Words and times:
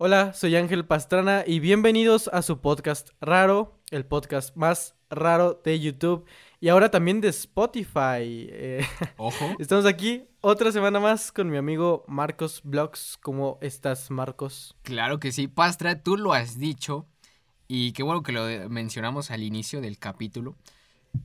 Hola, 0.00 0.32
soy 0.32 0.54
Ángel 0.54 0.84
Pastrana 0.84 1.42
y 1.44 1.58
bienvenidos 1.58 2.30
a 2.32 2.42
su 2.42 2.60
podcast 2.60 3.08
raro, 3.20 3.80
el 3.90 4.06
podcast 4.06 4.54
más 4.54 4.94
raro 5.10 5.60
de 5.64 5.80
YouTube 5.80 6.24
y 6.60 6.68
ahora 6.68 6.88
también 6.92 7.20
de 7.20 7.26
Spotify. 7.30 8.46
Eh, 8.48 8.86
Ojo. 9.16 9.56
estamos 9.58 9.86
aquí 9.86 10.22
otra 10.40 10.70
semana 10.70 11.00
más 11.00 11.32
con 11.32 11.50
mi 11.50 11.56
amigo 11.56 12.04
Marcos 12.06 12.60
Blogs. 12.62 13.18
¿Cómo 13.20 13.58
estás, 13.60 14.08
Marcos? 14.12 14.76
Claro 14.82 15.18
que 15.18 15.32
sí, 15.32 15.48
Pastra, 15.48 16.00
tú 16.00 16.16
lo 16.16 16.32
has 16.32 16.60
dicho 16.60 17.08
y 17.66 17.90
qué 17.90 18.04
bueno 18.04 18.22
que 18.22 18.30
lo 18.30 18.70
mencionamos 18.70 19.32
al 19.32 19.42
inicio 19.42 19.80
del 19.80 19.98
capítulo. 19.98 20.54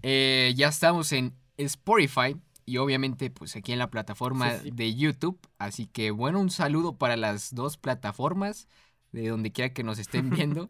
Eh, 0.01 0.51
ya 0.55 0.69
estamos 0.69 1.11
en 1.11 1.35
Spotify 1.57 2.37
y 2.65 2.77
obviamente 2.77 3.29
pues 3.29 3.55
aquí 3.55 3.71
en 3.73 3.79
la 3.79 3.89
plataforma 3.89 4.51
Sí, 4.57 4.59
sí. 4.65 4.71
de 4.71 4.95
YouTube. 4.95 5.39
Así 5.57 5.85
que 5.87 6.11
bueno, 6.11 6.39
un 6.39 6.49
saludo 6.49 6.97
para 6.97 7.15
las 7.17 7.53
dos 7.53 7.77
plataformas, 7.77 8.67
de 9.11 9.27
donde 9.29 9.51
quiera 9.51 9.73
que 9.73 9.83
nos 9.83 9.99
estén 9.99 10.29
viendo. 10.29 10.69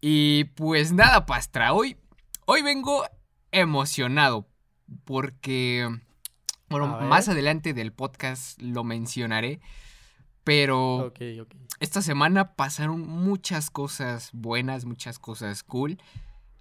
y 0.00 0.44
pues 0.56 0.92
nada, 0.92 1.26
Pastra, 1.26 1.72
hoy, 1.72 1.96
hoy 2.46 2.62
vengo 2.62 3.04
emocionado 3.52 4.48
porque, 5.04 5.88
bueno, 6.68 6.86
más 7.02 7.28
adelante 7.28 7.74
del 7.74 7.92
podcast 7.92 8.60
lo 8.60 8.84
mencionaré. 8.84 9.60
Pero 10.42 11.12
esta 11.80 12.00
semana 12.02 12.54
pasaron 12.54 13.06
muchas 13.06 13.70
cosas 13.70 14.30
buenas, 14.32 14.84
muchas 14.84 15.18
cosas 15.18 15.62
cool. 15.62 15.98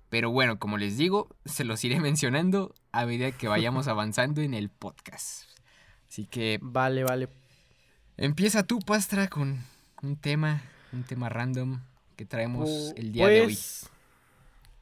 Pero 0.10 0.32
bueno, 0.32 0.60
como 0.60 0.78
les 0.78 0.98
digo, 0.98 1.30
se 1.46 1.64
los 1.64 1.84
iré 1.84 2.00
mencionando 2.02 2.74
a 2.92 3.06
medida 3.06 3.32
que 3.32 3.48
vayamos 3.48 3.88
avanzando 3.88 4.42
en 4.42 4.54
el 4.54 4.70
podcast. 4.70 5.44
Así 6.08 6.26
que 6.26 6.60
Vale, 6.62 7.04
vale. 7.04 7.30
empieza 8.18 8.64
tú, 8.64 8.80
Pastra, 8.80 9.28
con 9.28 9.64
un 10.02 10.16
tema, 10.18 10.62
un 10.92 11.04
tema 11.04 11.30
random 11.30 11.82
que 12.16 12.26
traemos 12.26 12.70
Pu- 12.70 12.94
el 12.98 13.12
día 13.12 13.28
de 13.28 13.42
hoy. 13.42 13.58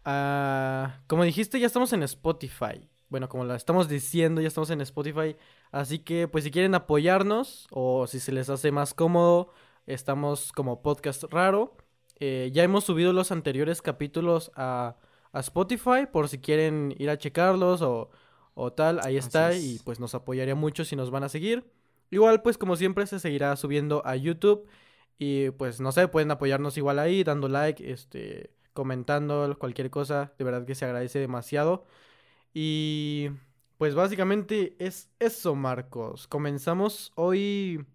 ah, 0.06 1.00
como 1.08 1.24
dijiste, 1.24 1.60
ya 1.60 1.68
estamos 1.68 1.94
en 1.94 2.04
Spotify. 2.04 2.88
Bueno, 3.10 3.30
como 3.30 3.46
lo 3.46 3.56
estamos 3.56 3.88
diciendo, 3.88 4.42
ya 4.42 4.48
estamos 4.50 4.70
en 4.70 4.82
Spotify. 4.82 5.36
Así 5.72 6.00
que, 6.00 6.28
pues, 6.28 6.44
si 6.44 6.52
quieren 6.52 6.76
apoyarnos 6.76 7.68
o 7.72 8.06
si 8.08 8.20
se 8.20 8.32
les 8.32 8.50
hace 8.50 8.72
más 8.72 8.94
cómodo, 8.94 9.54
estamos 9.86 10.52
como 10.52 10.82
podcast 10.82 11.24
raro. 11.26 11.78
Eh, 12.20 12.50
ya 12.54 12.64
hemos 12.64 12.84
subido 12.84 13.14
los 13.14 13.32
anteriores 13.32 13.82
capítulos 13.82 14.52
a, 14.56 14.96
a 15.32 15.40
Spotify 15.42 16.08
por 16.12 16.30
si 16.30 16.40
quieren 16.40 16.94
ir 16.98 17.10
a 17.10 17.18
checarlos 17.18 17.82
o, 17.82 18.10
o 18.54 18.74
tal. 18.74 19.00
Ahí 19.04 19.18
está 19.18 19.52
es. 19.52 19.64
y 19.64 19.80
pues 19.84 20.00
nos 20.00 20.16
apoyaría 20.16 20.56
mucho 20.56 20.86
si 20.86 20.96
nos 20.96 21.12
van 21.12 21.24
a 21.24 21.30
seguir. 21.30 21.66
Igual, 22.10 22.42
pues, 22.42 22.58
como 22.58 22.76
siempre, 22.76 23.06
se 23.08 23.20
seguirá 23.20 23.56
subiendo 23.56 24.02
a 24.06 24.16
YouTube. 24.16 24.68
Y 25.20 25.50
pues 25.52 25.82
no 25.82 25.92
sé, 25.92 26.08
pueden 26.08 26.32
apoyarnos 26.32 26.78
igual 26.78 27.00
ahí, 27.00 27.24
dando 27.24 27.48
like, 27.48 27.92
este, 27.92 28.52
comentando 28.74 29.58
cualquier 29.60 29.90
cosa. 29.90 30.34
De 30.38 30.46
verdad 30.46 30.66
que 30.66 30.76
se 30.76 30.86
agradece 30.86 31.20
demasiado. 31.20 31.86
Y 32.54 33.30
pues 33.78 33.96
básicamente 33.96 34.76
es 34.80 35.10
eso, 35.20 35.56
Marcos. 35.56 36.28
Comenzamos 36.28 37.12
hoy. 37.16 37.86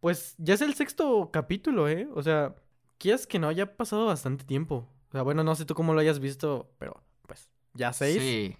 Pues 0.00 0.34
ya 0.38 0.54
es 0.54 0.62
el 0.62 0.74
sexto 0.74 1.30
capítulo, 1.32 1.88
¿eh? 1.88 2.08
O 2.14 2.22
sea, 2.22 2.56
quieras 2.98 3.26
que 3.26 3.38
no 3.38 3.48
haya 3.48 3.76
pasado 3.76 4.06
bastante 4.06 4.44
tiempo. 4.44 4.88
O 5.10 5.12
sea, 5.12 5.22
bueno, 5.22 5.42
no 5.44 5.54
sé 5.54 5.64
tú 5.64 5.74
cómo 5.74 5.92
lo 5.92 6.00
hayas 6.00 6.20
visto, 6.20 6.70
pero 6.78 7.02
pues 7.26 7.48
ya 7.74 7.92
seis. 7.92 8.16
Sí. 8.22 8.56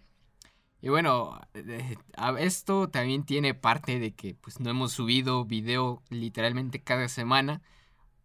Y 0.82 0.88
bueno, 0.88 1.40
eh, 1.54 1.96
esto 2.38 2.88
también 2.88 3.24
tiene 3.24 3.54
parte 3.54 3.98
de 3.98 4.14
que 4.14 4.34
pues 4.34 4.60
no 4.60 4.70
hemos 4.70 4.92
subido 4.92 5.44
video 5.44 6.02
literalmente 6.10 6.82
cada 6.82 7.08
semana. 7.08 7.62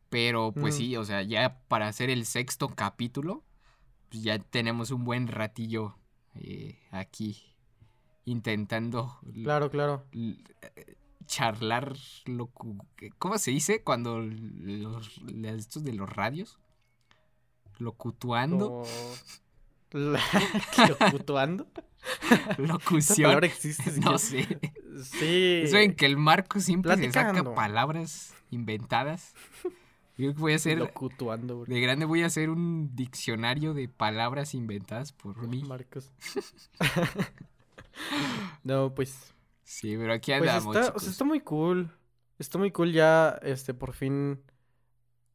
Pero 0.09 0.53
pues 0.53 0.75
Mm. 0.75 0.77
sí, 0.77 0.97
o 0.97 1.03
sea, 1.03 1.21
ya 1.23 1.59
para 1.67 1.87
hacer 1.87 2.09
el 2.09 2.25
sexto 2.25 2.69
capítulo, 2.69 3.43
pues 4.09 4.23
ya 4.23 4.39
tenemos 4.39 4.91
un 4.91 5.03
buen 5.03 5.27
ratillo 5.27 5.97
eh, 6.35 6.79
aquí 6.91 7.55
intentando 8.25 9.19
Claro, 9.43 9.69
claro. 9.69 10.05
eh, 10.14 10.95
charlar 11.25 11.95
lo 12.25 12.47
¿Cómo 13.17 13.37
se 13.37 13.52
dice 13.52 13.83
cuando 13.83 14.19
los- 14.19 15.21
estos 15.43 15.83
de 15.83 15.93
los 15.93 16.09
radios? 16.09 16.59
Locutuando. 17.80 18.83
La- 19.91 20.19
¿Locutuando? 20.89 21.67
¿Esa 22.30 22.55
Locución. 22.61 23.25
palabra 23.27 23.47
existe? 23.47 23.91
No 24.02 24.17
sé. 24.17 24.59
Sí. 25.03 25.61
Eso 25.63 25.77
en 25.77 25.95
que 25.95 26.05
el 26.05 26.17
Marco 26.17 26.59
siempre 26.59 26.95
se 26.97 27.11
saca 27.11 27.30
platicando. 27.31 27.55
palabras 27.55 28.33
inventadas. 28.52 29.33
Yo 30.17 30.33
voy 30.35 30.53
a 30.53 30.55
hacer, 30.58 30.77
Locutuando, 30.77 31.61
bro. 31.61 31.73
de 31.73 31.81
grande 31.81 32.05
voy 32.05 32.23
a 32.23 32.27
hacer 32.27 32.49
un 32.49 32.95
diccionario 32.95 33.73
de 33.73 33.89
palabras 33.89 34.53
inventadas 34.53 35.11
por 35.11 35.47
mí. 35.47 35.64
Marcos. 35.64 36.11
no, 38.64 38.93
pues. 38.93 39.33
Sí, 39.64 39.95
pero 39.97 40.14
aquí 40.14 40.31
Pues 40.37 40.49
andamos, 40.49 40.75
está, 40.75 40.81
o 40.81 40.85
chicos. 40.89 41.03
sea, 41.03 41.11
está 41.11 41.23
muy 41.25 41.39
cool. 41.41 41.91
Está 42.37 42.58
muy 42.58 42.71
cool 42.71 42.91
ya, 42.91 43.39
este, 43.41 43.73
por 43.73 43.93
fin. 43.93 44.41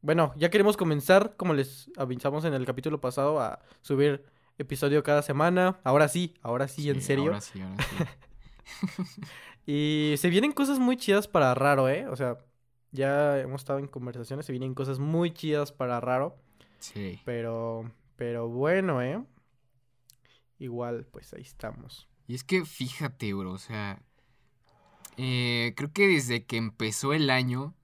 Bueno, 0.01 0.33
ya 0.35 0.49
queremos 0.49 0.77
comenzar, 0.77 1.35
como 1.37 1.53
les 1.53 1.91
avisamos 1.95 2.43
en 2.45 2.53
el 2.53 2.65
capítulo 2.65 2.99
pasado, 2.99 3.39
a 3.39 3.59
subir 3.81 4.25
episodio 4.57 5.03
cada 5.03 5.21
semana. 5.21 5.79
Ahora 5.83 6.07
sí, 6.07 6.33
ahora 6.41 6.67
sí, 6.67 6.89
en 6.89 7.01
serio. 7.01 7.25
Ahora 7.25 7.41
sí, 7.41 7.61
ahora 7.61 7.83
sí. 7.83 9.21
Y 9.65 10.15
se 10.17 10.29
vienen 10.29 10.53
cosas 10.53 10.79
muy 10.79 10.97
chidas 10.97 11.27
para 11.27 11.53
Raro, 11.53 11.87
¿eh? 11.87 12.07
O 12.07 12.15
sea, 12.15 12.39
ya 12.91 13.39
hemos 13.39 13.61
estado 13.61 13.79
en 13.79 13.87
conversaciones, 13.87 14.45
se 14.45 14.51
vienen 14.51 14.73
cosas 14.73 14.97
muy 14.97 15.31
chidas 15.31 15.71
para 15.71 15.99
Raro. 15.99 16.35
Sí. 16.79 17.19
Pero, 17.25 17.91
pero 18.15 18.49
bueno, 18.49 19.03
¿eh? 19.03 19.23
Igual, 20.57 21.05
pues 21.05 21.33
ahí 21.33 21.43
estamos. 21.43 22.09
Y 22.27 22.33
es 22.33 22.43
que 22.43 22.65
fíjate, 22.65 23.33
bro, 23.33 23.51
o 23.51 23.57
sea, 23.59 24.01
eh, 25.17 25.73
creo 25.75 25.91
que 25.93 26.07
desde 26.07 26.45
que 26.45 26.57
empezó 26.57 27.13
el 27.13 27.29
año 27.29 27.75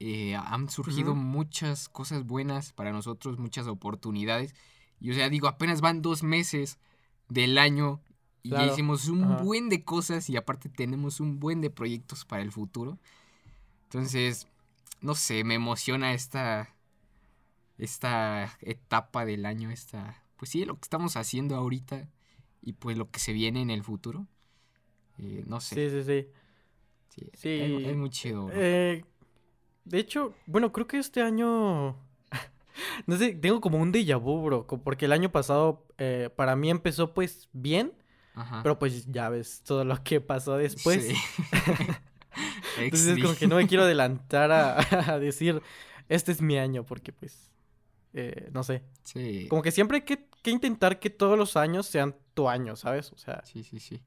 eh, 0.00 0.36
han 0.36 0.68
surgido 0.70 1.12
Ujú. 1.12 1.20
muchas 1.20 1.88
cosas 1.88 2.24
buenas 2.24 2.72
para 2.72 2.92
nosotros, 2.92 3.38
muchas 3.38 3.66
oportunidades. 3.66 4.54
Y 5.00 5.10
o 5.10 5.14
sea, 5.14 5.28
digo, 5.28 5.48
apenas 5.48 5.80
van 5.80 6.02
dos 6.02 6.22
meses 6.22 6.78
del 7.28 7.58
año 7.58 8.00
y 8.42 8.50
ya 8.50 8.56
Claro, 8.56 8.72
hicimos 8.72 9.08
un 9.08 9.24
ajá. 9.24 9.42
buen 9.44 9.68
de 9.68 9.84
cosas 9.84 10.30
y 10.30 10.36
aparte 10.36 10.68
tenemos 10.68 11.20
un 11.20 11.40
buen 11.40 11.60
de 11.60 11.70
proyectos 11.70 12.24
para 12.24 12.42
el 12.42 12.52
futuro. 12.52 12.98
Entonces, 13.84 14.46
no 15.00 15.14
sé, 15.14 15.44
me 15.44 15.54
emociona 15.54 16.12
esta, 16.14 16.74
esta 17.78 18.56
etapa 18.60 19.24
del 19.24 19.46
año, 19.46 19.70
esta, 19.70 20.22
pues 20.36 20.50
sí, 20.50 20.64
lo 20.64 20.74
que 20.74 20.82
estamos 20.82 21.16
haciendo 21.16 21.56
ahorita 21.56 22.08
y 22.62 22.72
pues 22.74 22.96
lo 22.98 23.10
que 23.10 23.20
se 23.20 23.32
viene 23.32 23.62
en 23.62 23.70
el 23.70 23.82
futuro. 23.84 24.26
Eh, 25.18 25.44
no 25.46 25.60
sé. 25.60 25.76
Sí, 25.76 25.90
sí, 25.90 26.04
sí. 26.04 26.28
Sí, 27.10 27.30
Sí. 27.34 27.48
Es, 27.48 27.84
es 27.90 27.96
muy 27.96 28.10
chido. 28.10 28.46
bro. 28.46 28.54
Eh, 28.56 29.04
de 29.88 29.98
hecho, 29.98 30.34
bueno, 30.46 30.72
creo 30.72 30.86
que 30.86 30.98
este 30.98 31.22
año. 31.22 31.96
No 33.06 33.16
sé, 33.16 33.34
tengo 33.34 33.60
como 33.60 33.78
un 33.78 33.92
déjà 33.92 34.20
vu, 34.20 34.40
bro. 34.40 34.66
Porque 34.66 35.06
el 35.06 35.12
año 35.12 35.32
pasado 35.32 35.84
eh, 35.98 36.30
para 36.36 36.54
mí 36.54 36.70
empezó 36.70 37.12
pues 37.12 37.48
bien. 37.52 37.92
Ajá. 38.34 38.62
Pero 38.62 38.78
pues 38.78 39.06
ya 39.06 39.28
ves 39.30 39.62
todo 39.64 39.84
lo 39.84 40.00
que 40.04 40.20
pasó 40.20 40.56
después. 40.56 41.04
Sí. 41.08 41.14
Entonces 42.78 43.20
como 43.20 43.34
que 43.34 43.48
no 43.48 43.56
me 43.56 43.66
quiero 43.66 43.82
adelantar 43.82 44.52
a, 44.52 44.78
a 45.12 45.18
decir, 45.18 45.60
este 46.08 46.30
es 46.30 46.40
mi 46.40 46.56
año. 46.56 46.84
Porque 46.84 47.12
pues, 47.12 47.50
eh, 48.14 48.48
no 48.52 48.62
sé. 48.62 48.84
Sí. 49.02 49.48
Como 49.48 49.62
que 49.62 49.72
siempre 49.72 49.96
hay 49.96 50.02
que, 50.04 50.28
que 50.42 50.50
intentar 50.52 51.00
que 51.00 51.10
todos 51.10 51.36
los 51.36 51.56
años 51.56 51.86
sean 51.86 52.14
tu 52.34 52.48
año, 52.48 52.76
¿sabes? 52.76 53.10
O 53.12 53.18
sea, 53.18 53.42
Sí, 53.44 53.64
sí, 53.64 53.80
sí. 53.80 54.00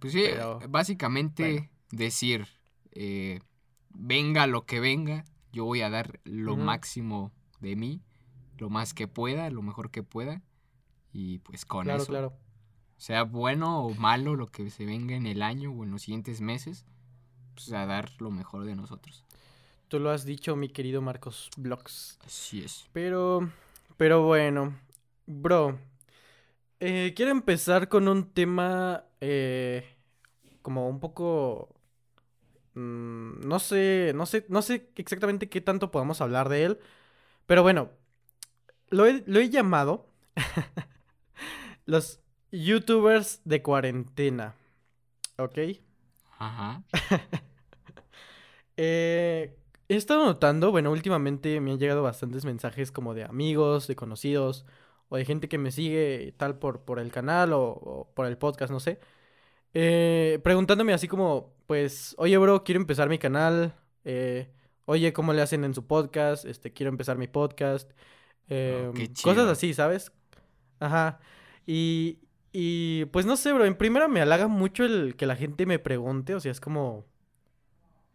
Pues 0.00 0.14
sí, 0.14 0.22
Pero, 0.24 0.60
básicamente 0.68 1.42
bueno. 1.52 1.68
decir, 1.90 2.46
eh, 2.92 3.40
venga 3.94 4.46
lo 4.46 4.66
que 4.66 4.80
venga, 4.80 5.24
yo 5.52 5.64
voy 5.64 5.80
a 5.80 5.90
dar 5.90 6.20
lo 6.24 6.56
máximo 6.56 7.32
de 7.60 7.76
mí, 7.76 8.02
lo 8.58 8.70
más 8.70 8.92
que 8.92 9.08
pueda, 9.08 9.48
lo 9.50 9.62
mejor 9.62 9.90
que 9.90 10.02
pueda. 10.02 10.42
Y 11.12 11.38
pues 11.38 11.64
con 11.64 11.84
claro, 11.84 12.02
eso, 12.02 12.10
claro. 12.10 12.32
sea 12.96 13.22
bueno 13.22 13.84
o 13.84 13.94
malo 13.94 14.36
lo 14.36 14.48
que 14.48 14.68
se 14.70 14.84
venga 14.84 15.14
en 15.14 15.26
el 15.26 15.42
año 15.42 15.70
o 15.70 15.84
en 15.84 15.92
los 15.92 16.02
siguientes 16.02 16.40
meses, 16.40 16.84
pues 17.54 17.72
a 17.72 17.86
dar 17.86 18.10
lo 18.20 18.30
mejor 18.30 18.64
de 18.64 18.74
nosotros. 18.74 19.24
Tú 19.88 20.00
lo 20.00 20.10
has 20.10 20.24
dicho, 20.24 20.56
mi 20.56 20.68
querido 20.68 21.02
Marcos 21.02 21.50
Blogs. 21.56 22.18
Así 22.24 22.62
es. 22.62 22.88
Pero, 22.92 23.48
pero 23.96 24.22
bueno, 24.22 24.76
bro, 25.26 25.78
eh, 26.80 27.12
quiero 27.14 27.30
empezar 27.30 27.88
con 27.88 28.08
un 28.08 28.32
tema 28.32 29.04
eh, 29.20 29.96
como 30.62 30.88
un 30.88 30.98
poco, 30.98 31.73
mm, 32.74 33.46
no 33.46 33.58
sé, 33.58 34.12
no 34.14 34.26
sé, 34.26 34.46
no 34.48 34.62
sé 34.62 34.90
exactamente 34.96 35.48
qué 35.48 35.60
tanto 35.60 35.90
podamos 35.90 36.20
hablar 36.20 36.48
de 36.48 36.64
él, 36.64 36.78
pero 37.46 37.62
bueno, 37.62 37.90
lo 38.90 39.06
he, 39.06 39.22
lo 39.26 39.40
he 39.40 39.50
llamado 39.50 40.06
los 41.86 42.20
YouTubers 42.52 43.40
de 43.44 43.62
cuarentena, 43.62 44.54
¿ok? 45.38 45.58
Ajá. 46.38 46.82
Eh, 48.76 49.56
he 49.88 49.96
estado 49.96 50.24
notando, 50.24 50.70
bueno, 50.72 50.90
últimamente 50.90 51.60
me 51.60 51.70
han 51.72 51.78
llegado 51.78 52.02
bastantes 52.02 52.44
mensajes 52.44 52.90
como 52.90 53.14
de 53.14 53.24
amigos, 53.24 53.86
de 53.86 53.96
conocidos, 53.96 54.66
o 55.08 55.16
de 55.16 55.24
gente 55.24 55.48
que 55.48 55.58
me 55.58 55.70
sigue 55.70 56.34
tal 56.38 56.58
por, 56.58 56.82
por 56.84 56.98
el 56.98 57.12
canal 57.12 57.52
o, 57.52 58.10
por 58.14 58.26
el 58.26 58.38
podcast, 58.38 58.72
no 58.72 58.80
sé. 58.80 58.98
Eh, 59.74 60.40
preguntándome 60.44 60.94
así 60.94 61.08
como, 61.08 61.53
pues, 61.66 62.14
oye, 62.18 62.36
bro, 62.38 62.64
quiero 62.64 62.80
empezar 62.80 63.08
mi 63.08 63.18
canal. 63.18 63.74
Eh, 64.04 64.50
oye, 64.84 65.12
¿cómo 65.12 65.32
le 65.32 65.42
hacen 65.42 65.64
en 65.64 65.74
su 65.74 65.86
podcast? 65.86 66.44
Este, 66.44 66.72
quiero 66.72 66.90
empezar 66.90 67.18
mi 67.18 67.28
podcast. 67.28 67.90
Eh, 68.48 69.10
cosas 69.22 69.48
así, 69.48 69.74
¿sabes? 69.74 70.12
Ajá. 70.78 71.20
Y, 71.66 72.18
y 72.52 73.06
pues 73.06 73.26
no 73.26 73.36
sé, 73.36 73.52
bro, 73.52 73.64
en 73.64 73.76
primera 73.76 74.08
me 74.08 74.20
halaga 74.20 74.48
mucho 74.48 74.84
el 74.84 75.16
que 75.16 75.26
la 75.26 75.36
gente 75.36 75.66
me 75.66 75.78
pregunte, 75.78 76.34
o 76.34 76.40
sea, 76.40 76.52
es 76.52 76.60
como, 76.60 77.06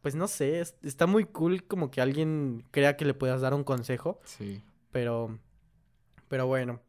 pues 0.01 0.15
no 0.15 0.27
sé, 0.27 0.59
está 0.59 1.07
muy 1.07 1.25
cool 1.25 1.63
como 1.63 1.91
que 1.91 2.01
alguien 2.01 2.63
crea 2.71 2.95
que 2.95 3.05
le 3.05 3.13
puedas 3.13 3.41
dar 3.41 3.53
un 3.53 3.63
consejo. 3.63 4.19
Sí. 4.23 4.61
Pero, 4.91 5.39
pero 6.27 6.47
bueno. 6.47 6.81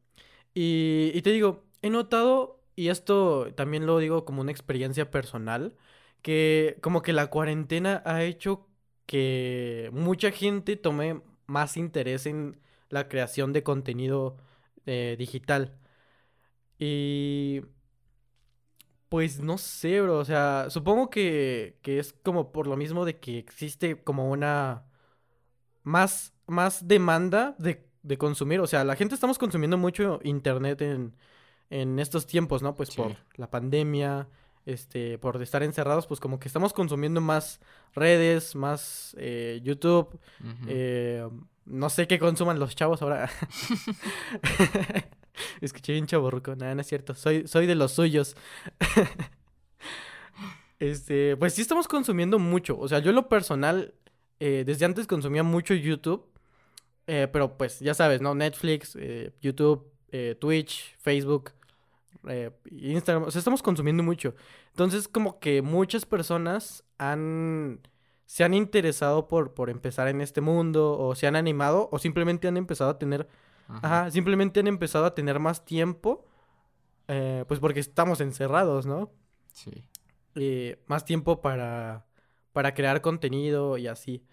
Y, 0.55 1.11
y 1.15 1.23
te 1.23 1.31
digo, 1.31 1.65
he 1.83 1.91
notado, 1.91 2.61
y 2.77 2.89
esto 2.89 3.53
también 3.55 3.87
lo 3.87 3.99
digo 3.99 4.25
como 4.25 4.43
una 4.43 4.53
experiencia 4.53 5.11
personal, 5.11 5.77
que 6.23 6.79
como 6.83 7.03
que 7.03 7.13
la 7.13 7.29
cuarentena 7.29 8.03
ha 8.05 8.23
hecho 8.25 8.69
que 9.07 9.91
mucha 9.93 10.31
gente 10.31 10.77
tome 10.77 11.23
más 11.47 11.77
interés 11.77 12.27
en 12.27 12.61
la 12.91 13.09
creación 13.09 13.53
de 13.53 13.63
contenido 13.63 14.37
eh, 14.87 15.17
digital. 15.19 15.79
Y 16.79 17.63
pues 19.09 19.41
no 19.41 19.59
sé, 19.59 20.01
bro. 20.01 20.19
O 20.19 20.25
sea, 20.25 20.67
supongo 20.71 21.11
que, 21.11 21.79
que 21.83 21.99
es 21.99 22.13
como 22.23 22.53
por 22.53 22.67
lo 22.67 22.77
mismo 22.77 23.05
de 23.05 23.19
que 23.19 23.39
existe 23.39 24.03
como 24.03 24.31
una 24.31 24.85
más, 25.83 26.33
más 26.47 26.87
demanda 26.87 27.57
de, 27.59 27.87
de 28.03 28.19
consumir. 28.19 28.61
O 28.61 28.67
sea, 28.67 28.85
la 28.85 28.97
gente 28.97 29.15
estamos 29.15 29.39
consumiendo 29.39 29.77
mucho 29.77 30.21
internet 30.23 30.81
en, 30.83 31.15
en 31.71 31.99
estos 31.99 32.27
tiempos, 32.27 32.63
¿no? 32.63 32.75
Pues 32.75 32.95
por 32.95 33.17
la 33.35 33.51
pandemia, 33.51 34.29
este, 34.67 35.19
por 35.19 35.41
estar 35.43 35.63
encerrados, 35.63 36.07
pues 36.07 36.21
como 36.21 36.39
que 36.39 36.49
estamos 36.49 36.73
consumiendo 36.73 37.21
más 37.21 37.61
redes, 37.95 38.55
más 38.55 39.17
eh, 39.19 39.61
YouTube. 39.63 40.19
eh, 40.67 41.29
no 41.65 41.89
sé 41.89 42.07
qué 42.07 42.19
consuman 42.19 42.59
los 42.59 42.75
chavos 42.75 43.03
ahora. 43.03 43.31
Escuché 45.61 45.93
bien 45.93 46.07
chaborruco. 46.07 46.55
Nada, 46.57 46.75
no 46.75 46.81
es 46.81 46.87
cierto. 46.87 47.15
Soy, 47.15 47.47
soy 47.47 47.67
de 47.67 47.75
los 47.75 47.93
suyos. 47.93 48.37
este, 50.79 51.37
pues 51.37 51.55
sí 51.55 51.63
estamos 51.63 51.89
consumiendo 51.89 52.39
mucho. 52.39 52.79
O 52.79 52.89
sea, 52.89 52.99
yo 52.99 53.11
en 53.11 53.17
lo 53.17 53.29
personal, 53.29 53.95
eh, 54.41 54.65
desde 54.67 54.85
antes 54.85 55.07
consumía 55.07 55.43
mucho 55.43 55.75
YouTube. 55.75 56.27
Pero 57.07 57.59
pues 57.59 57.81
ya 57.81 57.93
sabes, 57.93 58.21
¿no? 58.21 58.37
Netflix, 58.37 58.97
YouTube, 59.41 59.91
Twitch, 60.39 60.97
Facebook, 60.99 61.51
Instagram. 62.71 63.25
O 63.25 63.31
sea, 63.31 63.39
estamos 63.39 63.63
consumiendo 63.63 64.03
mucho. 64.03 64.35
Entonces, 64.71 65.09
como 65.09 65.39
que 65.39 65.63
muchas 65.63 66.07
personas 66.07 66.85
han 66.99 67.81
se 68.27 68.45
han 68.45 68.55
interesado 68.55 69.27
por, 69.27 69.55
por 69.55 69.71
empezar 69.71 70.07
en 70.07 70.21
este 70.21 70.41
mundo 70.41 70.97
o 70.97 71.17
se 71.17 71.27
han 71.27 71.35
animado 71.35 71.89
o 71.91 71.99
simplemente 71.99 72.47
han 72.47 72.57
empezado 72.57 72.91
a 72.91 72.97
tener 72.97 73.29
Ajá. 73.67 74.11
simplemente 74.11 74.61
han 74.61 74.67
empezado 74.67 75.05
a 75.05 75.15
tener 75.15 75.39
más 75.39 75.65
tiempo, 75.65 76.25
eh, 77.09 77.45
pues 77.49 77.61
porque 77.61 77.81
estamos 77.81 78.21
encerrados, 78.21 78.87
¿no? 78.87 79.11
Sí. 79.53 79.85
Eh, 80.37 80.83
más 80.87 81.05
tiempo 81.05 81.41
para, 81.41 82.07
para 82.53 82.75
crear 82.75 83.01
contenido 83.01 83.79
y 83.79 83.87
así. 83.87 84.25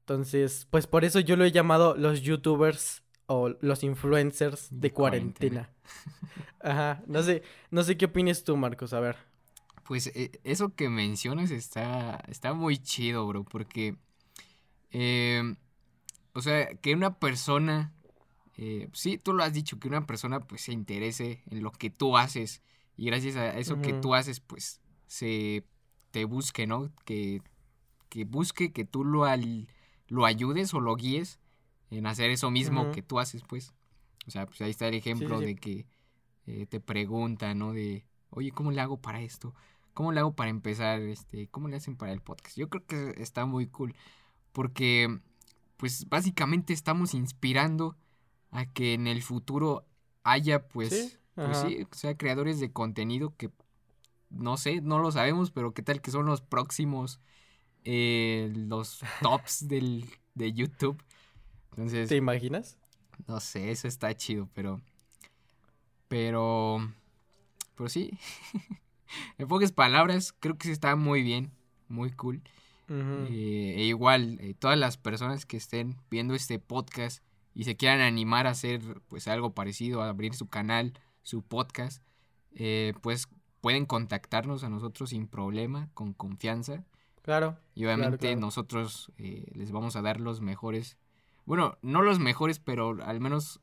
Entonces, 0.00 0.66
pues 0.70 0.86
por 0.86 1.04
eso 1.04 1.20
yo 1.20 1.36
lo 1.36 1.44
he 1.44 1.52
llamado 1.52 1.96
los 1.96 2.22
youtubers 2.22 3.02
o 3.26 3.50
los 3.60 3.82
influencers 3.82 4.68
de, 4.70 4.92
cuarentena. 4.92 5.70
Ajá, 6.64 7.02
no 7.06 7.22
sé, 7.22 7.42
no 7.70 7.82
sé 7.82 7.96
qué 7.96 8.06
opinas 8.06 8.42
tú, 8.42 8.56
Marcos, 8.56 8.92
a 8.92 9.00
ver. 9.00 9.16
Pues 9.84 10.08
eh, 10.08 10.32
eso 10.44 10.74
que 10.74 10.88
mencionas 10.88 11.50
está, 11.50 12.24
está 12.28 12.54
muy 12.54 12.78
chido, 12.78 13.26
bro, 13.26 13.44
porque, 13.44 13.96
eh, 14.90 15.54
o 16.32 16.40
sea, 16.40 16.74
que 16.76 16.94
una 16.94 17.18
persona 17.18 17.92
eh, 18.56 18.88
sí, 18.92 19.18
tú 19.18 19.32
lo 19.32 19.42
has 19.42 19.52
dicho, 19.52 19.78
que 19.78 19.88
una 19.88 20.06
persona 20.06 20.40
pues 20.40 20.62
se 20.62 20.72
interese 20.72 21.42
en 21.50 21.62
lo 21.62 21.72
que 21.72 21.90
tú 21.90 22.16
haces 22.16 22.62
y 22.96 23.06
gracias 23.06 23.36
a 23.36 23.58
eso 23.58 23.80
que 23.80 23.92
tú 23.92 24.14
haces 24.14 24.38
pues 24.40 24.80
se 25.06 25.64
te 26.12 26.24
busque, 26.24 26.66
¿no? 26.66 26.92
Que, 27.04 27.42
que 28.08 28.24
busque 28.24 28.72
que 28.72 28.84
tú 28.84 29.04
lo, 29.04 29.24
lo 30.08 30.24
ayudes 30.24 30.72
o 30.72 30.80
lo 30.80 30.94
guíes 30.94 31.40
en 31.90 32.06
hacer 32.06 32.30
eso 32.30 32.50
mismo 32.50 32.92
que 32.92 33.02
tú 33.02 33.18
haces 33.18 33.42
pues. 33.42 33.74
O 34.26 34.30
sea, 34.30 34.46
pues 34.46 34.60
ahí 34.60 34.70
está 34.70 34.88
el 34.88 34.94
ejemplo 34.94 35.40
de 35.40 35.56
que 35.56 35.86
eh, 36.46 36.66
te 36.66 36.80
preguntan, 36.80 37.58
¿no? 37.58 37.72
De, 37.72 38.04
oye, 38.30 38.50
¿cómo 38.52 38.70
le 38.72 38.80
hago 38.80 39.00
para 39.00 39.22
esto? 39.22 39.54
¿Cómo 39.92 40.12
le 40.12 40.20
hago 40.20 40.34
para 40.34 40.50
empezar? 40.50 41.00
Este, 41.00 41.48
¿Cómo 41.48 41.68
le 41.68 41.76
hacen 41.76 41.96
para 41.96 42.12
el 42.12 42.20
podcast? 42.20 42.56
Yo 42.56 42.68
creo 42.68 42.84
que 42.86 43.22
está 43.22 43.46
muy 43.46 43.66
cool 43.66 43.94
porque 44.52 45.20
pues 45.76 46.08
básicamente 46.08 46.72
estamos 46.72 47.14
inspirando 47.14 47.96
a 48.50 48.66
que 48.66 48.94
en 48.94 49.06
el 49.06 49.22
futuro 49.22 49.84
haya 50.22 50.68
pues, 50.68 51.18
pues 51.34 51.58
sí, 51.58 51.86
o 51.90 51.94
sea, 51.94 52.16
creadores 52.16 52.60
de 52.60 52.72
contenido 52.72 53.34
que 53.36 53.50
no 54.30 54.56
sé, 54.56 54.80
no 54.80 54.98
lo 54.98 55.12
sabemos, 55.12 55.50
pero 55.50 55.74
qué 55.74 55.82
tal 55.82 56.00
que 56.00 56.10
son 56.10 56.26
los 56.26 56.40
próximos, 56.40 57.20
eh, 57.84 58.52
los 58.54 59.00
tops 59.22 59.68
del, 59.68 60.08
de 60.34 60.52
YouTube. 60.52 61.02
Entonces, 61.70 62.08
¿Te 62.08 62.16
imaginas? 62.16 62.78
No 63.26 63.40
sé, 63.40 63.70
eso 63.70 63.88
está 63.88 64.14
chido, 64.14 64.48
pero, 64.54 64.80
pero, 66.08 66.78
pero 67.74 67.88
sí, 67.88 68.18
en 69.38 69.48
pocas 69.48 69.72
palabras, 69.72 70.34
creo 70.38 70.56
que 70.56 70.68
sí 70.68 70.72
está 70.72 70.96
muy 70.96 71.22
bien, 71.22 71.50
muy 71.88 72.10
cool. 72.10 72.42
Eh, 72.88 73.74
e 73.78 73.84
igual, 73.84 74.38
eh, 74.40 74.54
todas 74.58 74.78
las 74.78 74.98
personas 74.98 75.46
que 75.46 75.56
estén 75.56 75.96
viendo 76.10 76.34
este 76.34 76.58
podcast, 76.58 77.24
y 77.54 77.64
se 77.64 77.76
quieran 77.76 78.00
animar 78.00 78.46
a 78.46 78.50
hacer 78.50 78.82
pues 79.08 79.28
algo 79.28 79.54
parecido, 79.54 80.02
a 80.02 80.08
abrir 80.08 80.34
su 80.34 80.48
canal, 80.48 80.92
su 81.22 81.42
podcast, 81.42 82.02
eh, 82.54 82.94
pues 83.00 83.28
pueden 83.60 83.86
contactarnos 83.86 84.64
a 84.64 84.68
nosotros 84.68 85.10
sin 85.10 85.28
problema, 85.28 85.88
con 85.94 86.12
confianza. 86.12 86.84
Claro. 87.22 87.56
Y 87.74 87.86
obviamente 87.86 88.36
nosotros 88.36 89.12
les 89.16 89.70
vamos 89.70 89.96
a 89.96 90.02
dar 90.02 90.20
los 90.20 90.42
mejores, 90.42 90.98
bueno, 91.46 91.78
no 91.80 92.02
los 92.02 92.18
mejores, 92.18 92.58
pero 92.58 92.98
al 93.02 93.20
menos 93.20 93.60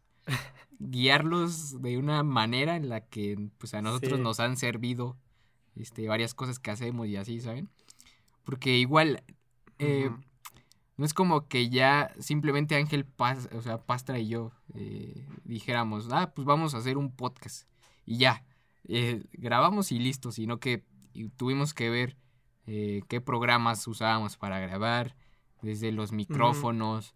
guiarlos 0.79 1.81
de 1.81 1.97
una 1.97 2.23
manera 2.23 2.75
en 2.75 2.89
la 2.89 3.01
que 3.01 3.50
pues 3.57 3.73
a 3.73 3.81
nosotros 3.81 4.19
nos 4.19 4.39
han 4.39 4.57
servido 4.57 5.17
este, 5.75 6.07
varias 6.07 6.33
cosas 6.33 6.59
que 6.59 6.71
hacemos 6.71 7.07
y 7.07 7.15
así, 7.17 7.39
¿saben? 7.39 7.69
Porque 8.43 8.77
igual, 8.77 9.23
eh, 9.79 10.09
no 10.97 11.05
es 11.05 11.13
como 11.13 11.47
que 11.47 11.69
ya 11.69 12.13
simplemente 12.19 12.75
Ángel 12.75 13.05
Paz, 13.05 13.50
o 13.53 13.61
sea, 13.61 13.83
Pastra 13.83 14.19
y 14.19 14.27
yo 14.27 14.51
eh, 14.73 15.27
dijéramos, 15.43 16.09
ah, 16.11 16.33
pues 16.33 16.45
vamos 16.45 16.73
a 16.73 16.79
hacer 16.79 16.97
un 16.97 17.15
podcast. 17.15 17.67
Y 18.05 18.17
ya, 18.17 18.43
eh, 18.88 19.23
grabamos 19.33 19.91
y 19.91 20.00
listo, 20.00 20.31
sino 20.31 20.59
que 20.59 20.83
tuvimos 21.38 21.73
que 21.73 21.89
ver 21.89 22.17
qué 22.65 23.19
programas 23.19 23.85
usábamos 23.85 24.38
para 24.38 24.59
grabar, 24.59 25.15
desde 25.61 25.91
los 25.91 26.11
micrófonos, 26.11 27.15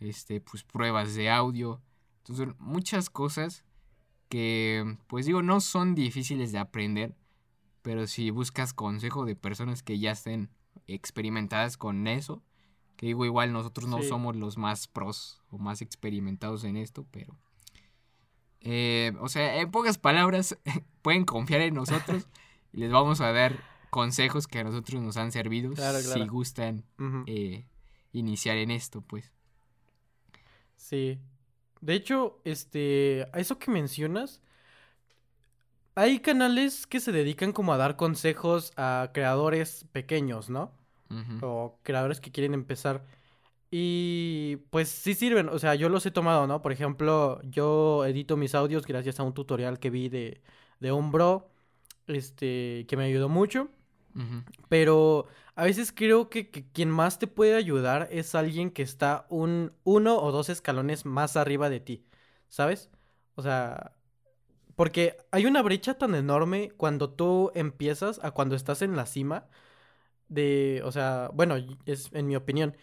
este, 0.00 0.40
pues 0.40 0.64
pruebas 0.64 1.14
de 1.14 1.30
audio. 1.30 1.80
Entonces, 2.18 2.48
muchas 2.58 3.10
cosas 3.10 3.64
que, 4.28 4.96
pues 5.06 5.26
digo, 5.26 5.42
no 5.42 5.60
son 5.60 5.94
difíciles 5.94 6.52
de 6.52 6.58
aprender, 6.58 7.14
pero 7.82 8.06
si 8.06 8.30
buscas 8.30 8.74
consejo 8.74 9.24
de 9.24 9.36
personas 9.36 9.82
que 9.82 9.98
ya 9.98 10.12
estén 10.12 10.50
experimentadas 10.86 11.76
con 11.76 12.06
eso, 12.06 12.42
que 12.96 13.06
digo, 13.06 13.24
igual 13.24 13.52
nosotros 13.52 13.88
no 13.88 14.02
somos 14.02 14.36
los 14.36 14.58
más 14.58 14.88
pros 14.88 15.40
o 15.50 15.58
más 15.58 15.82
experimentados 15.82 16.64
en 16.64 16.76
esto, 16.76 17.06
pero... 17.10 17.38
Eh, 18.60 19.12
o 19.20 19.28
sea, 19.28 19.60
en 19.60 19.70
pocas 19.70 19.98
palabras, 19.98 20.58
pueden 21.02 21.24
confiar 21.24 21.60
en 21.60 21.74
nosotros 21.74 22.26
y 22.72 22.78
les 22.78 22.90
vamos 22.90 23.20
a 23.20 23.32
dar 23.32 23.62
consejos 23.90 24.46
que 24.46 24.58
a 24.58 24.64
nosotros 24.64 25.00
nos 25.00 25.16
han 25.16 25.32
servido 25.32 25.72
si 25.76 26.26
gustan 26.26 26.84
eh, 27.26 27.66
iniciar 28.12 28.56
en 28.58 28.70
esto, 28.70 29.00
pues. 29.00 29.32
Sí. 30.76 31.20
De 31.80 31.94
hecho, 31.94 32.40
este, 32.44 33.26
a 33.32 33.40
eso 33.40 33.58
que 33.58 33.70
mencionas, 33.70 34.42
hay 35.94 36.20
canales 36.20 36.86
que 36.86 37.00
se 37.00 37.12
dedican 37.12 37.52
como 37.52 37.72
a 37.72 37.76
dar 37.76 37.96
consejos 37.96 38.72
a 38.76 39.10
creadores 39.12 39.84
pequeños, 39.92 40.48
¿no? 40.50 40.72
o 41.40 41.78
creadores 41.84 42.20
que 42.20 42.32
quieren 42.32 42.54
empezar. 42.54 43.04
Y 43.70 44.58
pues 44.70 44.88
sí 44.90 45.14
sirven, 45.14 45.48
o 45.50 45.58
sea, 45.58 45.74
yo 45.76 45.88
los 45.90 46.06
he 46.06 46.12
tomado, 46.12 46.46
¿no? 46.46 46.62
Por 46.62 46.72
ejemplo, 46.72 47.40
yo 47.44 48.06
edito 48.06 48.36
mis 48.36 48.54
audios 48.54 48.86
gracias 48.86 49.20
a 49.20 49.24
un 49.24 49.34
tutorial 49.34 49.80
que 49.80 49.90
vi 49.90 50.08
de, 50.10 50.42
de 50.80 50.92
un 50.92 51.12
bro, 51.12 51.50
este, 52.08 52.86
que 52.88 52.96
me 52.96 53.04
ayudó 53.06 53.28
mucho. 53.30 53.70
Pero 54.68 55.26
a 55.54 55.64
veces 55.64 55.92
creo 55.92 56.28
que, 56.30 56.50
quien 56.50 56.90
más 56.90 57.18
te 57.18 57.26
puede 57.26 57.54
ayudar 57.54 58.08
es 58.10 58.34
alguien 58.34 58.70
que 58.70 58.82
está 58.82 59.26
un 59.28 59.72
uno 59.84 60.18
o 60.20 60.32
dos 60.32 60.48
escalones 60.48 61.04
más 61.06 61.36
arriba 61.36 61.70
de 61.70 61.80
ti, 61.80 62.04
¿sabes? 62.48 62.90
O 63.34 63.42
sea, 63.42 63.96
porque 64.76 65.16
hay 65.32 65.46
una 65.46 65.62
brecha 65.62 65.94
tan 65.94 66.14
enorme 66.14 66.72
cuando 66.76 67.10
tú 67.10 67.50
empiezas 67.54 68.20
a 68.22 68.30
cuando 68.32 68.54
estás 68.56 68.82
en 68.82 68.96
la 68.96 69.06
cima 69.06 69.48
de, 70.28 70.82
o 70.84 70.92
sea, 70.92 71.30
bueno, 71.34 71.56
es 71.86 72.10
en 72.12 72.26
mi 72.28 72.36
opinión, 72.36 72.76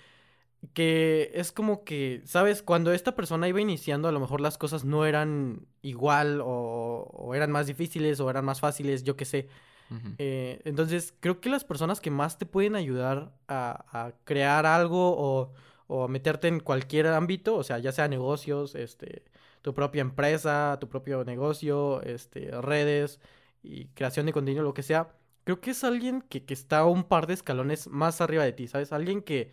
que 0.73 1.31
es 1.35 1.51
como 1.51 1.83
que, 1.83 2.21
¿sabes? 2.25 2.63
Cuando 2.63 2.93
esta 2.93 3.15
persona 3.15 3.47
iba 3.47 3.61
iniciando, 3.61 4.07
a 4.07 4.11
lo 4.11 4.19
mejor 4.19 4.41
las 4.41 4.57
cosas 4.57 4.85
no 4.85 5.05
eran 5.05 5.67
igual 5.81 6.41
o, 6.41 7.09
o 7.13 7.35
eran 7.35 7.51
más 7.51 7.67
difíciles 7.67 8.19
o 8.19 8.29
eran 8.29 8.45
más 8.45 8.59
fáciles, 8.59 9.03
yo 9.03 9.15
qué 9.15 9.25
sé. 9.25 9.49
Eh, 10.17 10.61
entonces, 10.65 11.13
creo 11.19 11.39
que 11.39 11.49
las 11.49 11.63
personas 11.63 12.01
que 12.01 12.11
más 12.11 12.37
te 12.37 12.45
pueden 12.45 12.75
ayudar 12.75 13.33
a, 13.47 14.13
crear 14.23 14.65
algo 14.65 15.15
o, 15.17 15.53
o, 15.87 16.07
meterte 16.07 16.47
en 16.47 16.59
cualquier 16.59 17.07
ámbito, 17.07 17.55
o 17.55 17.63
sea, 17.63 17.79
ya 17.79 17.91
sea 17.91 18.07
negocios, 18.07 18.75
este, 18.75 19.23
tu 19.61 19.73
propia 19.73 20.01
empresa, 20.01 20.77
tu 20.79 20.89
propio 20.89 21.23
negocio, 21.23 22.01
este, 22.03 22.51
redes 22.61 23.19
y 23.63 23.85
creación 23.89 24.25
de 24.25 24.33
contenido, 24.33 24.63
lo 24.63 24.73
que 24.73 24.83
sea, 24.83 25.15
creo 25.43 25.61
que 25.61 25.71
es 25.71 25.83
alguien 25.83 26.21
que, 26.21 26.45
que 26.45 26.53
está 26.53 26.85
un 26.85 27.03
par 27.03 27.27
de 27.27 27.33
escalones 27.35 27.87
más 27.87 28.21
arriba 28.21 28.43
de 28.43 28.53
ti, 28.53 28.67
¿sabes? 28.67 28.91
Alguien 28.91 29.21
que, 29.21 29.51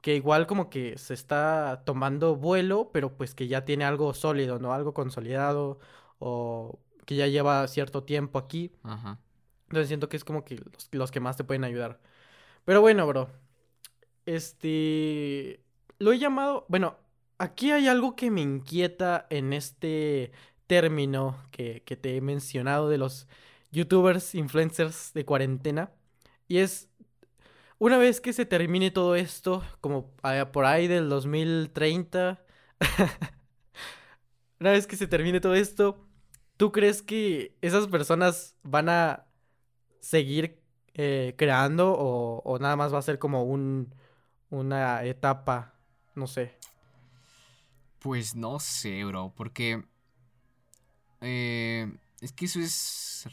que 0.00 0.16
igual 0.16 0.46
como 0.46 0.70
que 0.70 0.98
se 0.98 1.14
está 1.14 1.82
tomando 1.86 2.36
vuelo, 2.36 2.90
pero 2.92 3.16
pues 3.16 3.34
que 3.34 3.48
ya 3.48 3.64
tiene 3.64 3.84
algo 3.84 4.12
sólido, 4.14 4.58
¿no? 4.58 4.74
Algo 4.74 4.92
consolidado 4.94 5.78
o 6.18 6.78
que 7.06 7.16
ya 7.16 7.26
lleva 7.26 7.66
cierto 7.68 8.02
tiempo 8.04 8.38
aquí. 8.38 8.72
Ajá. 8.82 9.18
Entonces 9.74 9.88
siento 9.88 10.08
que 10.08 10.16
es 10.16 10.24
como 10.24 10.44
que 10.44 10.62
los, 10.92 11.10
que 11.10 11.18
más 11.18 11.36
te 11.36 11.42
pueden 11.42 11.64
ayudar. 11.64 12.00
Pero 12.64 12.80
bueno, 12.80 13.08
bro. 13.08 13.28
Este... 14.24 15.64
Lo 15.98 16.12
he 16.12 16.18
llamado... 16.20 16.64
Bueno, 16.68 16.96
aquí 17.38 17.72
hay 17.72 17.88
algo 17.88 18.14
que 18.14 18.30
me 18.30 18.40
inquieta 18.40 19.26
en 19.30 19.52
este 19.52 20.30
término 20.68 21.36
que, 21.50 21.82
que 21.84 21.96
te 21.96 22.16
he 22.16 22.20
mencionado 22.20 22.88
de 22.88 22.98
los 22.98 23.26
youtubers, 23.72 24.36
influencers 24.36 25.12
de 25.12 25.24
cuarentena. 25.24 25.90
Y 26.46 26.58
es, 26.58 26.88
una 27.78 27.98
vez 27.98 28.20
que 28.20 28.32
se 28.32 28.46
termine 28.46 28.92
todo 28.92 29.16
esto, 29.16 29.64
como 29.80 30.12
por 30.52 30.66
ahí 30.66 30.86
del 30.86 31.08
2030, 31.08 32.46
una 34.60 34.70
vez 34.70 34.86
que 34.86 34.96
se 34.96 35.08
termine 35.08 35.40
todo 35.40 35.56
esto, 35.56 36.06
¿tú 36.56 36.70
crees 36.70 37.02
que 37.02 37.56
esas 37.60 37.88
personas 37.88 38.56
van 38.62 38.88
a 38.88 39.26
seguir 40.04 40.60
eh, 40.92 41.34
creando 41.36 41.94
o, 41.96 42.58
nada 42.58 42.76
más 42.76 42.92
va 42.92 42.98
a 42.98 43.02
ser 43.02 43.18
como 43.18 43.44
un, 43.44 43.94
una 44.50 45.02
etapa, 45.04 45.74
no 46.14 46.26
sé. 46.26 46.56
Pues 48.00 48.36
no 48.36 48.60
sé, 48.60 49.02
bro, 49.04 49.32
porque 49.34 49.82
eh, 51.22 51.90
es 52.20 52.32
que 52.32 52.44
eso 52.44 52.60
es 52.60 53.26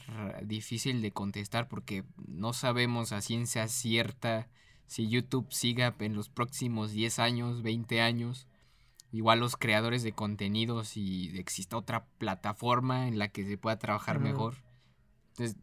difícil 0.43 1.01
de 1.01 1.11
contestar 1.11 1.67
porque 1.67 2.05
no 2.25 2.53
sabemos 2.53 3.11
a 3.11 3.21
ciencia 3.21 3.67
cierta 3.67 4.47
si 4.87 5.09
YouTube 5.09 5.51
siga 5.51 5.93
en 5.99 6.15
los 6.15 6.29
próximos 6.29 6.91
10 6.91 7.19
años, 7.19 7.61
20 7.63 8.01
años. 8.01 8.47
Igual 9.11 9.39
los 9.39 9.57
creadores 9.57 10.03
de 10.03 10.13
contenidos 10.13 10.87
si 10.89 11.37
exista 11.37 11.75
otra 11.75 12.05
plataforma 12.17 13.09
en 13.09 13.19
la 13.19 13.27
que 13.27 13.45
se 13.45 13.57
pueda 13.57 13.77
trabajar 13.77 14.19
mejor. 14.19 14.55
Entonces, 15.31 15.57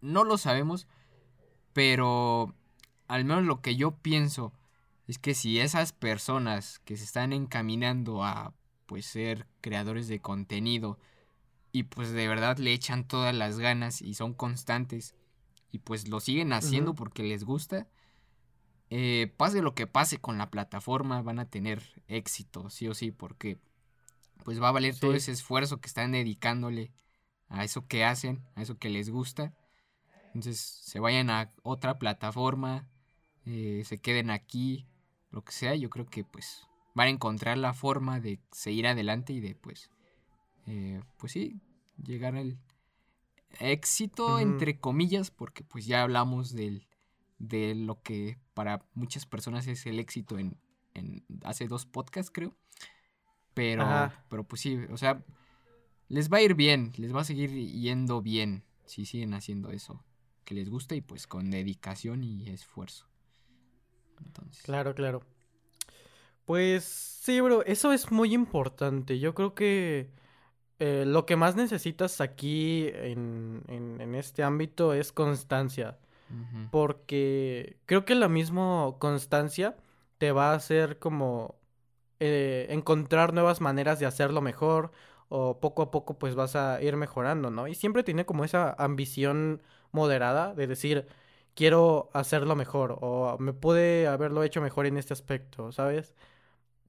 no 0.00 0.24
lo 0.24 0.38
sabemos, 0.38 0.86
pero 1.72 2.54
al 3.08 3.24
menos 3.24 3.44
lo 3.44 3.60
que 3.60 3.76
yo 3.76 3.92
pienso 3.92 4.52
es 5.06 5.18
que 5.18 5.34
si 5.34 5.58
esas 5.58 5.92
personas 5.92 6.78
que 6.84 6.96
se 6.96 7.04
están 7.04 7.32
encaminando 7.32 8.24
a 8.24 8.54
pues 8.86 9.06
ser 9.06 9.46
creadores 9.60 10.08
de 10.08 10.20
contenido 10.20 10.98
y 11.72 11.84
pues 11.84 12.12
de 12.12 12.28
verdad 12.28 12.58
le 12.58 12.72
echan 12.72 13.06
todas 13.06 13.34
las 13.34 13.58
ganas 13.58 14.02
y 14.02 14.14
son 14.14 14.34
constantes 14.34 15.14
y 15.72 15.78
pues 15.78 16.08
lo 16.08 16.20
siguen 16.20 16.52
haciendo 16.52 16.94
porque 16.94 17.22
les 17.22 17.44
gusta, 17.44 17.86
eh, 18.90 19.32
pase 19.36 19.62
lo 19.62 19.74
que 19.74 19.86
pase 19.86 20.18
con 20.18 20.38
la 20.38 20.50
plataforma, 20.50 21.22
van 21.22 21.38
a 21.38 21.48
tener 21.48 22.02
éxito, 22.08 22.70
sí 22.70 22.88
o 22.88 22.94
sí, 22.94 23.12
porque 23.12 23.58
pues 24.44 24.60
va 24.60 24.68
a 24.68 24.72
valer 24.72 24.98
todo 24.98 25.14
ese 25.14 25.30
esfuerzo 25.32 25.80
que 25.80 25.86
están 25.86 26.12
dedicándole 26.12 26.92
a 27.48 27.64
eso 27.64 27.86
que 27.86 28.04
hacen, 28.04 28.42
a 28.56 28.62
eso 28.62 28.78
que 28.78 28.88
les 28.88 29.10
gusta. 29.10 29.54
Entonces 30.34 30.60
se 30.60 31.00
vayan 31.00 31.28
a 31.28 31.52
otra 31.62 31.98
plataforma, 31.98 32.88
eh, 33.46 33.82
se 33.84 33.98
queden 33.98 34.30
aquí, 34.30 34.86
lo 35.30 35.42
que 35.42 35.52
sea, 35.52 35.74
yo 35.74 35.90
creo 35.90 36.06
que 36.06 36.24
pues 36.24 36.66
van 36.94 37.08
a 37.08 37.10
encontrar 37.10 37.58
la 37.58 37.74
forma 37.74 38.20
de 38.20 38.40
seguir 38.52 38.86
adelante 38.86 39.32
y 39.32 39.40
de 39.40 39.54
pues, 39.56 39.90
eh, 40.66 41.02
pues 41.18 41.32
sí, 41.32 41.60
llegar 42.02 42.36
al 42.36 42.58
éxito 43.58 44.38
entre 44.38 44.78
comillas, 44.78 45.32
porque 45.32 45.64
pues 45.64 45.86
ya 45.86 46.02
hablamos 46.02 46.52
del, 46.52 46.86
de 47.38 47.74
lo 47.74 48.00
que 48.02 48.38
para 48.54 48.84
muchas 48.94 49.26
personas 49.26 49.66
es 49.66 49.84
el 49.86 49.98
éxito 49.98 50.38
en, 50.38 50.56
en 50.94 51.24
hace 51.44 51.66
dos 51.66 51.86
podcasts 51.86 52.30
creo. 52.32 52.56
Pero, 53.52 54.12
pero 54.28 54.44
pues 54.44 54.62
sí, 54.62 54.78
o 54.90 54.96
sea, 54.96 55.24
les 56.06 56.32
va 56.32 56.36
a 56.36 56.42
ir 56.42 56.54
bien, 56.54 56.92
les 56.96 57.12
va 57.12 57.22
a 57.22 57.24
seguir 57.24 57.50
yendo 57.50 58.22
bien 58.22 58.64
si 58.86 59.04
siguen 59.06 59.34
haciendo 59.34 59.72
eso 59.72 60.04
que 60.50 60.56
les 60.56 60.68
gusta 60.68 60.96
y 60.96 61.00
pues 61.00 61.28
con 61.28 61.48
dedicación 61.48 62.24
y 62.24 62.50
esfuerzo. 62.50 63.06
Claro, 64.64 64.96
claro. 64.96 65.22
Pues 66.44 66.82
sí, 66.82 67.40
bro, 67.40 67.64
eso 67.66 67.92
es 67.92 68.10
muy 68.10 68.34
importante. 68.34 69.20
Yo 69.20 69.32
creo 69.32 69.54
que 69.54 70.10
eh, 70.80 71.04
lo 71.06 71.24
que 71.24 71.36
más 71.36 71.54
necesitas 71.54 72.20
aquí 72.20 72.88
en, 72.92 73.62
en, 73.68 74.14
este 74.16 74.42
ámbito 74.42 74.92
es 74.92 75.12
constancia. 75.12 75.98
Porque 76.72 77.76
creo 77.86 78.04
que 78.04 78.16
la 78.16 78.28
misma 78.28 78.92
constancia 78.98 79.76
te 80.18 80.32
va 80.32 80.50
a 80.50 80.56
hacer 80.56 80.98
como 80.98 81.56
eh, 82.18 82.66
encontrar 82.70 83.34
nuevas 83.34 83.60
maneras 83.60 84.00
de 84.00 84.06
hacerlo 84.06 84.40
mejor 84.40 84.90
o 85.28 85.60
poco 85.60 85.82
a 85.82 85.90
poco 85.92 86.18
pues 86.18 86.34
vas 86.34 86.56
a 86.56 86.82
ir 86.82 86.96
mejorando, 86.96 87.50
¿no? 87.50 87.68
Y 87.68 87.74
siempre 87.74 88.02
tiene 88.02 88.26
como 88.26 88.44
esa 88.44 88.74
ambición 88.78 89.62
moderada 89.92 90.54
de 90.54 90.66
decir, 90.66 91.06
quiero 91.54 92.10
hacerlo 92.12 92.56
mejor 92.56 92.98
o 93.00 93.36
me 93.38 93.52
pude 93.52 94.06
haberlo 94.06 94.42
hecho 94.42 94.60
mejor 94.60 94.86
en 94.86 94.96
este 94.96 95.12
aspecto, 95.12 95.72
¿sabes? 95.72 96.14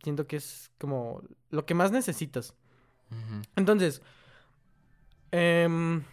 Siento 0.03 0.27
que 0.27 0.38
es 0.38 0.72
como 0.79 1.22
lo 1.50 1.65
que 1.65 1.74
más 1.74 1.91
necesitas. 1.91 2.55
Entonces, 3.55 4.01
em, 5.31 6.03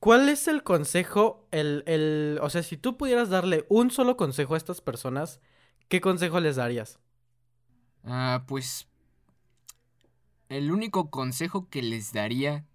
¿cuál 0.00 0.28
es 0.28 0.48
el 0.48 0.62
consejo? 0.62 1.46
El, 1.50 1.84
el, 1.86 2.38
o 2.42 2.50
sea, 2.50 2.62
si 2.62 2.76
tú 2.76 2.96
pudieras 2.96 3.30
darle 3.30 3.64
un 3.68 3.90
solo 3.90 4.16
consejo 4.16 4.54
a 4.54 4.58
estas 4.58 4.80
personas, 4.80 5.40
¿qué 5.88 6.00
consejo 6.00 6.40
les 6.40 6.56
darías? 6.56 6.98
Ah, 8.04 8.44
pues 8.48 8.88
el 10.48 10.70
único 10.70 11.10
consejo 11.10 11.68
que 11.70 11.82
les 11.82 12.12
daría 12.12 12.66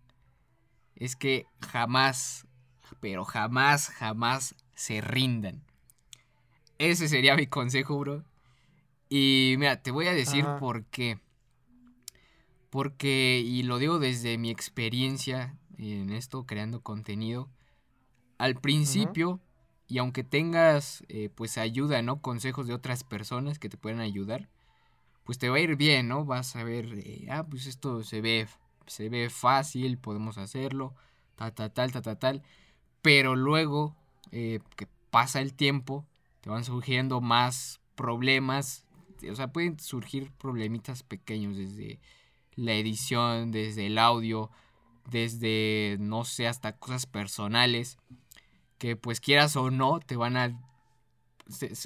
es 0.96 1.15
que 1.15 1.46
jamás 1.62 2.46
pero 3.00 3.25
jamás, 3.25 3.89
jamás 3.89 4.56
se 4.75 5.01
rindan. 5.01 5.62
Ese 6.77 7.08
sería 7.08 7.36
mi 7.36 7.48
consejo, 7.48 7.98
bro. 7.98 8.24
Y 9.10 9.56
mira, 9.58 9.82
te 9.82 9.91
voy 9.91 10.08
a 10.08 10.13
decir 10.13 10.46
por 10.60 10.86
qué. 10.86 11.20
Porque, 12.70 13.41
y 13.44 13.63
lo 13.63 13.79
digo 13.79 14.00
desde 14.00 14.38
mi 14.38 14.50
experiencia 14.50 15.58
en 15.77 16.12
esto, 16.12 16.46
creando 16.46 16.82
contenido, 16.82 17.50
al 18.38 18.56
principio, 18.56 19.39
y 19.88 20.00
aunque 20.00 20.24
tengas 20.24 21.03
eh, 21.08 21.29
pues 21.34 21.58
ayuda, 21.58 22.01
¿no? 22.01 22.22
Consejos 22.22 22.67
de 22.67 22.74
otras 22.74 23.03
personas 23.03 23.58
que 23.58 23.70
te 23.70 23.77
pueden 23.77 24.00
ayudar, 24.00 24.50
pues 25.24 25.38
te 25.39 25.50
va 25.50 25.58
a 25.58 25.62
ir 25.62 25.75
bien, 25.77 26.08
¿no? 26.08 26.25
Vas 26.25 26.56
a 26.56 26.63
ver, 26.63 27.00
eh, 27.00 27.27
ah, 27.32 27.46
pues 27.50 27.65
esto 27.65 28.03
se 28.03 28.22
ve, 28.22 28.48
se 28.86 29.10
ve 29.10 29.29
fácil, 29.29 29.98
podemos 29.98 30.38
hacerlo, 30.38 30.94
tal, 31.36 31.53
tal, 31.53 31.72
tal, 31.72 31.91
tal, 31.91 32.01
tal, 32.03 32.20
tal 32.20 32.44
pero 33.01 33.35
luego 33.35 33.95
eh, 34.31 34.59
que 34.75 34.87
pasa 35.09 35.41
el 35.41 35.53
tiempo, 35.53 36.05
te 36.41 36.49
van 36.49 36.63
surgiendo 36.63 37.21
más 37.21 37.79
problemas, 37.95 38.85
o 39.29 39.35
sea, 39.35 39.51
pueden 39.51 39.79
surgir 39.79 40.31
problemitas 40.31 41.03
pequeños 41.03 41.57
desde 41.57 41.99
la 42.55 42.73
edición, 42.73 43.51
desde 43.51 43.87
el 43.87 43.97
audio, 43.97 44.51
desde, 45.09 45.97
no 45.99 46.25
sé, 46.25 46.47
hasta 46.47 46.77
cosas 46.77 47.05
personales, 47.05 47.97
que 48.77 48.95
pues 48.95 49.19
quieras 49.19 49.55
o 49.55 49.71
no, 49.71 49.99
te 49.99 50.15
van 50.17 50.37
a, 50.37 50.59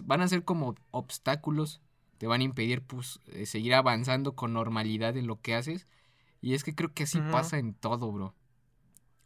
van 0.03 0.21
a 0.21 0.27
ser 0.27 0.43
como 0.43 0.75
obstáculos, 0.91 1.81
te 2.17 2.27
van 2.27 2.41
a 2.41 2.45
impedir 2.45 2.81
pues 2.81 3.19
eh, 3.27 3.45
seguir 3.45 3.73
avanzando 3.73 4.35
con 4.35 4.53
normalidad 4.53 5.15
en 5.17 5.27
lo 5.27 5.39
que 5.39 5.55
haces. 5.55 5.87
Y 6.41 6.53
es 6.55 6.63
que 6.63 6.75
creo 6.75 6.93
que 6.93 7.03
así 7.03 7.19
pasa 7.31 7.59
en 7.59 7.73
todo, 7.75 8.11
bro 8.11 8.33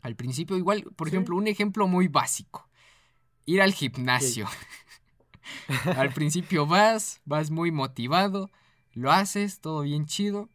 al 0.05 0.15
principio. 0.15 0.55
Igual, 0.55 0.83
por 0.95 1.07
ejemplo, 1.07 1.35
un 1.35 1.47
ejemplo 1.47 1.87
muy 1.87 2.07
básico. 2.07 2.69
ir 3.45 3.61
al 3.61 3.73
gimnasio. 3.73 4.47
al 5.97 6.13
principio 6.13 6.67
vas, 6.67 7.21
vas 7.25 7.49
muy 7.49 7.71
motivado, 7.71 8.49
lo 8.93 9.11
haces, 9.11 9.61
todo 9.61 9.81
bien 9.81 10.05
chido, 10.05 10.49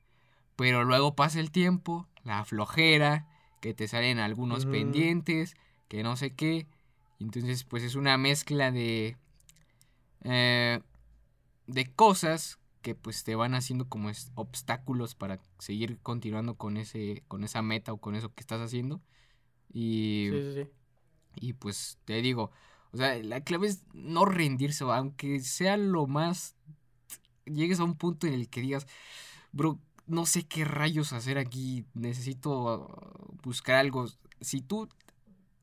pero 0.57 0.85
luego 0.85 1.15
pasa 1.17 1.41
el 1.41 1.51
tiempo, 1.51 2.09
la 2.23 2.45
flojera, 2.45 3.27
que 3.61 3.75
te 3.75 3.89
salen 3.89 4.19
algunos 4.19 4.67
pendientes, 4.67 5.57
que 5.89 6.03
no 6.03 6.17
sé 6.17 6.35
qué. 6.35 6.67
Entonces, 7.19 7.65
pues 7.65 7.83
es 7.83 7.97
una 7.97 8.17
mezcla 8.19 8.71
de... 8.71 9.17
Eh, 10.23 10.81
de 11.67 11.87
cosas 11.87 12.59
que 12.83 12.95
pues 12.95 13.25
te 13.25 13.35
van 13.35 13.55
haciendo 13.55 13.89
como 13.89 14.11
obstáculos 14.35 15.15
para 15.15 15.41
seguir 15.59 15.99
continuando 16.03 16.55
con 16.57 16.77
ese 16.77 17.23
con 17.29 17.45
esa 17.45 17.63
meta 17.63 17.93
o 17.93 17.99
con 17.99 18.15
eso 18.15 18.35
que 18.35 18.41
estás 18.41 18.61
haciendo 18.61 19.01
y 19.73 20.29
sí, 20.31 20.43
sí, 20.43 20.63
sí. 20.63 20.71
y 21.37 21.53
pues 21.55 21.99
te 22.05 22.21
digo 22.23 22.51
o 22.93 22.97
sea 22.97 23.17
la 23.23 23.43
clave 23.43 23.69
es 23.69 23.85
no 23.93 24.25
rendirse 24.25 24.85
aunque 24.85 25.41
sea 25.41 25.77
lo 25.77 26.07
más 26.07 26.57
llegues 27.45 27.81
a 27.81 27.85
un 27.85 27.97
punto 27.97 28.27
en 28.27 28.35
el 28.35 28.49
que 28.49 28.61
digas 28.61 28.87
bro 29.53 29.79
no 30.07 30.27
sé 30.27 30.45
qué 30.45 30.65
rayos 30.65 31.13
hacer 31.13 31.39
aquí 31.39 31.85
necesito 31.95 32.89
buscar 33.43 33.77
algo 33.77 34.07
si 34.41 34.61
tú 34.61 34.89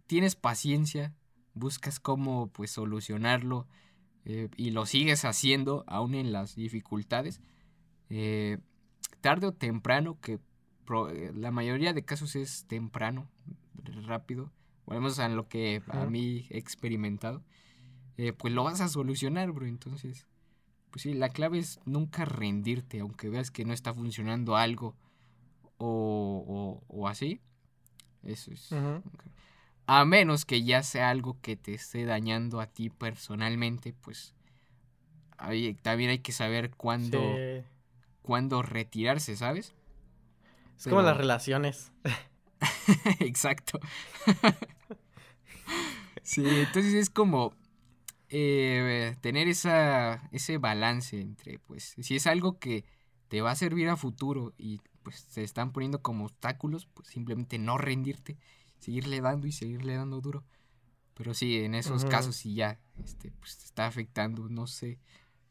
tienes 0.08 0.36
paciencia 0.36 1.14
buscas 1.54 2.00
cómo 2.00 2.48
pues 2.48 2.72
solucionarlo 2.72 3.68
eh, 4.30 4.50
y 4.58 4.72
lo 4.72 4.86
sigues 4.86 5.24
haciendo 5.24 5.86
aún 5.88 6.14
en 6.14 6.34
las 6.34 6.54
dificultades, 6.54 7.40
eh, 8.10 8.58
tarde 9.22 9.48
o 9.48 9.54
temprano, 9.54 10.20
que 10.20 10.34
eh, 10.34 11.32
la 11.34 11.50
mayoría 11.52 11.94
de 11.94 12.04
casos 12.04 12.36
es 12.36 12.66
temprano, 12.68 13.30
rápido, 14.05 14.51
volvemos 14.86 15.19
a 15.19 15.29
lo 15.29 15.48
que 15.48 15.81
a 15.88 16.05
mí 16.05 16.48
he 16.50 16.57
experimentado, 16.57 17.43
pues 18.38 18.53
lo 18.53 18.63
vas 18.63 18.81
a 18.81 18.88
solucionar, 18.88 19.51
bro. 19.51 19.65
Entonces, 19.65 20.27
pues 20.89 21.03
sí, 21.03 21.13
la 21.13 21.29
clave 21.29 21.60
es 21.60 21.79
nunca 21.86 22.25
rendirte, 22.25 23.00
aunque 23.00 23.29
veas 23.29 23.51
que 23.51 23.65
no 23.65 23.74
está 23.74 23.93
funcionando 23.93 24.55
algo 24.55 24.96
o, 25.77 26.81
o, 26.88 27.07
así. 27.07 27.41
Eso 28.24 28.51
es. 28.51 28.74
A 29.86 30.05
menos 30.05 30.46
que 30.46 30.63
ya 30.63 30.84
sea 30.84 31.10
algo 31.10 31.38
que 31.41 31.55
te 31.55 31.74
esté 31.74 32.05
dañando 32.05 32.60
a 32.60 32.67
ti 32.67 32.89
personalmente, 32.89 33.93
pues 33.93 34.34
también 35.81 36.10
hay 36.10 36.19
que 36.19 36.31
saber 36.31 36.72
cuándo, 36.72 37.22
cuándo 38.22 38.62
retirarse, 38.62 39.36
¿sabes? 39.36 39.74
Es 40.77 40.88
como 40.88 41.01
las 41.01 41.17
relaciones. 41.17 41.91
Exacto. 43.20 43.80
sí, 46.24 46.44
entonces 46.46 46.94
es 46.94 47.10
como 47.10 47.54
eh, 48.30 49.16
tener 49.22 49.48
esa, 49.48 50.28
ese 50.32 50.58
balance 50.58 51.20
entre, 51.20 51.60
pues, 51.60 51.96
si 52.00 52.16
es 52.16 52.28
algo 52.28 52.60
que 52.60 52.86
te 53.28 53.42
va 53.42 53.52
a 53.52 53.56
servir 53.56 53.90
a 53.90 53.98
futuro 53.98 54.54
y 54.58 54.80
pues 55.04 55.26
se 55.30 55.44
están 55.44 55.72
poniendo 55.72 56.02
como 56.02 56.26
obstáculos, 56.26 56.86
pues 56.94 57.08
simplemente 57.08 57.58
no 57.58 57.78
rendirte 57.78 58.38
seguirle 58.80 59.22
dando 59.22 59.48
y 59.48 59.52
seguirle 59.52 59.96
dando 59.96 60.22
duro. 60.22 60.44
Pero 61.14 61.34
sí, 61.34 61.58
en 61.58 61.74
esos 61.74 62.06
casos 62.06 62.36
sí 62.36 62.54
ya 62.54 62.80
este, 63.04 63.32
pues, 63.32 63.58
te 63.58 63.66
está 63.66 63.88
afectando, 63.88 64.50
no 64.50 64.68
sé, 64.68 65.00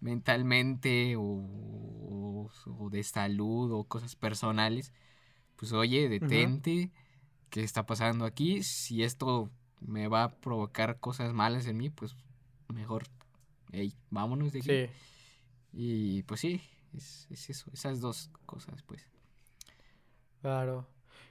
mentalmente 0.01 1.17
o, 1.17 2.51
o, 2.67 2.91
de 2.91 3.03
salud 3.03 3.73
o 3.73 3.85
cosas 3.85 4.15
personales. 4.15 4.93
Pues 5.57 5.73
oye, 5.73 6.09
detente, 6.09 6.91
¿qué 7.51 7.63
está 7.63 7.87
pasando 7.87 8.25
aquí? 8.25 8.63
Si 8.63 9.03
esto 9.03 9.51
me 9.81 10.09
va 10.09 10.25
a 10.25 10.35
provocar 10.37 11.01
cosas 11.01 11.33
malas 11.33 11.67
en 11.67 11.79
mí, 11.79 11.91
pues 11.91 12.15
mejor, 12.69 13.05
hey, 13.73 13.95
vámonos 14.11 14.53
de 14.53 14.59
aquí. 14.59 14.69
Sí. 14.69 14.87
Y 15.73 16.23
pues 16.25 16.41
sí, 16.41 16.61
es, 16.95 17.27
es 17.31 17.51
eso, 17.51 17.71
esas 17.73 18.01
dos 18.01 18.31
cosas, 18.45 18.83
pues. 18.83 19.07
Claro. 20.41 20.87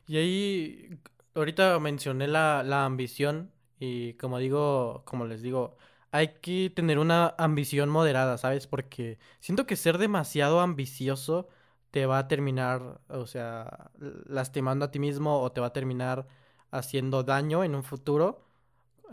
Y 0.08 0.17
ahí, 0.17 1.00
ahorita 1.33 1.79
mencioné 1.79 2.27
la, 2.27 2.64
la 2.64 2.85
ambición 2.85 3.51
y 3.79 4.14
como 4.14 4.40
digo, 4.40 5.03
como 5.05 5.25
les 5.25 5.42
digo, 5.42 5.77
hay 6.11 6.35
que 6.42 6.70
tener 6.70 6.98
una 7.00 7.35
ambición 7.38 7.90
moderada, 7.90 8.38
¿sabes? 8.38 8.68
Porque 8.68 9.20
siento 9.40 9.66
que 9.66 9.75
ser 9.75 9.98
demasiado 9.98 10.61
ambicioso 10.61 11.50
te 11.96 12.05
va 12.05 12.18
a 12.18 12.27
terminar, 12.27 13.00
o 13.08 13.25
sea, 13.25 13.90
lastimando 14.27 14.84
a 14.84 14.92
ti 14.92 15.00
mismo 15.00 15.40
o 15.40 15.53
te 15.53 15.62
va 15.62 15.68
a 15.68 15.74
terminar 15.74 16.27
haciendo 16.70 17.24
daño 17.24 17.64
en 17.64 17.74
un 17.74 17.84
futuro. 17.84 18.46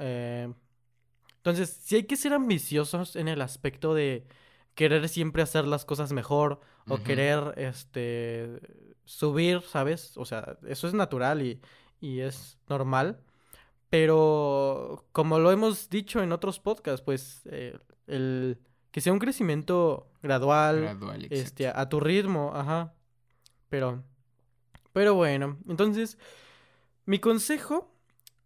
Eh, 0.00 0.52
entonces, 1.36 1.70
sí 1.70 1.94
hay 1.94 2.02
que 2.04 2.16
ser 2.16 2.32
ambiciosos 2.32 3.14
en 3.14 3.28
el 3.28 3.40
aspecto 3.40 3.94
de 3.94 4.26
querer 4.74 5.08
siempre 5.08 5.42
hacer 5.42 5.64
las 5.64 5.84
cosas 5.84 6.12
mejor 6.12 6.60
o 6.88 6.98
querer, 7.04 7.54
este, 7.56 8.58
subir, 9.04 9.60
¿sabes? 9.60 10.16
O 10.16 10.24
sea, 10.24 10.58
eso 10.66 10.88
es 10.88 10.94
natural 10.94 11.42
y 11.42 11.60
y 12.02 12.20
es 12.20 12.58
normal. 12.68 13.18
Pero 13.88 15.06
como 15.12 15.38
lo 15.38 15.50
hemos 15.52 15.88
dicho 15.88 16.22
en 16.22 16.32
otros 16.32 16.58
podcasts, 16.58 17.02
pues 17.02 17.42
eh, 17.46 17.78
el 18.06 18.58
que 18.92 19.00
sea 19.00 19.12
un 19.12 19.18
crecimiento 19.18 20.06
gradual, 20.22 20.98
este, 21.30 21.66
a 21.66 21.88
tu 21.88 21.98
ritmo, 21.98 22.52
ajá. 22.54 22.94
Pero, 23.68 24.04
pero 24.92 25.14
bueno, 25.14 25.58
entonces, 25.66 26.18
mi 27.06 27.18
consejo, 27.18 27.90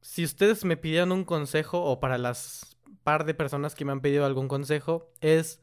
si 0.00 0.24
ustedes 0.24 0.64
me 0.64 0.76
pidieran 0.76 1.12
un 1.12 1.24
consejo, 1.24 1.84
o 1.84 2.00
para 2.00 2.16
las 2.16 2.76
par 3.02 3.24
de 3.26 3.34
personas 3.34 3.74
que 3.74 3.84
me 3.84 3.92
han 3.92 4.00
pedido 4.00 4.24
algún 4.24 4.48
consejo, 4.48 5.12
es 5.20 5.60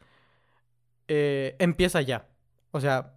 eh, 1.08 1.56
empieza 1.60 2.02
ya. 2.02 2.30
O 2.72 2.82
sea, 2.82 3.16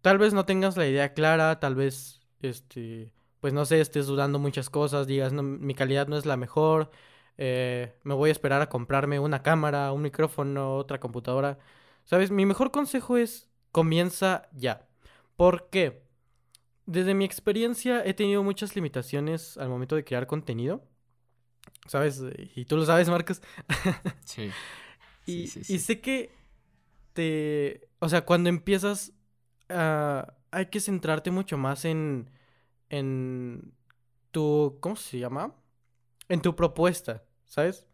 tal 0.00 0.18
vez 0.18 0.32
no 0.32 0.46
tengas 0.46 0.76
la 0.76 0.86
idea 0.86 1.14
clara, 1.14 1.60
tal 1.60 1.74
vez 1.74 2.22
este 2.40 3.12
pues 3.40 3.52
no 3.52 3.64
sé, 3.64 3.80
estés 3.80 4.06
dudando 4.06 4.38
muchas 4.38 4.68
cosas, 4.68 5.06
digas, 5.06 5.32
no, 5.32 5.42
mi 5.42 5.74
calidad 5.74 6.08
no 6.08 6.16
es 6.16 6.26
la 6.26 6.36
mejor, 6.36 6.90
eh, 7.38 7.94
me 8.04 8.14
voy 8.14 8.28
a 8.28 8.32
esperar 8.32 8.60
a 8.60 8.68
comprarme 8.68 9.18
una 9.18 9.42
cámara, 9.42 9.92
un 9.92 10.02
micrófono, 10.02 10.76
otra 10.76 11.00
computadora. 11.00 11.58
¿Sabes? 12.04 12.30
Mi 12.30 12.46
mejor 12.46 12.70
consejo 12.70 13.16
es 13.16 13.48
comienza 13.72 14.48
ya. 14.52 14.86
¿Por 15.36 15.70
qué? 15.70 16.02
Desde 16.86 17.14
mi 17.14 17.24
experiencia 17.24 18.04
he 18.04 18.14
tenido 18.14 18.42
muchas 18.42 18.74
limitaciones 18.74 19.56
al 19.56 19.68
momento 19.68 19.96
de 19.96 20.04
crear 20.04 20.26
contenido. 20.26 20.82
¿Sabes? 21.86 22.22
Y 22.54 22.64
tú 22.66 22.76
lo 22.76 22.84
sabes, 22.84 23.08
Marcos. 23.08 23.40
sí. 24.24 24.50
y, 25.26 25.42
y 25.44 25.78
sé 25.78 26.00
que 26.00 26.30
te... 27.12 27.88
O 28.00 28.08
sea, 28.08 28.24
cuando 28.24 28.48
empiezas, 28.48 29.12
uh, 29.70 30.22
hay 30.50 30.66
que 30.66 30.80
centrarte 30.80 31.30
mucho 31.30 31.56
más 31.56 31.84
en 31.84 32.30
en 32.90 33.72
tu, 34.30 34.78
¿cómo 34.80 34.96
se 34.96 35.18
llama? 35.18 35.54
En 36.28 36.42
tu 36.42 36.54
propuesta, 36.56 37.24
¿sabes? 37.48 37.86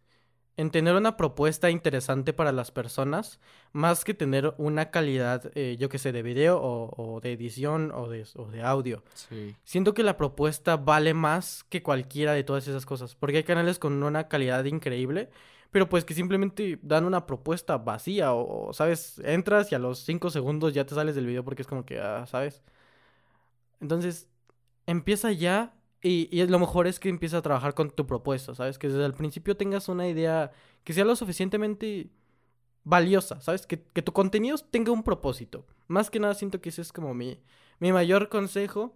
En 0.57 0.71
tener 0.71 0.95
una 0.95 1.17
propuesta 1.17 1.71
interesante 1.71 2.33
para 2.33 2.53
las 2.53 2.71
personas, 2.71 3.41
más 3.73 4.05
que 4.05 4.15
tener 4.15 4.55
una 4.57 4.91
calidad, 4.93 5.51
eh, 5.57 5.77
yo 5.81 5.89
que 5.89 5.99
sé, 5.99 6.13
de 6.13 6.23
video 6.23 6.61
o, 6.63 7.21
de 7.21 7.33
edición 7.33 7.91
o 7.93 8.09
de, 8.09 8.25
o 8.37 8.47
de 8.47 8.63
audio. 8.63 9.03
Sí. 9.15 9.57
Siento 9.65 9.95
que 9.95 10.05
la 10.05 10.17
propuesta 10.17 10.77
vale 10.77 11.13
más 11.13 11.65
que 11.65 11.83
cualquiera 11.83 12.35
de 12.35 12.45
todas 12.45 12.69
esas 12.69 12.87
cosas, 12.87 13.17
porque 13.17 13.39
hay 13.39 13.45
canales 13.45 13.81
con 13.81 14.01
una 14.01 14.29
calidad 14.29 14.65
increíble, 14.65 15.29
pero 15.73 15.89
pues 15.89 16.05
que 16.05 16.15
simplemente 16.15 16.79
dan 16.83 17.05
una 17.05 17.27
propuesta 17.27 17.79
vacía 17.79 18.33
o, 18.33 18.73
¿sabes? 18.73 19.21
Entras 19.25 19.73
y 19.73 19.75
a 19.75 19.81
los 19.81 19.99
cinco 19.99 20.31
segundos 20.31 20.73
ya 20.73 20.87
te 20.87 20.95
sales 20.95 21.17
del 21.17 21.27
video 21.27 21.43
porque 21.43 21.63
es 21.63 21.69
como 21.69 21.85
que, 21.85 21.99
ah, 21.99 22.27
¿sabes? 22.29 22.63
Entonces, 23.81 24.29
empieza 24.87 25.33
ya 25.33 25.75
y, 26.05 26.29
y, 26.31 26.47
lo 26.47 26.59
mejor 26.59 26.87
es 26.87 27.01
que 27.01 27.09
empieza 27.09 27.39
a 27.39 27.43
trabajar 27.43 27.73
con 27.75 27.91
tu 27.91 28.07
propuesta, 28.07 28.55
¿sabes? 28.55 28.79
Que 28.79 28.89
desde 28.89 29.07
el 29.07 29.15
principio 29.15 29.57
tengas 29.57 29.89
una 29.89 30.07
idea 30.07 30.53
que 30.85 30.93
sea 30.93 31.07
lo 31.07 31.17
suficientemente 31.17 32.11
valiosa, 32.85 33.41
¿sabes? 33.41 33.67
Que, 33.67 33.79
tu 33.79 34.13
contenido 34.13 34.59
tenga 34.59 34.93
un 34.93 35.03
propósito. 35.03 35.67
Más 35.89 36.11
que 36.11 36.21
nada 36.21 36.35
siento 36.35 36.61
que 36.61 36.69
ese 36.69 36.83
es 36.83 36.93
como 36.93 37.15
mi, 37.15 37.41
mi 37.81 37.91
mayor 37.91 38.29
consejo. 38.29 38.95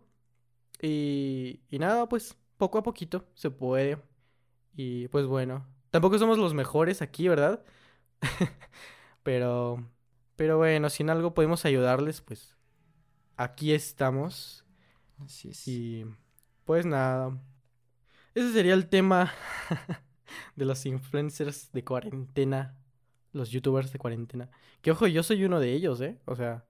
Y, 0.83 1.61
y 1.71 1.79
nada, 1.79 2.07
pues 2.11 2.37
poco 2.59 2.77
a 2.77 2.83
poquito 2.83 3.25
se 3.33 3.51
puede. 3.51 4.03
Y 4.77 5.09
pues 5.09 5.25
bueno, 5.25 5.67
tampoco 5.91 6.19
somos 6.19 6.37
los 6.37 6.53
mejores 6.53 7.01
aquí, 7.01 7.27
¿verdad? 7.27 7.65
pero, 9.23 9.83
pero 10.37 10.59
bueno, 10.59 10.91
si 10.91 11.05
en 11.05 11.09
algo 11.09 11.33
podemos 11.33 11.65
ayudarles, 11.65 12.21
pues 12.21 12.55
aquí 13.39 13.73
estamos. 13.73 14.67
Así 15.25 15.49
es. 15.49 15.67
Y 15.67 16.05
pues 16.69 16.85
nada. 16.85 17.35
Ese 18.35 18.53
sería 18.53 18.75
el 18.75 18.91
tema 18.91 19.33
de 20.55 20.67
los 20.67 20.85
influencers 20.85 21.73
de 21.73 21.83
cuarentena. 21.83 22.77
Los 23.33 23.49
youtubers 23.49 23.91
de 23.91 23.99
cuarentena. 23.99 24.51
Que 24.83 24.91
ojo, 24.91 25.07
yo 25.07 25.23
soy 25.23 25.47
uno 25.47 25.61
de 25.61 25.73
ellos, 25.73 25.99
¿eh? 26.03 26.19
O 26.27 26.37
sea, 26.37 26.67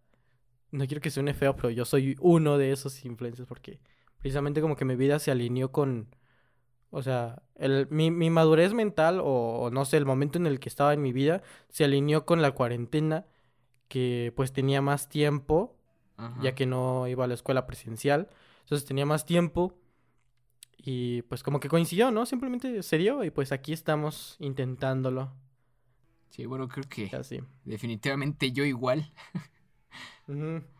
no 0.71 0.87
quiero 0.87 1.01
que 1.01 1.11
suene 1.11 1.35
feo, 1.35 1.57
pero 1.57 1.71
yo 1.71 1.85
soy 1.85 2.17
uno 2.21 2.59
de 2.59 2.71
esos 2.71 3.05
influencers 3.05 3.49
porque 3.49 3.81
precisamente 4.21 4.61
como 4.61 4.77
que 4.77 4.85
mi 4.85 4.95
vida 4.95 5.19
se 5.19 5.33
alineó 5.33 5.73
con, 5.73 6.15
O 6.91 7.03
sea, 7.03 7.43
el, 7.57 7.89
mi, 7.91 8.13
mi 8.13 8.31
madurez 8.31 8.75
mental 8.75 9.19
o, 9.19 9.25
o 9.25 9.71
no 9.71 9.85
sé, 9.85 9.97
el 9.97 10.07
momento 10.07 10.39
en 10.39 10.47
el 10.47 10.61
que 10.61 10.69
estaba 10.69 10.95
en 10.95 11.03
mi 11.03 11.13
vida 11.13 11.43
se 11.71 11.83
alineó 11.83 12.25
con 12.25 12.41
la 12.41 12.53
cuarentena, 12.53 13.27
que 13.89 14.33
pues 14.37 14.53
tenía 14.53 14.81
más 14.81 15.09
tiempo, 15.09 15.77
Ajá. 16.17 16.41
ya 16.41 16.55
que 16.55 16.67
no 16.67 17.09
iba 17.09 17.25
a 17.25 17.27
la 17.27 17.35
escuela 17.35 17.67
presencial. 17.67 18.29
Entonces 18.61 18.87
tenía 18.87 19.07
más 19.07 19.25
tiempo 19.25 19.75
y 20.79 21.23
pues 21.23 21.43
como 21.43 21.61
que 21.61 21.69
coincidió, 21.69 22.11
¿no? 22.11 22.25
Simplemente 22.25 22.83
se 22.83 22.99
dio 22.99 23.25
y 23.25 23.31
pues 23.31 23.53
aquí 23.53 23.73
estamos 23.73 24.37
intentándolo. 24.38 25.33
Sí, 26.31 26.47
bueno, 26.47 26.69
creo 26.69 26.85
que 26.88 27.14
Así. 27.17 27.41
definitivamente 27.64 28.53
yo 28.53 28.64
igual. 28.64 29.12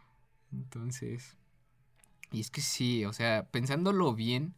Entonces, 0.53 1.37
y 2.31 2.41
es 2.41 2.51
que 2.51 2.61
sí, 2.61 3.05
o 3.05 3.13
sea, 3.13 3.49
pensándolo 3.51 4.15
bien, 4.15 4.55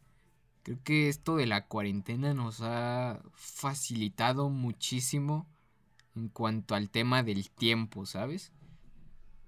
creo 0.63 0.79
que 0.83 1.09
esto 1.09 1.35
de 1.35 1.45
la 1.45 1.67
cuarentena 1.67 2.33
nos 2.33 2.61
ha 2.61 3.21
facilitado 3.33 4.49
muchísimo 4.49 5.47
en 6.15 6.27
cuanto 6.29 6.75
al 6.75 6.89
tema 6.89 7.23
del 7.23 7.49
tiempo, 7.49 8.05
¿sabes? 8.05 8.51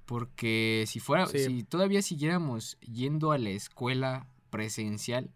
Porque 0.05 0.85
si 0.87 0.99
fuera, 0.99 1.27
Sí. 1.27 1.39
si 1.39 1.63
todavía 1.63 2.01
siguiéramos 2.01 2.77
yendo 2.81 3.31
a 3.31 3.37
la 3.37 3.49
escuela 3.51 4.27
presencial, 4.49 5.29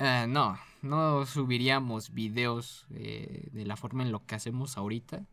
ah, 0.00 0.26
no, 0.28 0.58
no 0.82 1.26
subiríamos 1.26 2.12
videos 2.14 2.86
eh, 2.94 3.48
de 3.52 3.66
la 3.66 3.76
forma 3.76 4.04
en 4.04 4.12
lo 4.12 4.26
que 4.26 4.36
hacemos 4.36 4.78
ahorita. 4.78 5.26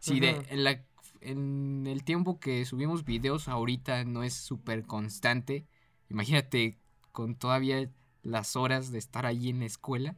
Si 0.00 0.20
de, 0.20 0.36
Ujú. 0.36 0.46
en, 0.50 0.64
la- 0.64 0.84
en 1.22 1.86
el 1.88 2.04
tiempo 2.04 2.40
que 2.40 2.64
subimos 2.66 3.04
videos 3.04 3.48
ahorita 3.48 4.04
no 4.04 4.24
es 4.24 4.34
súper 4.34 4.86
constante, 4.86 5.66
imagínate 6.10 6.78
con 7.12 7.36
todavía 7.36 7.90
las 8.22 8.56
horas 8.56 8.92
de 8.92 8.98
estar 8.98 9.26
allí 9.26 9.50
en 9.50 9.60
la 9.60 9.66
escuela. 9.66 10.16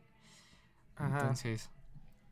Ajá. 0.96 1.38
Entonces, 1.38 1.70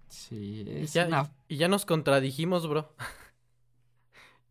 sí, 0.09 0.65
Y 0.79 0.87
es 0.87 0.91
ya, 0.91 1.09
una... 1.09 1.33
y 1.49 1.57
ya 1.57 1.69
nos 1.69 1.85
contradijimos, 1.87 2.69
bro. 2.69 2.95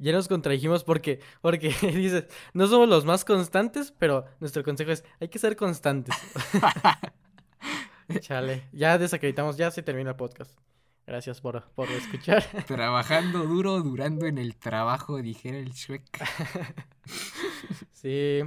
Ya 0.04 0.12
nos 0.12 0.28
contradijimos 0.28 0.84
porque, 0.84 1.22
porque 1.40 1.70
dices, 1.82 2.26
no 2.54 2.68
somos 2.68 2.90
los 2.90 3.06
más 3.06 3.24
constantes, 3.24 3.94
pero 3.98 4.26
nuestro 4.42 4.62
consejo 4.62 4.92
es, 4.92 5.06
hay 5.22 5.30
que 5.30 5.40
ser 5.40 5.56
constantes. 5.56 6.14
Chale, 8.20 8.68
ya 8.74 8.98
desacreditamos, 8.98 9.56
ya 9.56 9.72
se 9.72 9.82
termina 9.82 10.10
el 10.10 10.18
podcast. 10.18 10.60
Gracias 11.08 11.40
por, 11.40 11.64
por 11.72 11.90
escuchar. 11.90 12.44
Trabajando 12.68 13.46
duro, 13.46 13.82
durando 13.82 14.26
en 14.26 14.38
el 14.40 14.58
trabajo, 14.58 15.22
dijera 15.22 15.58
el 15.58 15.72
Shrek. 15.72 16.04
Sí. 17.94 18.42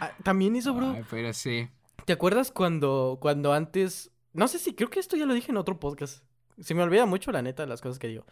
Ah, 0.00 0.12
También 0.24 0.56
eso, 0.56 0.74
bro. 0.74 0.90
Ay, 0.90 1.04
pero 1.08 1.32
sí. 1.34 1.68
¿Te 2.04 2.12
acuerdas 2.12 2.50
cuando, 2.50 3.18
cuando 3.20 3.52
antes, 3.52 4.10
no 4.32 4.48
sé 4.48 4.58
si, 4.58 4.74
creo 4.74 4.90
que 4.90 4.98
esto 4.98 5.16
ya 5.16 5.24
lo 5.24 5.34
dije 5.34 5.52
en 5.52 5.56
otro 5.56 5.78
podcast. 5.78 6.24
Se 6.60 6.74
me 6.74 6.82
olvida 6.82 7.06
mucho 7.06 7.30
la 7.30 7.42
neta 7.42 7.64
las 7.64 7.80
cosas 7.80 8.00
que 8.00 8.08
digo. 8.08 8.26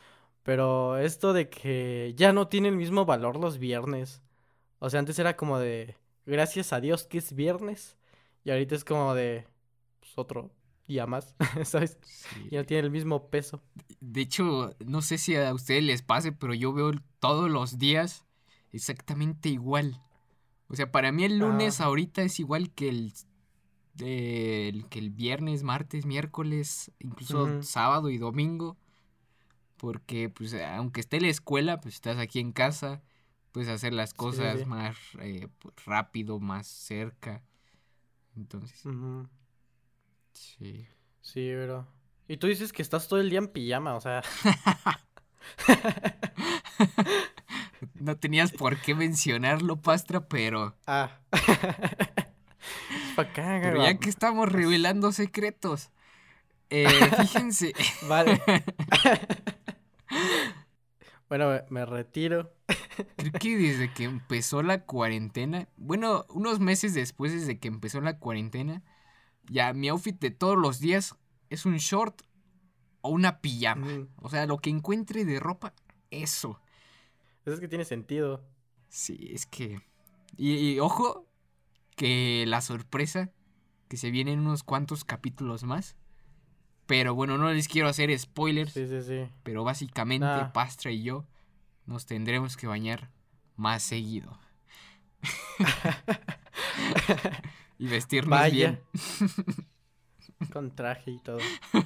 Pero 0.47 0.97
esto 0.97 1.33
de 1.33 1.51
que 1.51 2.15
ya 2.17 2.33
no 2.33 2.49
tiene 2.49 2.69
el 2.69 2.77
mismo 2.77 3.05
valor 3.05 3.37
los 3.37 3.59
viernes. 3.59 4.23
O 4.79 4.89
sea, 4.89 5.01
antes 5.01 5.19
era 5.19 5.37
como 5.37 5.59
de, 5.59 5.97
gracias 6.25 6.73
a 6.73 6.81
Dios 6.81 7.05
que 7.07 7.19
es 7.19 7.35
viernes. 7.35 7.97
Y 8.45 8.51
ahorita 8.53 8.75
es 8.77 8.85
como 8.85 9.15
de, 9.15 9.45
pues, 10.01 10.13
otro 10.17 10.51
día 10.87 11.07
más, 11.07 11.35
¿sabes? 11.65 11.99
sí. 12.03 12.47
Ya 12.51 12.61
no 12.61 12.65
tiene 12.65 12.85
el 12.85 12.91
mismo 12.93 13.29
peso. 13.29 13.61
De 14.01 14.21
hecho, 14.21 14.71
no 14.85 15.03
sé 15.03 15.19
si 15.19 15.35
a 15.35 15.53
ustedes 15.53 15.83
les 15.83 16.03
pase, 16.03 16.31
pero 16.33 16.55
yo 16.55 16.73
veo 16.73 16.93
todos 17.19 17.51
los 17.51 17.79
días 17.79 18.25
exactamente 18.73 19.49
igual. 19.49 20.01
O 20.69 20.77
sea, 20.77 20.93
para 20.93 21.11
mí 21.11 21.25
el 21.25 21.39
lunes 21.39 21.81
Ah. 21.81 21.85
ahorita 21.87 22.23
es 22.23 22.39
igual 22.39 22.71
que 22.71 22.89
el, 22.89 23.13
el- 23.99 24.87
que 24.89 24.99
el 24.99 25.11
viernes, 25.11 25.63
martes, 25.63 26.07
miércoles, 26.07 26.93
incluso 26.99 27.63
sábado 27.63 28.11
y 28.11 28.19
domingo. 28.19 28.77
Porque, 29.77 30.29
pues, 30.29 30.55
aunque 30.55 31.01
esté 31.01 31.17
en 31.19 31.25
la 31.25 31.29
escuela, 31.29 31.81
pues 31.81 31.97
estás 31.97 32.19
aquí 32.19 32.41
en 32.41 32.53
casa, 32.53 33.03
puedes 33.53 33.69
hacer 33.69 33.93
las 33.93 34.15
cosas 34.15 34.61
sí. 34.61 34.65
más 34.65 34.97
eh, 35.21 35.49
pues, 35.59 35.75
rápido, 35.85 36.41
más 36.41 36.67
cerca. 36.67 37.43
Entonces, 38.37 38.83
sí. 40.33 40.87
Sí, 41.21 41.55
bro. 41.55 41.87
Y 42.29 42.39
tú 42.39 42.47
dices 42.47 42.73
que 42.73 42.83
estás 42.83 43.09
todo 43.09 43.21
el 43.21 43.31
día 43.31 43.39
en 43.39 43.49
pijama, 43.49 43.95
o 43.95 44.01
sea, 44.01 44.23
No 47.95 48.17
tenías 48.17 48.53
por 48.53 48.81
qué 48.81 48.95
mencionarlo, 48.95 49.77
Pastra, 49.81 50.29
pero... 50.29 50.77
ah. 50.87 51.19
Pero 53.35 53.83
ya 53.83 53.99
que 53.99 54.11
estamos 54.11 54.53
revelando 54.53 55.11
secretos, 55.11 55.91
eh, 56.69 56.87
fíjense, 57.19 57.73
Vale. 58.09 58.43
Bueno, 61.29 61.61
me, 61.71 61.85
retiro. 61.87 62.53
creo 63.17 63.33
que 63.33 63.57
desde 63.57 63.93
que 63.93 64.05
empezó 64.05 64.63
la 64.63 64.85
cuarentena, 64.85 65.69
bueno, 65.77 66.25
unos 66.31 66.61
meses 66.61 66.95
después 66.95 67.33
desde 67.33 67.59
que 67.59 67.69
empezó 67.69 68.01
la 68.01 68.19
cuarentena, 68.19 68.83
ya 69.49 69.73
mi 69.73 69.89
outfit 69.89 70.19
de 70.21 70.31
todos 70.31 70.57
los 70.57 70.81
días 70.81 71.15
es 71.51 71.67
un 71.67 71.77
short 71.77 72.23
o 73.01 73.11
una 73.11 73.41
pijama. 73.41 73.87
Mm, 73.87 74.09
O 74.23 74.29
sea, 74.29 74.47
lo 74.47 74.59
que 74.59 74.71
encuentre 74.71 75.25
de 75.25 75.41
ropa, 75.41 75.75
eso. 76.11 76.61
Pues 77.45 77.55
es 77.55 77.61
que 77.61 77.69
tiene 77.69 77.85
sentido. 77.85 78.45
Sí, 78.89 79.31
es 79.33 79.47
que... 79.47 79.81
Y, 80.37 80.55
y 80.75 80.81
ojo, 80.81 81.27
que 81.97 82.45
la 82.47 82.61
sorpresa, 82.61 83.31
que 83.89 83.97
se 83.97 84.11
vienen 84.11 84.41
unos 84.41 84.63
cuantos 84.63 85.05
capítulos 85.05 85.65
más. 85.65 85.97
Pero 86.87 87.15
bueno, 87.15 87.37
no 87.37 87.53
les 87.53 87.69
quiero 87.69 87.89
hacer 87.89 88.17
spoilers. 88.19 88.73
Sí, 88.73 88.87
sí, 88.87 89.03
sí. 89.03 89.29
Pero 89.43 89.65
básicamente 89.65 90.27
Nah. 90.27 90.53
Pastra 90.53 90.91
y 90.91 91.03
yo 91.03 91.27
nos 91.85 92.07
tendremos 92.07 92.57
que 92.57 92.67
bañar 92.67 93.11
más 93.57 93.83
seguido. 93.83 94.39
y 97.79 97.89
vestirnos 97.89 98.31
Vaya. 98.31 98.53
bien. 98.53 98.81
Con 100.53 100.75
traje 100.75 101.13
y 101.13 101.19
todo. 101.19 101.39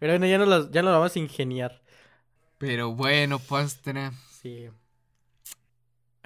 Pero 0.00 0.12
bueno, 0.12 0.26
ya 0.26 0.38
no 0.38 0.46
lo, 0.46 0.70
ya 0.70 0.82
lo 0.82 0.90
vamos 0.90 1.14
a 1.14 1.18
ingeniar. 1.18 1.82
Pero 2.58 2.94
bueno, 2.94 3.38
Pastra. 3.38 4.12
Sí. 4.40 4.68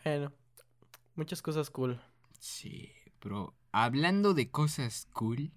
Bueno, 0.03 0.33
muchas 1.15 1.43
cosas 1.43 1.71
cool. 1.71 2.01
Sí, 2.39 2.93
pero 3.19 3.55
hablando 3.73 4.35
de 4.35 4.51
cosas 4.51 5.09
cool. 5.13 5.53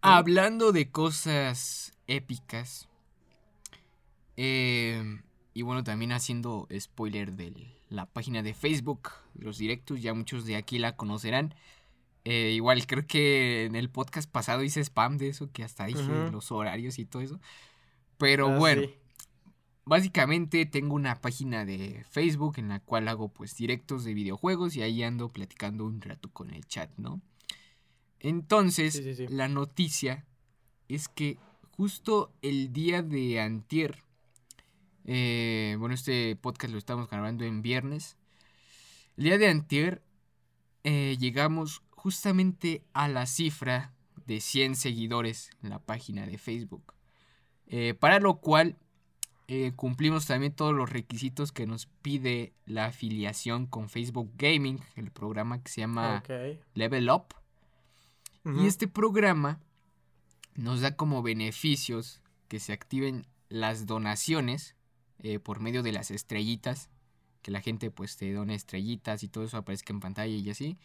Hablando 0.00 0.72
de 0.72 0.90
cosas 0.90 1.92
épicas. 2.06 2.88
eh, 4.36 5.20
y 5.54 5.62
bueno, 5.62 5.82
también 5.82 6.12
haciendo 6.12 6.68
spoiler 6.78 7.32
de 7.32 7.74
la 7.88 8.06
página 8.06 8.42
de 8.42 8.54
Facebook, 8.54 9.10
los 9.34 9.58
directos, 9.58 10.00
ya 10.00 10.14
muchos 10.14 10.44
de 10.46 10.56
aquí 10.56 10.78
la 10.78 10.94
conocerán. 10.96 11.54
Eh, 12.24 12.52
igual 12.54 12.86
creo 12.86 13.06
que 13.06 13.64
en 13.64 13.74
el 13.74 13.90
podcast 13.90 14.30
pasado 14.30 14.62
hice 14.62 14.80
spam 14.84 15.16
de 15.18 15.28
eso, 15.28 15.50
que 15.50 15.64
hasta 15.64 15.86
dije 15.86 16.30
los 16.30 16.52
horarios 16.52 16.98
y 16.98 17.06
todo 17.06 17.22
eso. 17.22 17.40
Pero 18.18 18.48
Ah, 18.48 18.58
bueno, 18.58 18.82
sí. 18.82 18.94
Básicamente 19.84 20.66
tengo 20.66 20.94
una 20.94 21.20
página 21.20 21.64
de 21.64 22.04
Facebook 22.10 22.58
en 22.58 22.68
la 22.68 22.78
cual 22.80 23.08
hago 23.08 23.28
pues 23.30 23.56
directos 23.56 24.04
de 24.04 24.12
videojuegos 24.14 24.76
y 24.76 24.82
ahí 24.82 25.02
ando 25.02 25.30
platicando 25.32 25.86
un 25.86 26.00
rato 26.02 26.30
con 26.30 26.50
el 26.52 26.64
chat, 26.66 26.90
¿no? 26.98 27.22
Entonces, 28.20 28.94
Sí, 28.94 29.02
sí, 29.02 29.14
sí. 29.14 29.28
la 29.28 29.48
noticia 29.48 30.26
es 30.88 31.08
que 31.08 31.38
justo 31.78 32.32
el 32.42 32.72
día 32.72 33.02
de 33.02 33.40
antier, 33.40 34.02
eh, 35.04 35.76
bueno, 35.78 35.94
este 35.94 36.34
podcast 36.36 36.72
lo 36.72 36.78
estamos 36.78 37.08
grabando 37.08 37.44
en 37.44 37.62
viernes, 37.62 38.16
el 39.16 39.24
día 39.24 39.38
de 39.38 39.48
antier 39.48 40.02
eh, 40.84 41.16
llegamos 41.18 41.82
justamente 41.90 42.82
a 42.92 43.08
la 43.08 43.26
cifra 43.26 43.94
de 44.26 44.40
100 44.40 44.76
seguidores 44.76 45.50
en 45.62 45.70
la 45.70 45.78
página 45.78 46.26
de 46.26 46.38
Facebook. 46.38 46.94
Eh, 47.66 47.94
para 47.94 48.18
lo 48.18 48.40
cual 48.40 48.76
cumplimos 49.76 50.26
también 50.26 50.52
todos 50.52 50.74
los 50.74 50.90
requisitos 50.90 51.52
que 51.52 51.66
nos 51.66 51.86
pide 51.86 52.52
la 52.66 52.84
afiliación 52.86 53.66
con 53.66 53.88
Facebook 53.88 54.30
Gaming, 54.36 54.78
el 54.94 55.10
programa 55.10 55.62
que 55.62 55.70
se 55.70 55.80
llama. 55.80 56.22
Level 56.74 57.08
Up. 57.08 57.34
Y 58.56 58.66
este 58.66 58.88
programa 58.88 59.60
nos 60.54 60.80
da 60.80 60.96
como 60.96 61.22
beneficios 61.22 62.20
que 62.48 62.60
se 62.60 62.72
activen 62.72 63.26
las 63.48 63.86
donaciones 63.86 64.74
eh, 65.18 65.38
por 65.38 65.60
medio 65.60 65.82
de 65.82 65.92
las 65.92 66.10
estrellitas, 66.10 66.88
que 67.42 67.50
la 67.50 67.60
gente 67.60 67.90
pues 67.90 68.16
te 68.16 68.32
done 68.32 68.54
estrellitas 68.54 69.22
y 69.22 69.28
todo 69.28 69.44
eso 69.44 69.58
aparezca 69.58 69.92
en 69.92 70.00
pantalla 70.00 70.34
y 70.34 70.48
así. 70.48 70.78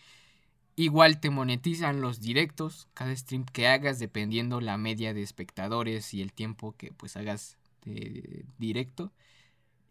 Igual 0.75 1.19
te 1.19 1.29
monetizan 1.29 2.01
los 2.01 2.19
directos, 2.19 2.87
cada 2.93 3.15
stream 3.15 3.45
que 3.45 3.67
hagas 3.67 3.99
dependiendo 3.99 4.59
la 4.59 4.77
media 4.77 5.13
de 5.13 5.21
espectadores 5.21 6.13
y 6.13 6.21
el 6.21 6.33
tiempo 6.33 6.75
que 6.75 6.91
pues 6.91 7.15
hagas 7.15 7.57
de 7.83 8.45
directo. 8.57 9.13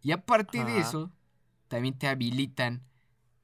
Y 0.02 0.10
aparte 0.10 0.64
de 0.64 0.80
eso, 0.80 1.12
también 1.68 1.96
te 1.96 2.08
habilitan 2.08 2.82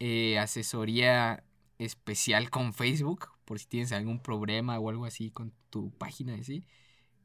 eh, 0.00 0.38
asesoría 0.38 1.44
especial 1.78 2.50
con 2.50 2.72
Facebook 2.72 3.30
por 3.48 3.58
si 3.58 3.66
tienes 3.66 3.92
algún 3.92 4.20
problema 4.20 4.78
o 4.78 4.90
algo 4.90 5.06
así 5.06 5.30
con 5.30 5.54
tu 5.70 5.90
página 5.92 6.34
así. 6.34 6.66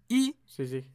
Y, 0.07 0.38
Sí, 0.45 0.67
sí. 0.67 0.86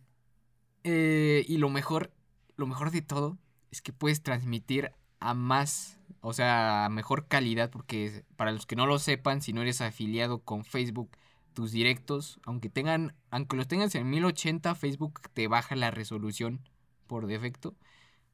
eh, 0.85 1.45
y 1.47 1.59
lo 1.59 1.69
mejor, 1.69 2.12
lo 2.57 2.67
mejor 2.67 2.91
de 2.91 3.03
todo 3.03 3.38
es 3.71 3.83
que 3.83 3.93
puedes 3.93 4.23
transmitir 4.23 4.93
a 5.21 5.35
más, 5.35 6.01
o 6.21 6.33
sea, 6.33 6.87
a 6.87 6.88
mejor 6.88 7.29
calidad, 7.29 7.71
porque 7.71 8.25
para 8.37 8.53
los 8.53 8.64
que 8.67 8.77
no 8.77 8.87
lo 8.87 8.99
sepan, 8.99 9.43
si 9.43 9.53
no 9.53 9.61
eres 9.62 9.83
afiliado 9.83 10.41
con 10.45 10.64
Facebook, 10.64 11.11
tus 11.53 11.73
directos, 11.73 12.41
aunque 12.45 12.71
tengan, 12.71 13.14
aunque 13.31 13.57
los 13.57 13.69
tengas 13.69 13.95
en 13.97 14.09
1080, 14.09 14.75
Facebook 14.77 15.21
te 15.35 15.49
baja 15.49 15.77
la 15.77 15.91
resolución 15.91 16.61
por 17.07 17.27
defecto. 17.27 17.77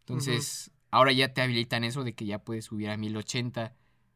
Entonces, 0.01 0.71
ahora 0.91 1.13
ya 1.13 1.33
te 1.33 1.41
habilitan 1.43 1.85
eso 1.85 2.05
de 2.05 2.15
que 2.15 2.27
ya 2.27 2.39
puedes 2.45 2.67
subir 2.67 2.91
a 2.91 2.97
1080, 2.97 3.75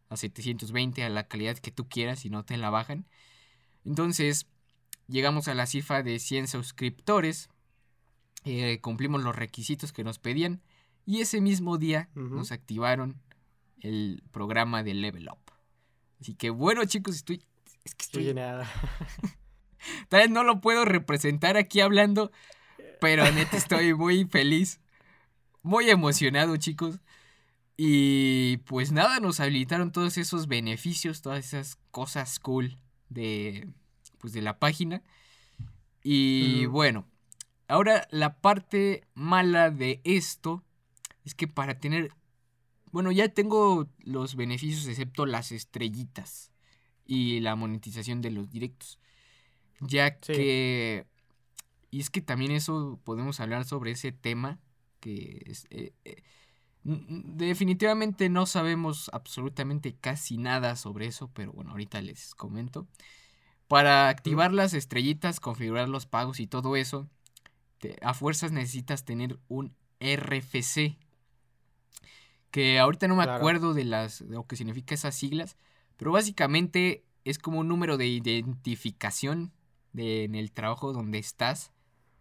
a 0.09 0.16
720, 0.16 1.03
a 1.05 1.09
la 1.09 1.29
calidad 1.29 1.59
que 1.59 1.71
tú 1.71 1.88
quieras 1.88 2.25
y 2.25 2.31
no 2.31 2.44
te 2.44 2.57
la 2.57 2.71
bajan. 2.71 3.07
Entonces, 3.85 4.47
llegamos 5.07 5.49
a 5.49 5.55
la 5.55 5.66
cifra 5.66 6.03
de 6.03 6.18
100 6.18 6.49
suscriptores, 6.49 7.51
eh, 8.44 8.81
cumplimos 8.81 9.23
los 9.23 9.35
requisitos 9.35 9.92
que 9.92 10.05
nos 10.05 10.18
pedían 10.18 10.62
y 11.07 11.21
ese 11.21 11.40
mismo 11.40 11.79
día 11.79 12.09
nos 12.14 12.53
activaron 12.53 13.21
el 13.81 14.23
programa 14.31 14.83
de 14.83 14.94
Level 14.94 15.29
Up. 15.29 15.53
Así 16.21 16.35
que 16.35 16.51
bueno 16.51 16.85
chicos, 16.85 17.16
estoy... 17.16 17.42
Es 17.85 17.94
que 17.94 18.05
estoy... 18.05 18.25
genial. 18.27 18.66
Tal 20.09 20.21
vez 20.21 20.31
no 20.31 20.42
lo 20.44 20.61
puedo 20.61 20.85
representar 20.85 21.57
aquí 21.57 21.81
hablando, 21.81 22.31
pero 23.01 23.31
neta 23.33 23.57
estoy 23.57 23.94
muy 23.94 24.25
feliz, 24.25 24.81
muy 25.62 25.88
emocionado, 25.88 26.57
chicos. 26.57 26.99
Y 27.81 28.57
pues 28.67 28.91
nada, 28.91 29.21
nos 29.21 29.38
habilitaron 29.38 29.93
todos 29.93 30.19
esos 30.19 30.49
beneficios, 30.49 31.23
todas 31.23 31.47
esas 31.47 31.79
cosas 31.93 32.41
cool 32.41 32.77
de 33.09 33.69
pues 34.19 34.33
de 34.33 34.43
la 34.43 34.59
página. 34.59 35.03
Y 36.03 36.67
bueno, 36.67 37.07
ahora 37.69 38.09
la 38.11 38.41
parte 38.41 39.05
mala 39.14 39.71
de 39.71 40.01
esto 40.03 40.64
es 41.25 41.35
que 41.35 41.47
para 41.47 41.79
tener 41.79 42.11
bueno, 42.91 43.12
ya 43.12 43.29
tengo 43.29 43.88
los 44.03 44.35
beneficios 44.35 44.87
excepto 44.87 45.27
las 45.27 45.53
estrellitas 45.53 46.51
y 47.05 47.41
la 47.41 47.55
monetización 47.55 48.23
de 48.23 48.31
los 48.31 48.51
directos. 48.51 48.99
Ya 49.81 50.19
Sí. 50.21 50.33
que... 50.33 51.07
Y 51.91 52.01
es 52.01 52.11
que 52.11 52.21
también 52.21 52.51
eso 52.51 53.01
podemos 53.05 53.41
hablar 53.41 53.64
sobre 53.64 53.93
ese 53.93 54.12
tema 54.12 54.59
que 55.01 55.43
es, 55.47 55.67
eh, 55.71 55.93
eh, 56.05 56.23
definitivamente 56.85 58.29
no 58.29 58.47
sabemos 58.47 59.11
absolutamente 59.12 59.95
casi 59.95 60.38
nada 60.38 60.77
sobre 60.77 61.07
eso, 61.07 61.31
pero 61.35 61.53
bueno, 61.53 61.73
ahorita 61.73 62.01
les 62.01 62.35
comento. 62.35 62.87
Para 63.69 64.09
activar 64.09 64.53
las 64.55 64.75
estrellitas, 64.75 65.41
configurar 65.41 65.88
los 65.88 66.07
pagos 66.07 66.41
y 66.41 66.47
todo 66.47 66.77
eso, 66.77 67.09
te- 67.79 67.97
a 68.03 68.14
fuerzas 68.14 68.53
necesitas 68.53 69.05
tener 69.05 69.38
un 69.49 69.75
RFC. 70.01 70.97
Que 72.51 72.79
ahorita 72.79 73.09
no 73.09 73.17
me 73.17 73.25
Claro. 73.25 73.38
acuerdo 73.38 73.75
de 73.75 73.85
las 73.85 74.21
de 74.27 74.35
lo 74.35 74.47
que 74.47 74.57
significa 74.57 74.95
esas 74.95 75.14
siglas, 75.14 75.57
pero 75.97 76.12
básicamente 76.12 77.05
es 77.25 77.38
como 77.38 77.61
un 77.61 77.69
número 77.69 77.99
de 77.99 78.07
identificación 78.07 79.53
de, 79.93 80.25
en 80.25 80.35
el 80.35 80.51
trabajo 80.53 80.93
donde 80.93 81.19
estás 81.19 81.73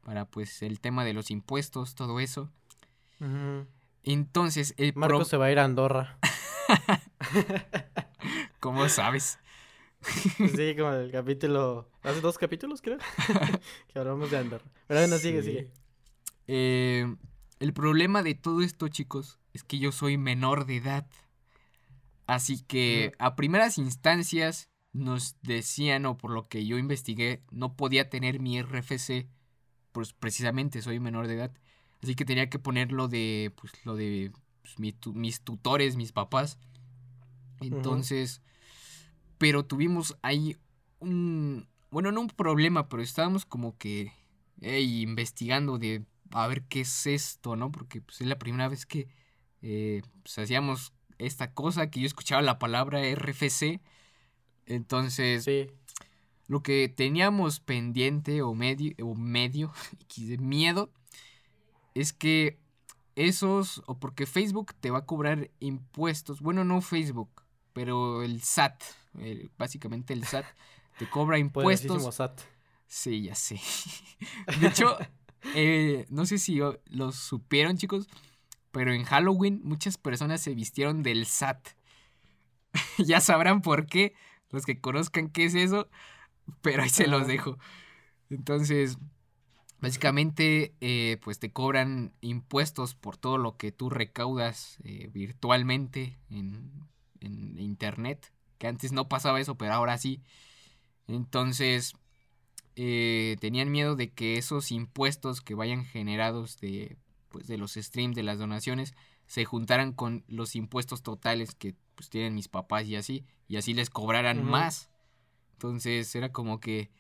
para 0.04 0.26
pues 0.26 0.62
el 0.64 0.80
tema 0.82 1.06
de 1.06 1.14
los 1.14 1.32
impuestos, 1.32 1.96
todo 1.96 2.20
eso. 2.20 2.52
Ujú. 3.22 3.66
Entonces, 4.04 4.74
el 4.78 4.94
pro- 4.94 5.02
Marco 5.02 5.26
se 5.26 5.38
va 5.38 5.46
a 5.48 5.52
ir 5.52 5.60
a 5.60 5.66
Andorra. 5.66 6.18
¿cómo 8.60 8.88
sabes? 8.90 9.40
Sí, 10.02 10.76
como 10.78 10.94
el 10.94 11.12
capítulo. 11.12 11.90
Hace 12.04 12.22
dos 12.22 12.38
capítulos, 12.38 12.82
creo. 12.82 12.98
que 13.88 14.00
hablamos 14.00 14.32
de 14.32 14.38
Andorra. 14.38 14.66
Pero 14.88 15.00
bueno, 15.02 15.18
sigue, 15.18 15.44
sigue. 15.44 15.72
Eh, 16.48 17.16
el 17.60 17.74
problema 17.74 18.24
de 18.24 18.36
todo 18.36 18.62
esto, 18.62 18.88
chicos, 18.88 19.40
es 19.54 19.64
que 19.64 19.80
yo 19.80 19.92
soy 19.92 20.18
menor 20.18 20.66
de 20.66 20.78
edad. 20.78 21.08
Así 22.26 22.62
que 22.62 23.14
a 23.20 23.36
primeras 23.36 23.78
instancias 23.78 24.70
nos 24.94 25.36
decían, 25.42 26.06
o 26.06 26.18
por 26.18 26.32
lo 26.32 26.48
que 26.48 26.66
yo 26.66 26.78
investigué, 26.78 27.44
no 27.52 27.76
podía 27.76 28.10
tener 28.10 28.40
mi 28.40 28.58
RFC, 28.60 29.28
pues 29.92 30.14
precisamente 30.14 30.82
soy 30.82 31.00
menor 31.00 31.28
de 31.28 31.36
edad. 31.36 31.52
Así 32.04 32.16
que 32.16 32.26
tenía 32.26 32.50
que 32.50 32.60
poner 32.60 32.92
lo 32.92 33.08
de, 33.08 33.52
pues 33.60 33.74
lo 33.86 33.96
de 33.96 34.32
pues, 34.62 34.80
mi 34.80 34.92
tu- 34.94 35.14
mis 35.14 35.42
tutores, 35.42 35.96
mis 35.96 36.12
papás. 36.12 36.58
Entonces, 37.62 38.42
pero 39.38 39.66
tuvimos 39.66 40.18
ahí 40.22 40.58
un, 41.00 41.68
bueno, 41.90 42.12
no 42.12 42.22
un 42.22 42.28
problema, 42.28 42.88
pero 42.90 43.02
estábamos 43.02 43.46
como 43.46 43.78
que 43.78 44.12
ey, 44.62 45.02
investigando 45.02 45.78
de 45.78 46.04
a 46.32 46.48
ver 46.48 46.64
qué 46.64 46.82
es 46.82 47.08
esto, 47.08 47.56
¿no? 47.56 47.72
Porque 47.72 48.02
pues, 48.02 48.22
es 48.22 48.28
la 48.28 48.38
primera 48.40 48.68
vez 48.68 48.86
que 48.86 49.08
eh, 49.62 50.02
pues, 50.24 50.38
hacíamos 50.38 50.94
esta 51.18 51.54
cosa, 51.54 51.90
que 51.90 52.00
yo 52.02 52.06
escuchaba 52.06 52.42
la 52.42 52.60
palabra 52.60 53.02
RFC. 53.04 53.80
Entonces, 54.66 55.46
Sí. 55.46 55.68
lo 56.48 56.62
que 56.62 56.90
teníamos 56.90 57.60
pendiente 57.60 58.42
o 58.42 58.54
medio, 58.54 58.94
o 59.04 59.16
medio, 59.16 59.72
de 60.18 60.38
miedo, 60.38 60.92
es 62.02 62.14
que 62.14 62.60
esos, 63.16 63.82
o 63.88 64.00
porque 64.00 64.26
Facebook 64.26 64.74
te 64.80 64.92
va 64.92 65.00
a 65.00 65.06
cobrar 65.06 65.50
impuestos, 65.60 66.42
bueno, 66.42 66.64
no 66.64 66.82
Facebook, 66.82 67.30
pero 67.74 68.22
el 68.24 68.42
SAT, 68.42 68.84
el- 69.20 69.52
básicamente 69.58 70.14
el 70.14 70.24
SAT, 70.24 70.46
te 71.00 71.10
cobra 71.10 71.38
impuestos. 71.40 72.16
SAT. 72.16 72.42
Sí, 72.88 73.24
ya 73.24 73.36
sé. 73.36 73.60
De 74.60 74.68
hecho, 74.68 74.98
eh, 75.56 76.06
no 76.10 76.26
sé 76.26 76.38
si 76.38 76.62
o- 76.62 76.80
los 76.86 77.16
supieron, 77.16 77.78
chicos, 77.78 78.08
pero 78.72 78.94
en 78.94 79.04
Halloween 79.04 79.62
muchas 79.64 79.98
personas 79.98 80.42
se 80.42 80.54
vistieron 80.54 81.04
del 81.04 81.26
SAT. 81.26 81.70
ya 82.98 83.20
sabrán 83.22 83.62
por 83.62 83.88
qué, 83.88 84.14
los 84.52 84.66
que 84.66 84.80
conozcan 84.80 85.30
qué 85.30 85.46
es 85.46 85.56
eso, 85.56 85.90
pero 86.62 86.84
ahí 86.84 86.90
se 86.90 87.08
los 87.08 87.28
dejo. 87.28 87.58
Entonces, 88.30 88.98
básicamente, 89.80 90.74
eh, 90.82 91.18
pues 91.24 91.40
te 91.40 91.52
cobran 91.52 92.14
impuestos 92.22 92.96
por 92.96 93.18
todo 93.18 93.38
lo 93.38 93.58
que 93.58 93.72
tú 93.72 93.90
recaudas 93.90 94.78
eh, 94.84 95.10
virtualmente 95.12 96.18
en, 96.30 96.72
en 97.22 97.60
internet, 97.60 98.32
que 98.58 98.68
antes 98.68 98.92
no 98.92 99.08
pasaba 99.08 99.40
eso, 99.40 99.56
pero 99.56 99.74
ahora 99.74 99.98
sí. 99.98 100.22
Entonces, 101.08 101.96
eh, 102.80 103.38
tenían 103.40 103.72
miedo 103.72 103.96
de 103.96 104.12
que 104.12 104.38
esos 104.38 104.72
impuestos 104.72 105.42
que 105.42 105.56
vayan 105.56 105.84
generados 105.84 106.60
de, 106.60 106.96
pues, 107.30 107.48
de 107.48 107.58
los 107.58 107.74
streams, 107.74 108.16
de 108.16 108.22
las 108.22 108.38
donaciones, 108.38 108.94
se 109.26 109.46
juntaran 109.46 109.94
con 109.94 110.24
los 110.28 110.56
impuestos 110.56 111.02
totales 111.02 111.56
que 111.56 111.76
pues, 111.96 112.10
tienen 112.10 112.36
mis 112.36 112.48
papás 112.48 112.86
y 112.88 112.96
así, 112.96 113.26
y 113.48 113.58
así 113.58 113.74
les 113.74 113.90
cobraran 113.90 114.44
más. 114.44 114.92
Entonces 115.54 116.14
era 116.16 116.32
como 116.32 116.60
que 116.60 116.92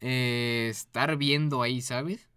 eh, 0.00 0.68
estar 0.70 1.16
viendo 1.16 1.62
ahí, 1.62 1.80
¿sabes? 1.82 2.28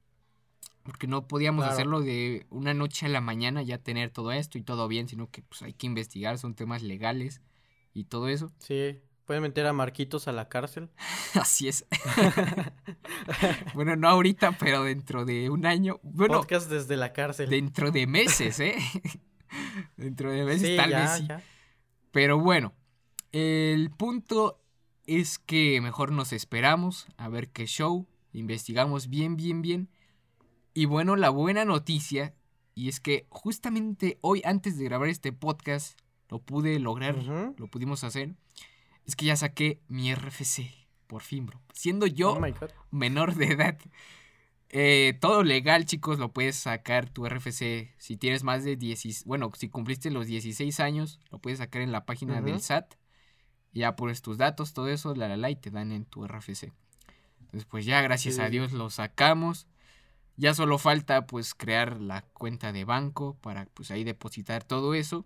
Porque 0.84 1.08
no 1.08 1.28
podíamos 1.28 1.64
Claro. 1.64 1.74
hacerlo 1.74 2.02
de 2.02 2.46
una 2.50 2.74
noche 2.74 3.06
a 3.06 3.10
la 3.10 3.22
mañana 3.22 3.62
ya 3.62 3.78
tener 3.78 4.10
todo 4.10 4.32
esto 4.32 4.58
y 4.58 4.64
todo 4.64 4.88
bien, 4.88 5.08
sino 5.08 5.30
que 5.30 5.42
pues 5.44 5.62
hay 5.62 5.74
que 5.74 5.86
investigar, 5.88 6.38
son 6.40 6.56
temas 6.56 6.82
legales 6.84 7.42
y 7.94 8.06
todo 8.06 8.28
eso. 8.30 8.52
Sí. 8.60 9.00
Pueden 9.26 9.44
meter 9.44 9.68
a 9.68 9.74
Marquitos 9.74 10.28
a 10.28 10.32
la 10.32 10.50
cárcel. 10.50 10.90
Así 11.36 11.68
es. 11.68 11.86
bueno, 13.76 13.96
no 13.96 14.10
ahorita, 14.10 14.54
pero 14.54 14.84
dentro 14.84 15.26
de 15.26 15.50
un 15.50 15.66
año. 15.66 16.00
Bueno, 16.04 16.40
Podcast 16.40 16.70
desde 16.70 16.98
la 16.98 17.14
cárcel. 17.14 17.50
dentro 17.50 17.92
de 17.92 18.08
meses, 18.08 18.60
¿eh? 18.60 18.76
dentro 19.98 20.32
de 20.32 20.44
meses, 20.46 20.70
sí, 20.70 20.76
tal 20.78 20.90
ya, 20.90 21.00
vez 21.02 21.12
sí. 21.20 21.26
ya. 21.28 21.44
Pero 22.12 22.40
bueno, 22.40 22.74
el 23.32 23.92
punto 23.92 24.59
es 25.10 25.40
que 25.40 25.82
mejor 25.82 26.12
nos 26.12 26.34
esperamos 26.34 27.08
a 27.18 27.30
ver 27.30 27.50
qué 27.50 27.66
show, 27.66 28.08
investigamos 28.32 29.10
bien, 29.10 29.38
bien, 29.38 29.62
bien. 29.64 29.90
Y 30.76 30.86
bueno, 30.86 31.16
la 31.16 31.32
buena 31.32 31.66
noticia, 31.66 32.36
y 32.76 32.90
es 32.90 33.00
que 33.00 33.26
justamente 33.30 34.20
hoy 34.22 34.44
antes 34.46 34.78
de 34.78 34.86
grabar 34.86 35.10
este 35.10 35.34
podcast, 35.34 36.00
lo 36.30 36.40
pude 36.40 36.78
lograr, 36.78 37.16
lo 37.24 37.68
pudimos 37.68 38.04
hacer, 38.04 38.36
es 39.06 39.16
que 39.16 39.26
ya 39.26 39.36
saqué 39.36 39.82
mi 39.88 40.14
RFC, 40.14 40.72
por 41.08 41.24
fin, 41.24 41.48
bro. 41.48 41.60
Siendo 41.74 42.06
yo 42.06 42.34
Oh 42.34 42.40
menor 42.92 43.34
de 43.34 43.46
edad. 43.48 43.80
Eh, 44.70 45.18
todo 45.20 45.44
legal, 45.44 45.86
chicos, 45.86 46.20
lo 46.20 46.32
puedes 46.32 46.56
sacar 46.56 47.10
tu 47.10 47.26
RFC 47.26 47.92
si 47.98 48.18
tienes 48.18 48.44
más 48.44 48.64
de 48.64 48.76
16, 48.76 49.26
bueno, 49.26 49.52
si 49.58 49.70
cumpliste 49.70 50.12
los 50.12 50.28
16 50.28 50.80
años, 50.80 51.20
lo 51.32 51.40
puedes 51.40 51.58
sacar 51.58 51.82
en 51.82 51.92
la 51.92 52.06
página 52.06 52.40
del 52.42 52.62
SAT. 52.62 52.99
Ya 53.74 53.96
pones 53.96 54.22
tus 54.22 54.38
datos, 54.38 54.74
todo 54.74 54.88
eso, 54.90 55.16
la 55.16 55.28
la 55.28 55.38
la, 55.38 55.50
y 55.50 55.56
te 55.56 55.70
dan 55.70 55.92
en 55.92 56.06
tu 56.06 56.26
RFC. 56.26 56.74
Entonces, 57.42 57.66
pues 57.66 57.86
ya, 57.86 58.02
gracias 58.02 58.36
Sí, 58.36 58.42
a. 58.42 58.50
Dios 58.50 58.72
lo 58.74 58.90
sacamos. 58.90 59.68
Ya 60.38 60.54
solo 60.54 60.78
falta 60.78 61.28
pues 61.28 61.54
crear 61.54 62.00
la 62.00 62.22
cuenta 62.22 62.72
de 62.72 62.86
banco 62.86 63.36
para 63.42 63.66
pues 63.66 63.92
ahí 63.92 64.04
depositar 64.04 64.64
todo 64.64 64.94
eso. 64.94 65.26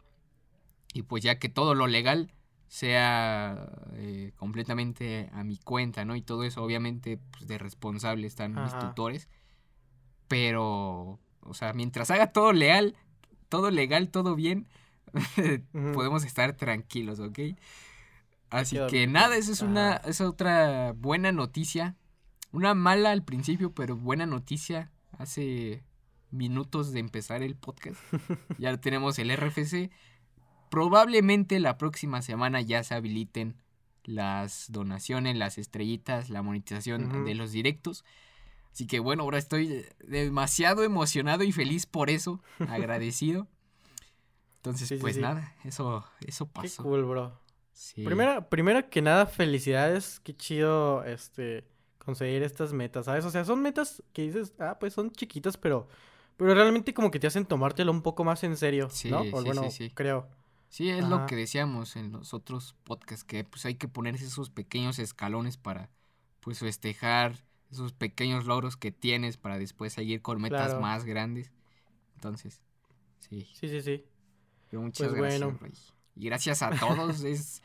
Y 0.94 1.04
pues 1.04 1.24
ya 1.24 1.40
que 1.40 1.50
todo 1.50 1.76
lo 1.76 1.88
legal 1.88 2.32
sea 2.68 3.70
eh, 3.94 4.32
completamente 4.36 5.30
a 5.34 5.44
mi 5.44 5.58
cuenta, 5.58 6.06
¿no? 6.06 6.16
Y 6.16 6.22
todo 6.22 6.44
eso, 6.44 6.64
obviamente, 6.64 7.20
pues 7.32 7.48
de 7.48 7.58
responsable 7.60 8.26
están 8.26 8.56
mis 8.56 8.78
tutores. 8.80 9.28
Pero, 10.28 11.20
o 11.42 11.54
sea, 11.54 11.74
mientras 11.74 12.10
haga 12.10 12.32
todo 12.32 12.54
leal, 12.54 12.96
todo 13.50 13.70
legal, 13.70 14.10
todo 14.10 14.36
bien, 14.36 14.68
podemos 15.94 16.24
estar 16.24 16.54
tranquilos, 16.54 17.20
¿ok? 17.20 17.40
Así 18.54 18.78
que 18.90 19.08
nada, 19.08 19.36
esa 19.36 19.52
es 19.52 19.62
una, 19.62 20.02
otra 20.22 20.94
buena 20.94 21.32
noticia. 21.32 21.96
Una 22.52 22.76
mala 22.76 23.12
al 23.12 23.24
principio, 23.24 23.74
pero 23.74 23.98
buena 23.98 24.26
noticia. 24.28 24.92
Hace 25.18 25.84
minutos 26.30 26.92
de 26.92 27.00
empezar 27.00 27.42
el 27.42 27.56
podcast. 27.56 28.00
ya 28.60 28.78
tenemos 28.78 29.18
el 29.18 29.36
RFC. 29.36 29.90
Probablemente 30.70 31.60
la 31.60 31.78
próxima 31.78 32.22
semana 32.22 32.62
ya 32.62 32.84
se 32.84 32.94
habiliten 32.94 33.56
las 34.04 34.66
donaciones, 34.72 35.36
las 35.36 35.58
estrellitas, 35.58 36.30
la 36.30 36.42
monetización 36.42 37.26
de 37.26 37.36
los 37.36 37.52
directos. 37.52 38.04
Así 38.72 38.88
que 38.88 39.00
bueno, 39.00 39.24
ahora 39.24 39.38
estoy 39.38 39.86
demasiado 40.00 40.84
emocionado 40.84 41.44
y 41.44 41.52
feliz 41.52 41.86
por 41.86 42.10
eso, 42.10 42.42
agradecido. 42.70 43.48
Entonces, 44.58 44.90
Sí, 44.90 44.98
pues 44.98 45.16
sí. 45.16 45.22
nada, 45.22 45.56
eso, 45.64 46.06
eso 46.26 46.46
Qué 46.46 46.52
pasó. 46.54 46.84
cool, 46.84 47.04
bro. 47.06 47.40
Sí. 47.74 48.04
Primera, 48.06 48.50
primero 48.50 48.90
que 48.90 49.02
nada, 49.02 49.26
felicidades. 49.26 50.20
Qué 50.22 50.36
chido, 50.36 51.04
este, 51.04 51.66
conseguir 51.98 52.44
estas 52.44 52.72
metas, 52.74 53.06
¿sabes? 53.06 53.26
O 53.26 53.30
sea, 53.32 53.44
son 53.46 53.62
metas 53.62 54.02
que 54.14 54.22
dices, 54.24 54.54
ah, 54.60 54.78
pues 54.80 54.94
son 54.94 55.12
chiquitas, 55.12 55.58
pero, 55.58 55.88
pero 56.38 56.54
realmente 56.54 56.94
como 56.94 57.10
que 57.12 57.20
te 57.20 57.28
hacen 57.28 57.46
tomártelo 57.46 57.92
un 57.92 58.02
poco 58.02 58.24
más 58.24 58.44
en 58.44 58.56
serio, 58.58 58.90
Sí, 58.90 59.10
¿no? 59.10 59.22
O 59.22 59.24
sí, 59.24 59.30
bueno, 59.32 59.70
sí, 59.72 59.90
creo. 59.90 60.28
Sí, 60.70 60.90
es 60.90 61.08
lo 61.08 61.26
que 61.28 61.36
decíamos 61.36 61.96
en 61.96 62.12
los 62.12 62.34
otros 62.34 62.76
podcasts, 62.84 63.24
que 63.24 63.44
pues 63.44 63.66
hay 63.66 63.76
que 63.76 63.88
ponerse 63.88 64.26
esos 64.26 64.50
pequeños 64.50 64.98
escalones 64.98 65.56
para 65.58 65.90
pues 66.40 66.60
festejar 66.60 67.36
esos 67.72 67.94
pequeños 67.94 68.46
logros 68.46 68.76
que 68.78 68.92
tienes 68.92 69.38
para 69.38 69.58
después 69.60 69.94
seguir 69.94 70.22
con 70.22 70.42
metas 70.42 70.68
Claro. 70.68 70.82
más 70.82 71.06
grandes. 71.06 71.52
Entonces, 72.16 72.62
sí, 73.20 73.48
Sí, 73.54 73.68
sí, 73.70 73.82
sí. 73.82 74.04
pero 74.70 74.82
muchas 74.82 75.10
Pues 75.10 75.20
gracias. 75.20 75.42
bueno. 75.42 75.60
Rey. 75.62 75.74
Y 76.16 76.26
gracias 76.26 76.62
a 76.62 76.70
todos, 76.72 77.24
es, 77.24 77.62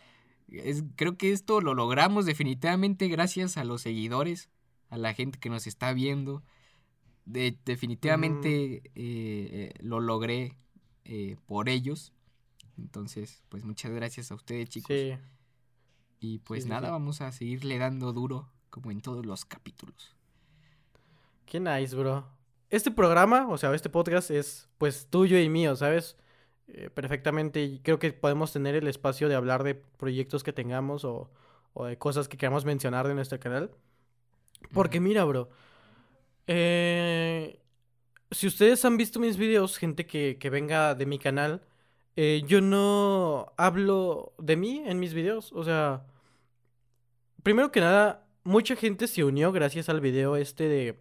es, 0.48 0.84
creo 0.96 1.16
que 1.16 1.32
esto 1.32 1.60
lo 1.60 1.74
logramos 1.74 2.26
definitivamente 2.26 3.08
gracias 3.08 3.56
a 3.56 3.64
los 3.64 3.82
seguidores, 3.82 4.48
a 4.88 4.98
la 4.98 5.14
gente 5.14 5.38
que 5.38 5.50
nos 5.50 5.66
está 5.66 5.92
viendo. 5.92 6.42
De, 7.24 7.58
definitivamente 7.66 8.76
eh, 8.76 8.82
eh, 8.94 9.74
lo 9.80 10.00
logré 10.00 10.56
eh, 11.04 11.36
por 11.46 11.68
ellos. 11.68 12.14
Entonces, 12.78 13.42
pues 13.48 13.64
muchas 13.64 13.92
gracias 13.92 14.30
a 14.30 14.34
ustedes, 14.34 14.70
chicos. 14.70 14.96
Sí. 14.96 15.12
Y 16.20 16.38
pues 16.38 16.64
sí, 16.64 16.68
nada, 16.70 16.88
sí. 16.88 16.92
vamos 16.92 17.20
a 17.20 17.32
seguirle 17.32 17.78
dando 17.78 18.12
duro 18.12 18.48
como 18.70 18.90
en 18.90 19.00
todos 19.00 19.26
los 19.26 19.44
capítulos. 19.44 20.16
Qué 21.44 21.60
nice, 21.60 21.94
bro. 21.94 22.26
Este 22.70 22.90
programa, 22.90 23.48
o 23.48 23.56
sea, 23.56 23.74
este 23.74 23.88
podcast 23.88 24.30
es 24.30 24.68
pues 24.78 25.06
tuyo 25.08 25.38
y 25.38 25.48
mío, 25.48 25.74
¿sabes? 25.76 26.16
Eh, 26.68 26.90
perfectamente. 26.90 27.62
Y 27.62 27.80
creo 27.80 27.98
que 27.98 28.12
podemos 28.12 28.52
tener 28.52 28.74
el 28.76 28.88
espacio 28.88 29.28
de 29.28 29.34
hablar 29.34 29.62
de 29.64 29.74
proyectos 29.74 30.42
que 30.44 30.52
tengamos 30.52 31.04
o, 31.04 31.30
o 31.74 31.86
de 31.86 31.96
cosas 31.98 32.28
que 32.28 32.36
queramos 32.36 32.64
mencionar 32.64 33.08
de 33.08 33.14
nuestro 33.14 33.40
canal. 33.40 33.70
Porque 34.72 35.00
mira, 35.00 35.24
bro. 35.24 35.48
eh, 36.46 37.60
si 38.30 38.46
ustedes 38.46 38.84
han 38.84 38.96
visto 38.96 39.20
mis 39.20 39.36
videos, 39.36 39.78
gente 39.78 40.06
que, 40.06 40.38
que 40.38 40.50
venga 40.50 40.94
de 40.94 41.06
mi 41.06 41.18
canal, 41.18 41.62
eh, 42.16 42.42
yo 42.46 42.60
no 42.60 43.52
hablo 43.56 44.34
de 44.38 44.56
mí 44.56 44.82
en 44.86 45.00
mis 45.00 45.14
videos. 45.14 45.52
O 45.52 45.64
sea, 45.64 46.06
primero 47.42 47.70
que 47.72 47.80
nada, 47.80 48.26
mucha 48.44 48.76
gente 48.76 49.06
se 49.08 49.24
unió 49.24 49.52
gracias 49.52 49.88
al 49.88 50.00
video 50.00 50.36
este 50.36 50.68
de, 50.68 50.98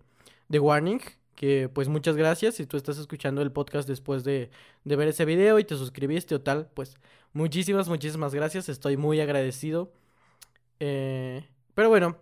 de 0.48 0.60
Warning. 0.60 1.02
Que 1.38 1.70
pues 1.70 1.88
muchas 1.88 2.16
gracias. 2.16 2.56
Si 2.56 2.66
tú 2.66 2.78
estás 2.78 2.98
escuchando 2.98 3.44
el 3.44 3.52
podcast 3.52 3.88
después 3.88 4.24
de, 4.24 4.50
de 4.84 4.96
ver 4.96 5.08
ese 5.08 5.24
video 5.24 5.60
y 5.60 5.64
te 5.64 5.76
suscribiste 5.76 6.34
o 6.34 6.42
tal, 6.42 6.68
pues 6.74 6.98
muchísimas, 7.32 7.88
muchísimas 7.88 8.34
gracias. 8.34 8.70
Estoy 8.70 8.98
muy 8.98 9.22
agradecido. 9.22 9.94
Eh, 10.80 11.48
pero 11.76 11.90
bueno, 11.90 12.18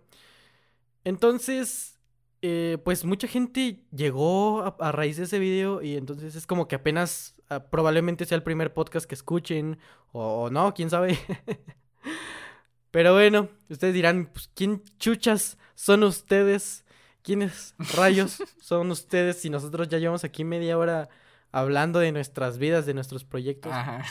entonces, 1.02 1.98
eh, 2.42 2.76
pues 2.84 3.06
mucha 3.06 3.26
gente 3.26 3.80
llegó 3.90 4.76
a, 4.78 4.92
raíz 4.92 5.16
de 5.16 5.24
ese 5.24 5.38
video 5.38 5.80
y 5.80 5.96
entonces 5.96 6.36
es 6.36 6.46
como 6.46 6.68
que 6.68 6.74
apenas 6.74 7.36
ah, 7.48 7.60
probablemente 7.70 8.26
sea 8.26 8.36
el 8.36 8.42
primer 8.42 8.74
podcast 8.74 9.06
que 9.06 9.14
escuchen 9.14 9.78
o, 10.12 10.42
o 10.44 10.50
no, 10.50 10.74
quién 10.74 10.90
sabe. 10.90 11.18
Pero 12.90 13.14
bueno, 13.14 13.48
ustedes 13.70 13.94
dirán, 13.94 14.28
pues, 14.30 14.50
¿quién 14.54 14.82
chuchas 14.98 15.56
son 15.74 16.02
ustedes? 16.04 16.85
¿Quiénes 17.26 17.74
rayos 17.96 18.40
son 18.60 18.88
ustedes 18.92 19.38
si 19.38 19.50
nosotros 19.50 19.88
ya 19.88 19.98
llevamos 19.98 20.22
aquí 20.22 20.44
media 20.44 20.78
hora 20.78 21.08
hablando 21.50 21.98
de 21.98 22.12
nuestras 22.12 22.56
vidas, 22.56 22.86
de 22.86 22.94
nuestros 22.94 23.24
proyectos? 23.24 23.72
Ajá. 23.72 24.04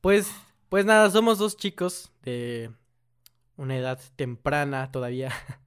Pues, 0.00 0.28
pues 0.68 0.84
nada, 0.84 1.08
somos 1.12 1.38
dos 1.38 1.56
chicos 1.56 2.10
de 2.24 2.72
una 3.56 3.76
edad 3.78 4.00
temprana 4.16 4.90
todavía. 4.90 5.32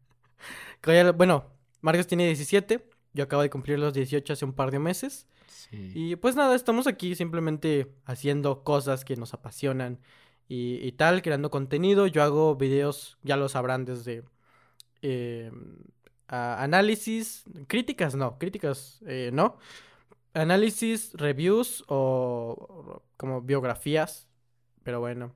Bueno, 1.16 1.46
Marcos 1.82 2.06
tiene 2.06 2.28
17, 2.28 2.88
yo 3.14 3.24
acabo 3.24 3.42
de 3.42 3.50
cumplir 3.50 3.80
los 3.80 3.92
18 3.96 4.34
hace 4.34 4.46
un 4.46 4.54
par 4.54 4.70
de 4.70 4.78
meses. 4.78 5.26
Sí. 5.48 5.94
Y 5.96 6.16
pues 6.16 6.36
nada, 6.36 6.54
estamos 6.54 6.86
aquí 6.86 7.16
simplemente 7.16 7.96
haciendo 8.06 8.64
cosas 8.64 9.04
que 9.04 9.16
nos 9.16 9.34
apasionan 9.34 10.00
y, 10.48 10.76
y 10.86 10.92
tal, 10.92 11.24
creando 11.24 11.50
contenido. 11.50 12.06
Yo 12.06 12.22
hago 12.22 12.56
videos, 12.56 13.18
ya 13.24 13.36
lo 13.36 13.50
sabrán, 13.50 13.84
desde 13.84 14.26
eh, 15.02 15.50
a- 16.36 16.64
análisis, 16.64 17.44
críticas, 17.68 18.16
no, 18.16 18.38
críticas, 18.38 19.00
eh, 19.08 19.30
no. 19.34 19.58
Análisis, 20.34 21.14
reviews 21.14 21.84
o, 21.88 22.56
o 22.60 23.04
como 23.18 23.42
biografías, 23.42 24.28
pero 24.84 25.00
bueno. 25.00 25.34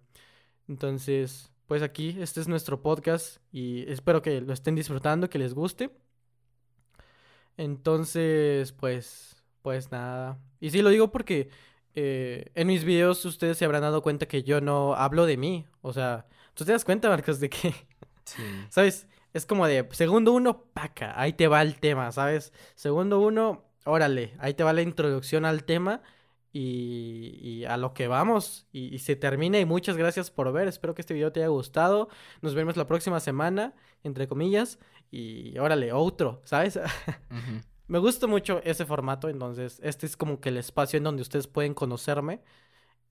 Entonces, 0.67 1.51
pues 1.67 1.81
aquí, 1.83 2.17
este 2.19 2.41
es 2.41 2.47
nuestro 2.47 2.81
podcast 2.81 3.37
y 3.51 3.89
espero 3.91 4.21
que 4.21 4.41
lo 4.41 4.53
estén 4.53 4.75
disfrutando, 4.75 5.29
que 5.29 5.39
les 5.39 5.53
guste. 5.53 5.89
Entonces, 7.57 8.71
pues, 8.73 9.43
pues 9.61 9.91
nada. 9.91 10.39
Y 10.59 10.69
sí 10.71 10.81
lo 10.81 10.89
digo 10.89 11.11
porque 11.11 11.49
eh, 11.95 12.51
en 12.55 12.67
mis 12.67 12.83
videos 12.83 13.23
ustedes 13.25 13.57
se 13.57 13.65
habrán 13.65 13.81
dado 13.81 14.01
cuenta 14.01 14.27
que 14.27 14.43
yo 14.43 14.61
no 14.61 14.95
hablo 14.95 15.25
de 15.25 15.37
mí. 15.37 15.65
O 15.81 15.93
sea, 15.93 16.27
tú 16.53 16.65
te 16.65 16.71
das 16.71 16.85
cuenta, 16.85 17.09
Marcos, 17.09 17.39
de 17.39 17.49
que, 17.49 17.73
Sí. 18.25 18.43
¿sabes? 18.69 19.07
Es 19.33 19.45
como 19.45 19.67
de 19.67 19.87
segundo 19.91 20.33
uno, 20.33 20.63
paca, 20.73 21.19
ahí 21.19 21.33
te 21.33 21.47
va 21.47 21.61
el 21.61 21.79
tema, 21.79 22.11
¿sabes? 22.11 22.51
Segundo 22.75 23.19
uno, 23.19 23.65
órale, 23.85 24.33
ahí 24.39 24.53
te 24.53 24.63
va 24.63 24.73
la 24.73 24.81
introducción 24.81 25.45
al 25.45 25.63
tema 25.65 26.01
y, 26.51 27.37
y 27.41 27.65
a 27.65 27.77
lo 27.77 27.93
que 27.93 28.07
vamos. 28.07 28.67
Y, 28.71 28.93
y 28.93 28.99
se 28.99 29.15
termina 29.15 29.59
y 29.59 29.65
muchas 29.65 29.97
gracias 29.97 30.31
por 30.31 30.51
ver. 30.51 30.67
Espero 30.67 30.95
que 30.95 31.01
este 31.01 31.13
video 31.13 31.31
te 31.31 31.41
haya 31.41 31.49
gustado. 31.49 32.09
Nos 32.41 32.55
vemos 32.55 32.77
la 32.77 32.87
próxima 32.87 33.19
semana, 33.19 33.75
entre 34.03 34.27
comillas. 34.27 34.79
Y 35.11 35.57
órale, 35.59 35.93
otro, 35.93 36.41
¿sabes? 36.45 36.79
Me 37.87 37.97
gusta 37.99 38.27
mucho 38.27 38.61
ese 38.63 38.85
formato, 38.85 39.29
entonces 39.29 39.79
este 39.83 40.05
es 40.05 40.15
como 40.15 40.39
que 40.39 40.49
el 40.49 40.57
espacio 40.57 40.97
en 40.97 41.03
donde 41.03 41.23
ustedes 41.23 41.47
pueden 41.47 41.73
conocerme 41.73 42.41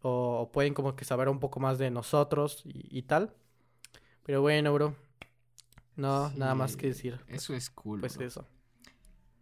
o, 0.03 0.41
o 0.43 0.53
pueden 0.53 0.75
como 0.75 0.97
que 0.97 1.05
saber 1.05 1.29
un 1.29 1.41
poco 1.41 1.61
más 1.61 1.79
de 1.79 1.91
nosotros 1.91 2.63
y, 2.65 2.99
y 2.99 3.03
tal. 3.03 3.35
Pero 4.25 4.43
bueno, 4.43 4.73
bro. 4.75 5.08
No, 5.99 6.31
nada 6.31 6.55
más 6.55 6.77
que 6.77 6.87
decir. 6.87 7.21
Eso 7.27 7.55
es 7.55 7.69
cool. 7.71 8.01
Pues 8.01 8.17
bro. 8.17 8.27
eso. 8.27 8.49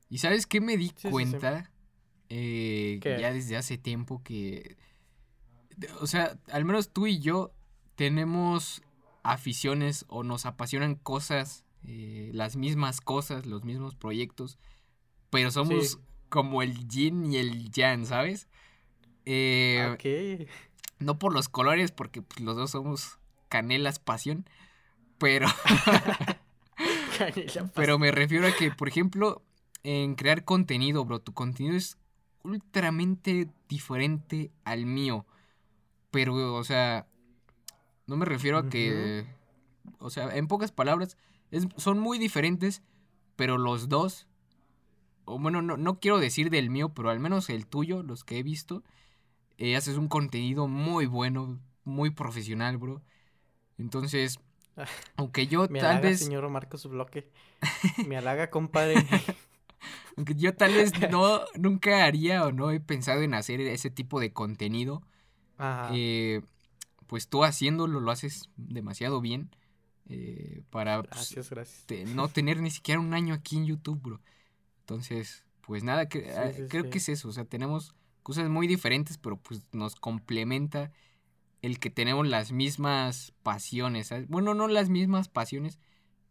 ¿Y 0.08 0.18
sabes 0.18 0.46
qué 0.46 0.60
me 0.60 0.76
di 0.76 0.88
sí, 0.88 0.94
sí. 1.02 1.08
cuenta? 1.10 1.70
Eh, 2.28 2.98
ya 3.02 3.32
desde 3.32 3.56
hace 3.56 3.78
tiempo 3.78 4.22
que... 4.24 4.76
O 6.00 6.06
sea, 6.06 6.38
al 6.50 6.64
menos 6.64 6.88
tú 6.92 7.06
y 7.06 7.18
yo 7.20 7.52
tenemos 7.94 8.82
aficiones 9.22 10.06
o 10.08 10.22
nos 10.24 10.46
apasionan 10.46 10.94
cosas, 10.94 11.64
eh, 11.84 12.30
las 12.32 12.56
mismas 12.56 13.00
cosas, 13.00 13.44
los 13.46 13.62
mismos 13.64 13.94
proyectos, 13.94 14.58
pero 15.30 15.50
somos 15.50 15.90
Sí. 15.90 15.96
como 16.30 16.62
el 16.62 16.88
yin 16.88 17.26
y 17.32 17.36
el 17.36 17.70
yang, 17.70 18.06
¿sabes? 18.06 18.48
Eh, 19.26 19.86
Ok. 19.92 20.48
No 21.00 21.18
por 21.18 21.34
los 21.34 21.50
colores, 21.50 21.92
porque 21.92 22.22
pues, 22.22 22.40
los 22.40 22.56
dos 22.56 22.70
somos 22.70 23.18
canelas 23.50 23.98
pasión, 23.98 24.48
pero... 25.18 25.46
Canela 27.34 27.70
Pero 27.74 27.98
me 27.98 28.10
refiero 28.10 28.46
a 28.46 28.52
que, 28.52 28.70
por 28.70 28.88
ejemplo, 28.88 29.42
en 29.82 30.14
crear 30.14 30.44
contenido, 30.44 31.04
bro, 31.04 31.20
tu 31.20 31.32
contenido 31.32 31.76
es 31.76 31.98
ultramente 32.42 33.48
diferente 33.68 34.50
al 34.64 34.86
mío. 34.86 35.26
Pero, 36.10 36.54
o 36.54 36.64
sea, 36.64 37.06
no 38.06 38.16
me 38.16 38.24
refiero 38.24 38.58
a 38.58 38.68
que, 38.68 39.26
o 39.98 40.10
sea, 40.10 40.34
en 40.36 40.48
pocas 40.48 40.72
palabras, 40.72 41.16
es- 41.50 41.66
son 41.76 41.98
muy 41.98 42.18
diferentes, 42.18 42.82
pero 43.36 43.58
los 43.58 43.88
dos, 43.88 44.26
o 45.24 45.38
bueno, 45.38 45.62
no, 45.62 45.76
no 45.76 45.98
quiero 45.98 46.18
decir 46.18 46.50
del 46.50 46.70
mío, 46.70 46.90
pero 46.94 47.10
al 47.10 47.20
menos 47.20 47.50
el 47.50 47.66
tuyo, 47.66 48.02
los 48.02 48.24
que 48.24 48.38
he 48.38 48.42
visto, 48.42 48.82
eh, 49.58 49.76
haces 49.76 49.96
un 49.96 50.08
contenido 50.08 50.68
muy 50.68 51.06
bueno, 51.06 51.60
muy 51.84 52.10
profesional, 52.10 52.78
bro. 52.78 53.02
Entonces, 53.78 54.40
aunque 55.16 55.46
yo 55.46 55.66
Me 55.68 55.80
tal 55.80 55.92
halaga, 55.92 56.08
vez... 56.08 56.20
señor 56.20 56.48
Marcos 56.48 56.86
Bloque. 56.88 57.30
Me 58.06 58.16
halaga, 58.16 58.50
compadre. 58.50 58.96
Aunque 60.16 60.34
yo 60.34 60.54
tal 60.54 60.72
vez 60.72 60.92
no, 61.10 61.40
nunca 61.58 62.04
haría 62.06 62.44
o 62.46 62.52
no 62.52 62.70
he 62.70 62.80
pensado 62.80 63.20
en 63.22 63.34
hacer 63.34 63.60
ese 63.60 63.90
tipo 63.90 64.18
de 64.20 64.32
contenido. 64.32 65.02
Ajá. 65.58 65.90
eh, 65.94 66.42
pues 67.06 67.28
tú 67.28 67.44
haciéndolo 67.44 68.00
lo 68.00 68.10
haces 68.10 68.50
demasiado 68.56 69.20
bien. 69.20 69.50
eh, 70.08 70.62
para 70.70 71.02
pues, 71.02 71.10
Gracias, 71.34 71.50
gracias. 71.50 71.86
te- 71.86 72.04
no 72.06 72.28
tener 72.28 72.60
ni 72.60 72.70
siquiera 72.70 73.00
un 73.00 73.12
año 73.14 73.34
aquí 73.34 73.56
en 73.56 73.66
YouTube, 73.66 74.00
bro. 74.02 74.20
Entonces, 74.80 75.44
pues 75.62 75.84
nada, 75.84 76.08
que, 76.08 76.22
Sí, 76.22 76.28
ah, 76.36 76.52
sí, 76.54 76.62
creo 76.68 76.84
sí. 76.84 76.90
que 76.90 76.98
es 76.98 77.08
eso. 77.10 77.28
O 77.28 77.32
sea, 77.32 77.44
tenemos 77.44 77.94
cosas 78.22 78.48
muy 78.48 78.66
diferentes, 78.66 79.18
pero 79.18 79.36
pues 79.38 79.62
nos 79.72 79.96
complementa 79.96 80.92
el 81.66 81.78
que 81.78 81.90
tenemos 81.90 82.26
las 82.26 82.52
mismas 82.52 83.32
pasiones. 83.42 84.08
¿sabes? 84.08 84.28
Bueno, 84.28 84.54
no 84.54 84.68
las 84.68 84.88
mismas 84.88 85.28
pasiones, 85.28 85.78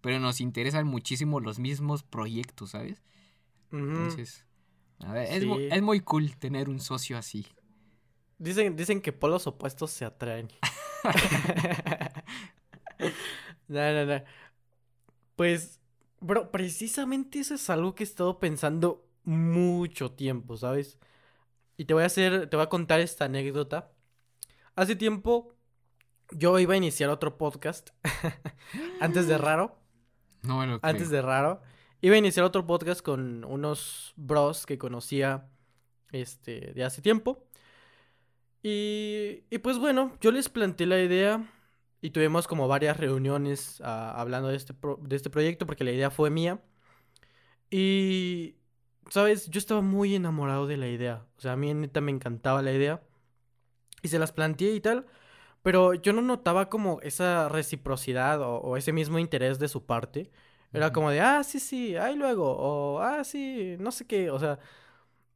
pero 0.02 0.20
nos 0.20 0.42
interesan 0.42 0.88
muchísimo 0.88 1.40
los 1.40 1.60
mismos 1.60 2.04
proyectos, 2.04 2.72
¿sabes? 2.72 3.02
Entonces, 3.72 4.46
a 5.00 5.14
ver, 5.14 5.32
es, 5.32 5.46
mu- 5.46 5.60
Sí. 5.60 5.68
es 5.72 5.82
muy 5.82 6.00
cool 6.00 6.36
tener 6.38 6.70
un 6.70 6.80
socio 6.80 7.18
así. 7.18 7.46
Dicen, 8.38 8.76
dicen 8.76 9.02
que 9.02 9.14
polos 9.14 9.48
opuestos 9.48 9.92
se 9.92 10.06
atraen. 10.06 10.50
no, 13.68 13.94
no, 13.94 14.06
no. 14.06 14.24
Pues, 15.36 15.80
bro, 16.22 16.52
precisamente 16.52 17.40
eso 17.40 17.56
es 17.56 17.70
algo 17.70 17.96
que 17.96 18.04
he 18.04 18.08
estado 18.08 18.40
pensando 18.40 19.06
mucho 19.24 20.12
tiempo, 20.12 20.58
¿sabes? 20.58 20.98
Y 21.78 21.86
te 21.86 21.94
voy 21.94 22.04
a 22.04 22.08
hacer, 22.08 22.50
te 22.50 22.56
voy 22.58 22.66
a 22.66 22.70
contar 22.70 23.00
esta 23.02 23.26
anécdota. 23.26 23.92
Hace 24.76 24.96
tiempo 24.96 25.56
yo 26.32 26.58
iba 26.60 26.74
a 26.74 26.78
iniciar 26.78 27.10
otro 27.10 27.38
podcast. 27.38 27.90
Antes 29.00 29.28
de 29.28 29.38
raro. 29.38 29.78
No 30.44 30.60
creo. 30.80 30.80
Antes 30.82 31.10
de 31.10 31.22
raro. 31.22 31.62
Iba 32.02 32.16
a 32.16 32.20
iniciar 32.20 32.46
otro 32.46 32.66
podcast 32.68 33.02
con 33.02 33.44
unos 33.46 34.14
bros 34.16 34.66
que 34.66 34.78
conocía 34.78 35.48
este, 36.12 36.74
de 36.74 36.84
hace 36.84 37.02
tiempo. 37.02 37.46
Y, 38.64 39.44
y 39.50 39.58
pues 39.60 39.78
bueno, 39.78 40.12
yo 40.22 40.32
les 40.32 40.50
planteé 40.50 40.88
la 40.88 41.00
idea 41.00 41.44
y 42.02 42.10
tuvimos 42.10 42.48
como 42.48 42.68
varias 42.68 42.98
reuniones 42.98 43.80
ah, 43.84 44.14
hablando 44.20 44.50
de 44.50 44.58
este, 44.58 44.74
pro- 44.74 45.00
de 45.02 45.16
este 45.16 45.30
proyecto 45.30 45.66
porque 45.66 45.84
la 45.84 45.92
idea 45.92 46.10
fue 46.12 46.30
mía. 46.30 46.62
Y, 47.70 48.56
¿sabes? 49.10 49.50
Yo 49.50 49.58
estaba 49.60 49.82
muy 49.82 50.16
enamorado 50.16 50.68
de 50.68 50.78
la 50.78 50.88
idea. 50.88 51.26
O 51.38 51.42
sea, 51.42 51.54
a 51.54 51.56
mí 51.56 51.74
neta 51.74 52.02
me 52.02 52.12
encantaba 52.12 52.62
la 52.62 52.72
idea. 52.74 53.02
Y 54.06 54.08
se 54.10 54.20
las 54.20 54.32
planteé 54.32 54.74
y 54.76 54.82
tal. 54.82 55.06
Pero 55.64 55.94
yo 55.96 56.14
no 56.14 56.22
notaba 56.22 56.70
como 56.70 57.00
esa 57.02 57.50
reciprocidad 57.50 58.42
o, 58.42 58.58
o 58.58 58.78
ese 58.78 58.94
mismo 58.94 59.20
interés 59.20 59.60
de 59.60 59.68
su 59.70 59.86
parte. 59.86 60.32
Era 60.74 60.92
como 60.94 61.10
de, 61.12 61.22
ah, 61.22 61.44
sí, 61.44 61.60
sí, 61.60 61.96
ahí 61.98 62.16
luego. 62.16 62.46
O, 62.58 63.00
ah, 63.02 63.24
sí, 63.24 63.76
no 63.80 63.92
sé 63.92 64.06
qué. 64.08 64.30
O 64.32 64.40
sea, 64.40 64.60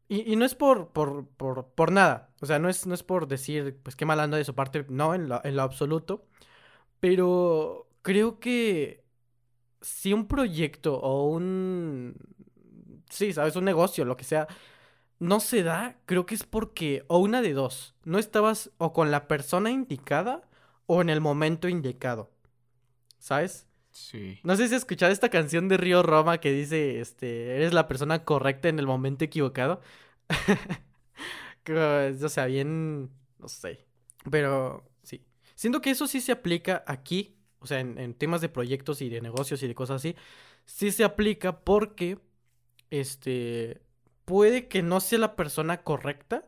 y, 0.08 0.32
y 0.34 0.36
no 0.36 0.46
es 0.46 0.56
por, 0.56 0.90
por, 0.92 1.28
por, 1.30 1.68
por 1.76 1.92
nada. 1.92 2.32
O 2.42 2.46
sea, 2.46 2.60
no 2.60 2.70
es, 2.70 2.88
no 2.88 2.94
es 2.94 3.04
por 3.04 3.28
decir, 3.28 3.78
pues 3.84 3.96
qué 3.96 4.06
mal 4.06 4.20
anda 4.20 4.38
de 4.38 4.46
su 4.46 4.56
parte. 4.56 4.86
No, 4.90 5.14
en 5.16 5.30
lo, 5.30 5.44
en 5.46 5.56
lo 5.56 5.64
absoluto. 5.64 6.26
Pero 7.00 7.90
creo 8.02 8.40
que 8.40 9.04
si 9.82 10.14
un 10.14 10.28
proyecto 10.28 10.96
o 11.00 11.30
un... 11.30 12.16
Sí, 13.10 13.34
sabes, 13.34 13.56
un 13.56 13.66
negocio, 13.66 14.06
lo 14.06 14.18
que 14.18 14.24
sea, 14.24 14.48
no 15.20 15.40
se 15.40 15.64
da, 15.64 15.98
creo 16.06 16.26
que 16.26 16.36
es 16.36 16.44
porque, 16.44 17.04
o 17.08 17.20
una 17.20 17.42
de 17.42 17.54
dos, 17.54 17.96
no 18.06 18.20
estabas 18.20 18.72
o 18.78 18.94
con 18.94 19.12
la 19.12 19.28
persona 19.28 19.70
indicada 19.72 20.48
o 20.86 21.02
en 21.02 21.10
el 21.10 21.22
momento 21.22 21.68
indicado. 21.68 22.32
¿Sabes? 23.20 23.68
Sí. 23.92 24.40
No 24.44 24.56
sé 24.56 24.68
si 24.68 24.76
has 24.76 24.82
escuchado 24.82 25.12
esta 25.12 25.30
canción 25.30 25.68
de 25.68 25.78
Río 25.78 26.04
Roma 26.04 26.40
que 26.40 26.52
dice, 26.54 27.02
este, 27.02 27.56
eres 27.56 27.74
la 27.74 27.88
persona 27.88 28.24
correcta 28.24 28.70
en 28.70 28.80
el 28.80 28.88
momento 28.88 29.26
equivocado. 29.26 29.82
O 31.72 32.30
sea, 32.30 32.46
bien, 32.48 33.12
no 33.38 33.48
sé. 33.48 33.86
Pero 34.32 34.90
sí. 35.04 35.24
Siento 35.54 35.82
que 35.82 35.92
eso 35.92 36.08
sí 36.08 36.20
se 36.20 36.32
aplica 36.32 36.84
aquí, 36.88 37.38
o 37.60 37.68
sea, 37.68 37.80
en, 37.80 38.00
en 38.00 38.16
temas 38.16 38.42
de 38.42 38.50
proyectos 38.50 39.02
y 39.02 39.10
de 39.10 39.22
negocios 39.22 39.62
y 39.62 39.68
de 39.68 39.76
cosas 39.76 39.98
así. 39.98 40.16
Sí 40.66 40.92
se 40.92 41.04
aplica 41.04 41.60
porque, 41.60 42.18
este, 42.90 43.82
puede 44.30 44.68
que 44.68 44.84
no 44.84 45.00
sea 45.02 45.20
la 45.20 45.36
persona 45.36 45.84
correcta, 45.84 46.46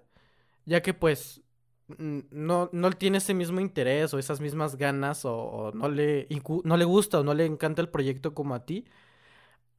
ya 0.65 0.81
que 0.83 0.93
pues 0.93 1.41
no, 1.97 2.69
no 2.73 2.91
tiene 2.93 3.19
ese 3.19 3.33
mismo 3.35 3.59
interés 3.61 4.13
o 4.13 4.19
esas 4.19 4.41
mismas 4.41 4.77
ganas 4.77 5.25
o, 5.25 5.35
o 5.37 5.71
no, 5.73 5.89
le, 5.89 6.27
no 6.65 6.77
le 6.77 6.85
gusta 6.85 7.19
o 7.21 7.23
no 7.23 7.33
le 7.33 7.45
encanta 7.45 7.81
el 7.81 7.89
proyecto 7.89 8.33
como 8.35 8.55
a 8.55 8.65
ti. 8.65 8.85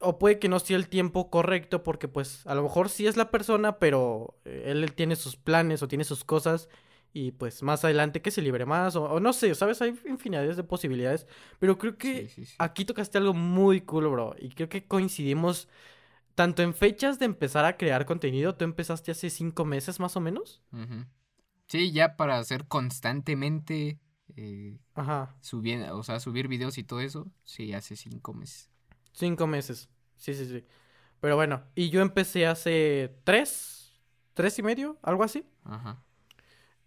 O 0.00 0.18
puede 0.18 0.38
que 0.40 0.48
no 0.48 0.60
sea 0.60 0.76
el 0.76 0.88
tiempo 0.88 1.30
correcto 1.30 1.82
porque 1.84 2.08
pues 2.08 2.46
a 2.46 2.54
lo 2.56 2.62
mejor 2.64 2.88
sí 2.88 3.06
es 3.06 3.16
la 3.16 3.30
persona, 3.30 3.78
pero 3.78 4.36
eh, 4.44 4.64
él 4.66 4.92
tiene 4.94 5.16
sus 5.16 5.36
planes 5.36 5.82
o 5.82 5.88
tiene 5.88 6.04
sus 6.04 6.24
cosas 6.24 6.68
y 7.12 7.32
pues 7.32 7.62
más 7.62 7.84
adelante 7.84 8.22
que 8.22 8.30
se 8.32 8.42
libre 8.42 8.66
más 8.66 8.96
o, 8.96 9.04
o 9.04 9.20
no 9.20 9.32
sé, 9.32 9.54
¿sabes? 9.54 9.82
Hay 9.82 9.94
infinidades 10.06 10.56
de 10.56 10.64
posibilidades, 10.64 11.26
pero 11.60 11.78
creo 11.78 11.98
que 11.98 12.26
Sí, 12.26 12.28
sí, 12.28 12.44
sí. 12.46 12.56
aquí 12.58 12.84
tocaste 12.84 13.18
algo 13.18 13.34
muy 13.34 13.82
cool, 13.82 14.08
bro, 14.08 14.34
y 14.38 14.50
creo 14.50 14.68
que 14.68 14.86
coincidimos 14.86 15.68
tanto 16.34 16.62
en 16.62 16.74
fechas 16.74 17.18
de 17.18 17.26
empezar 17.26 17.64
a 17.64 17.76
crear 17.76 18.06
contenido, 18.06 18.54
tú 18.54 18.64
empezaste 18.64 19.10
hace 19.10 19.30
cinco 19.30 19.64
meses 19.64 20.00
más 20.00 20.16
o 20.16 20.20
menos. 20.20 20.62
Sí, 21.66 21.92
ya 21.92 22.16
para 22.16 22.38
hacer 22.38 22.66
constantemente 22.66 23.98
eh, 24.36 24.78
Ajá. 24.94 25.34
subir, 25.40 25.82
o 25.90 26.02
sea, 26.02 26.20
subir 26.20 26.48
videos 26.48 26.78
y 26.78 26.84
todo 26.84 27.00
eso, 27.00 27.30
sí, 27.44 27.72
hace 27.72 27.96
cinco 27.96 28.34
meses. 28.34 28.70
Cinco 29.12 29.46
meses. 29.46 29.88
Sí, 30.16 30.34
sí, 30.34 30.46
sí. 30.46 30.64
Pero 31.20 31.36
bueno, 31.36 31.62
y 31.74 31.90
yo 31.90 32.00
empecé 32.00 32.46
hace 32.46 33.14
tres, 33.24 33.92
tres 34.34 34.58
y 34.58 34.62
medio, 34.62 34.98
algo 35.02 35.22
así. 35.22 35.44
Ajá. 35.64 36.02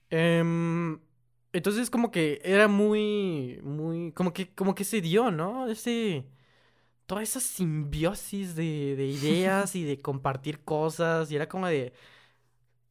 Em, 0.09 0.99
entonces 1.53 1.89
como 1.89 2.11
que 2.11 2.41
era 2.43 2.67
muy, 2.67 3.59
muy, 3.63 4.11
como 4.11 4.33
que, 4.33 4.53
como 4.53 4.75
que 4.75 4.83
se 4.83 5.01
dio, 5.01 5.31
¿no? 5.31 5.67
Ese, 5.67 6.25
toda 7.05 7.23
esa 7.23 7.39
simbiosis 7.39 8.55
de, 8.55 8.95
de 8.95 9.05
ideas 9.07 9.75
y 9.75 9.83
de 9.83 9.99
compartir 10.01 10.63
cosas 10.63 11.31
y 11.31 11.35
era 11.35 11.47
como 11.49 11.67
de, 11.67 11.93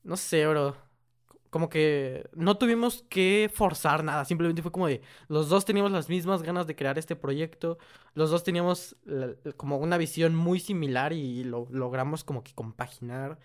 no 0.03 0.17
sé, 0.17 0.47
bro. 0.47 0.77
Como 1.51 1.69
que 1.69 2.29
no 2.35 2.59
tuvimos 2.59 3.05
que 3.09 3.51
forzar 3.55 4.03
nada, 4.03 4.25
simplemente 4.25 4.61
fue 4.61 4.73
como 4.73 4.89
de, 4.89 5.03
los 5.29 5.49
dos 5.49 5.65
teníamos 5.65 5.93
las 5.93 6.09
mismas 6.09 6.43
ganas 6.43 6.67
de 6.67 6.75
crear 6.75 6.99
este 6.99 7.15
proyecto, 7.15 7.79
los 8.15 8.31
dos 8.31 8.43
teníamos 8.43 8.97
la- 9.05 9.35
como 9.57 9.77
una 9.79 9.97
visión 9.97 10.35
muy 10.35 10.59
similar 10.59 11.13
y 11.13 11.45
lo 11.45 11.69
logramos 11.71 12.25
como 12.25 12.43
que 12.43 12.53
compaginar. 12.55 13.39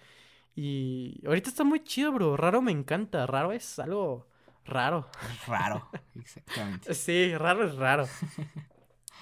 Y 0.56 1.22
ahorita 1.26 1.50
está 1.50 1.64
muy 1.64 1.84
chido, 1.84 2.12
bro. 2.12 2.38
Raro 2.38 2.62
me 2.62 2.72
encanta. 2.72 3.28
Raro 3.28 3.52
es 3.54 3.80
algo 3.80 4.28
raro. 4.66 5.08
Raro, 5.48 5.88
exactamente. 6.16 6.94
Sí, 6.96 7.36
raro 7.38 7.66
es 7.68 7.76
raro. 7.76 8.08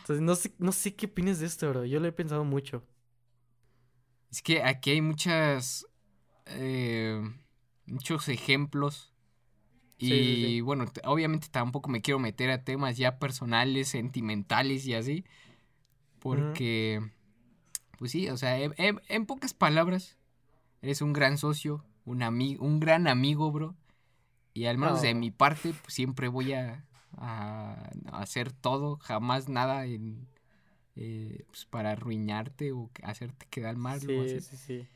Entonces, 0.09 0.21
no 0.23 0.35
sé, 0.35 0.53
no 0.59 0.71
sé 0.71 0.95
qué 0.95 1.07
opinas 1.07 1.39
de 1.39 1.47
esto, 1.47 1.69
bro. 1.69 1.85
Yo 1.85 1.99
lo 1.99 2.07
he 2.07 2.11
pensado 2.13 2.43
mucho. 2.45 2.83
Es 4.31 4.41
que 4.41 4.63
aquí 4.63 4.91
hay 4.91 5.01
muchas. 5.01 5.85
eh, 6.47 7.21
muchos 7.85 8.29
ejemplos. 8.29 9.13
Y 9.99 10.07
Sí, 10.09 10.23
sí, 10.23 10.55
sí. 10.55 10.61
bueno, 10.61 10.85
obviamente 11.05 11.49
tampoco 11.51 11.89
me 11.89 12.01
quiero 12.01 12.19
meter 12.19 12.51
a 12.51 12.63
temas 12.63 12.97
ya 12.97 13.19
personales, 13.19 13.89
sentimentales 13.89 14.85
y 14.87 14.93
así. 14.95 15.25
Porque. 16.19 17.01
Pues 17.99 18.11
sí, 18.11 18.29
o 18.29 18.37
sea, 18.37 18.59
en, 18.59 18.73
en- 18.77 19.01
en 19.09 19.25
pocas 19.27 19.53
palabras, 19.55 20.17
eres 20.81 21.01
un 21.03 21.13
gran 21.13 21.37
socio, 21.37 21.85
un, 22.05 22.23
un 22.23 22.79
gran 22.81 23.07
amigo, 23.07 23.51
bro. 23.51 23.75
Y 24.53 24.65
al 24.67 24.79
menos 24.79 25.01
de 25.01 25.15
mi 25.15 25.31
parte, 25.31 25.73
pues 25.83 25.95
siempre 25.95 26.29
voy 26.29 26.53
a, 26.53 26.86
a 27.17 27.89
hacer 28.11 28.51
todo, 28.51 28.97
jamás 28.97 29.47
nada 29.49 29.85
en, 29.85 30.27
eh, 30.95 31.43
pues, 31.47 31.65
para 31.65 31.91
arruinarte 31.91 32.71
o 32.71 32.89
hacerte 33.03 33.45
quedar 33.49 33.77
mal 33.77 33.99
Sí, 33.99 34.19
así. 34.19 34.41
sí, 34.41 34.57
sí. 34.57 34.87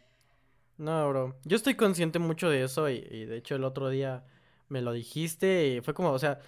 No, 0.78 1.07
bro. 1.09 1.36
Yo 1.45 1.55
estoy 1.57 1.76
consciente 1.76 2.20
mucho 2.20 2.49
de 2.49 2.64
eso 2.64 2.89
y, 2.89 2.95
y 3.12 3.26
de 3.26 3.38
hecho 3.38 3.55
el 3.55 3.64
otro 3.64 3.89
día 3.89 4.24
me 4.70 4.82
lo 4.82 4.93
dijiste 4.93 5.68
y 5.76 5.82
fue 5.82 5.93
como, 5.93 6.12
o 6.12 6.20
sea, 6.20 6.39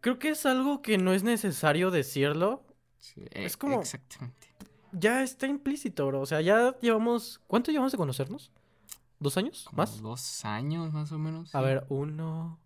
creo 0.00 0.18
que 0.18 0.30
es 0.30 0.44
algo 0.46 0.82
que 0.82 0.98
no 0.98 1.12
es 1.12 1.22
necesario 1.22 1.90
decirlo. 1.90 2.64
Sí, 2.98 3.22
Es 3.30 3.54
e- 3.54 3.58
como- 3.58 3.80
Exactamente. 3.80 4.48
Ya 4.92 5.22
está 5.22 5.46
implícito, 5.46 6.06
bro. 6.06 6.20
O 6.22 6.26
sea, 6.26 6.40
ya 6.40 6.74
llevamos, 6.80 7.40
¿cuánto 7.46 7.70
llevamos 7.70 7.92
de 7.92 7.98
conocernos? 7.98 8.50
¿Dos 9.20 9.36
años? 9.36 9.64
Como 9.64 9.76
¿Más? 9.78 10.00
dos 10.00 10.44
años 10.44 10.92
más 10.92 11.12
o 11.12 11.18
menos. 11.18 11.54
A 11.54 11.58
sí. 11.60 11.64
ver, 11.64 11.84
uno. 11.88 12.58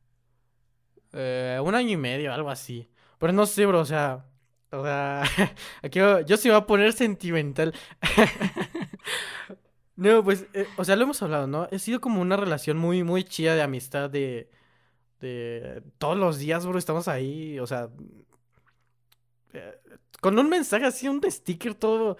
Eh, 1.12 1.60
un 1.62 1.74
año 1.74 1.90
y 1.90 1.96
medio, 1.96 2.32
algo 2.32 2.50
así. 2.50 2.88
Pero 3.18 3.32
no 3.32 3.46
sé, 3.46 3.66
bro, 3.66 3.80
o 3.80 3.84
sea. 3.84 4.26
O 4.70 4.82
sea. 4.82 5.22
Aquí 5.82 5.98
yo, 5.98 6.18
me 6.26 6.50
voy 6.50 6.52
a 6.52 6.66
poner 6.66 6.92
sentimental. 6.92 7.74
no, 9.96 10.24
pues. 10.24 10.46
eh, 10.54 10.66
o 10.76 10.84
sea, 10.84 10.96
lo 10.96 11.04
hemos 11.04 11.22
hablado, 11.22 11.46
¿no? 11.46 11.68
Ha 11.70 11.78
sido 11.78 12.00
como 12.00 12.20
una 12.20 12.36
relación 12.36 12.78
muy, 12.78 13.02
muy 13.04 13.24
chida 13.24 13.54
de 13.54 13.62
amistad, 13.62 14.10
de. 14.10 14.50
De 15.20 15.82
todos 15.98 16.16
los 16.16 16.38
días, 16.38 16.66
bro, 16.66 16.76
estamos 16.76 17.06
ahí, 17.06 17.60
o 17.60 17.66
sea, 17.68 17.88
eh, 19.52 19.78
con 20.20 20.38
un 20.38 20.48
mensaje 20.48 20.84
así, 20.86 21.08
un 21.08 21.20
sticker 21.28 21.74
todo 21.74 22.16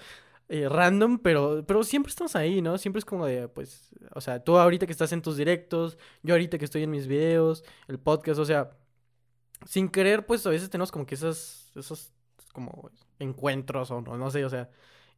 eh, 0.48 0.68
random, 0.68 1.18
pero, 1.18 1.64
pero 1.66 1.84
siempre 1.84 2.10
estamos 2.10 2.36
ahí, 2.36 2.60
¿no? 2.60 2.76
Siempre 2.78 2.98
es 2.98 3.04
como 3.04 3.26
de, 3.26 3.48
pues, 3.48 3.90
o 4.14 4.20
sea, 4.20 4.42
tú 4.44 4.58
ahorita 4.58 4.86
que 4.86 4.92
estás 4.92 5.12
en 5.12 5.22
tus 5.22 5.36
directos, 5.36 5.98
yo 6.22 6.34
ahorita 6.34 6.58
que 6.58 6.64
estoy 6.64 6.82
en 6.82 6.90
mis 6.90 7.06
videos, 7.06 7.64
el 7.88 7.98
podcast, 7.98 8.38
o 8.40 8.44
sea, 8.44 8.70
sin 9.66 9.88
querer, 9.88 10.26
pues 10.26 10.46
a 10.46 10.50
veces 10.50 10.70
tenemos 10.70 10.90
como 10.92 11.06
que 11.06 11.14
esos, 11.14 11.70
esos 11.76 12.12
como 12.52 12.90
encuentros 13.18 13.90
o 13.90 14.00
no, 14.00 14.16
no 14.16 14.30
sé, 14.30 14.44
o 14.44 14.50
sea, 14.50 14.70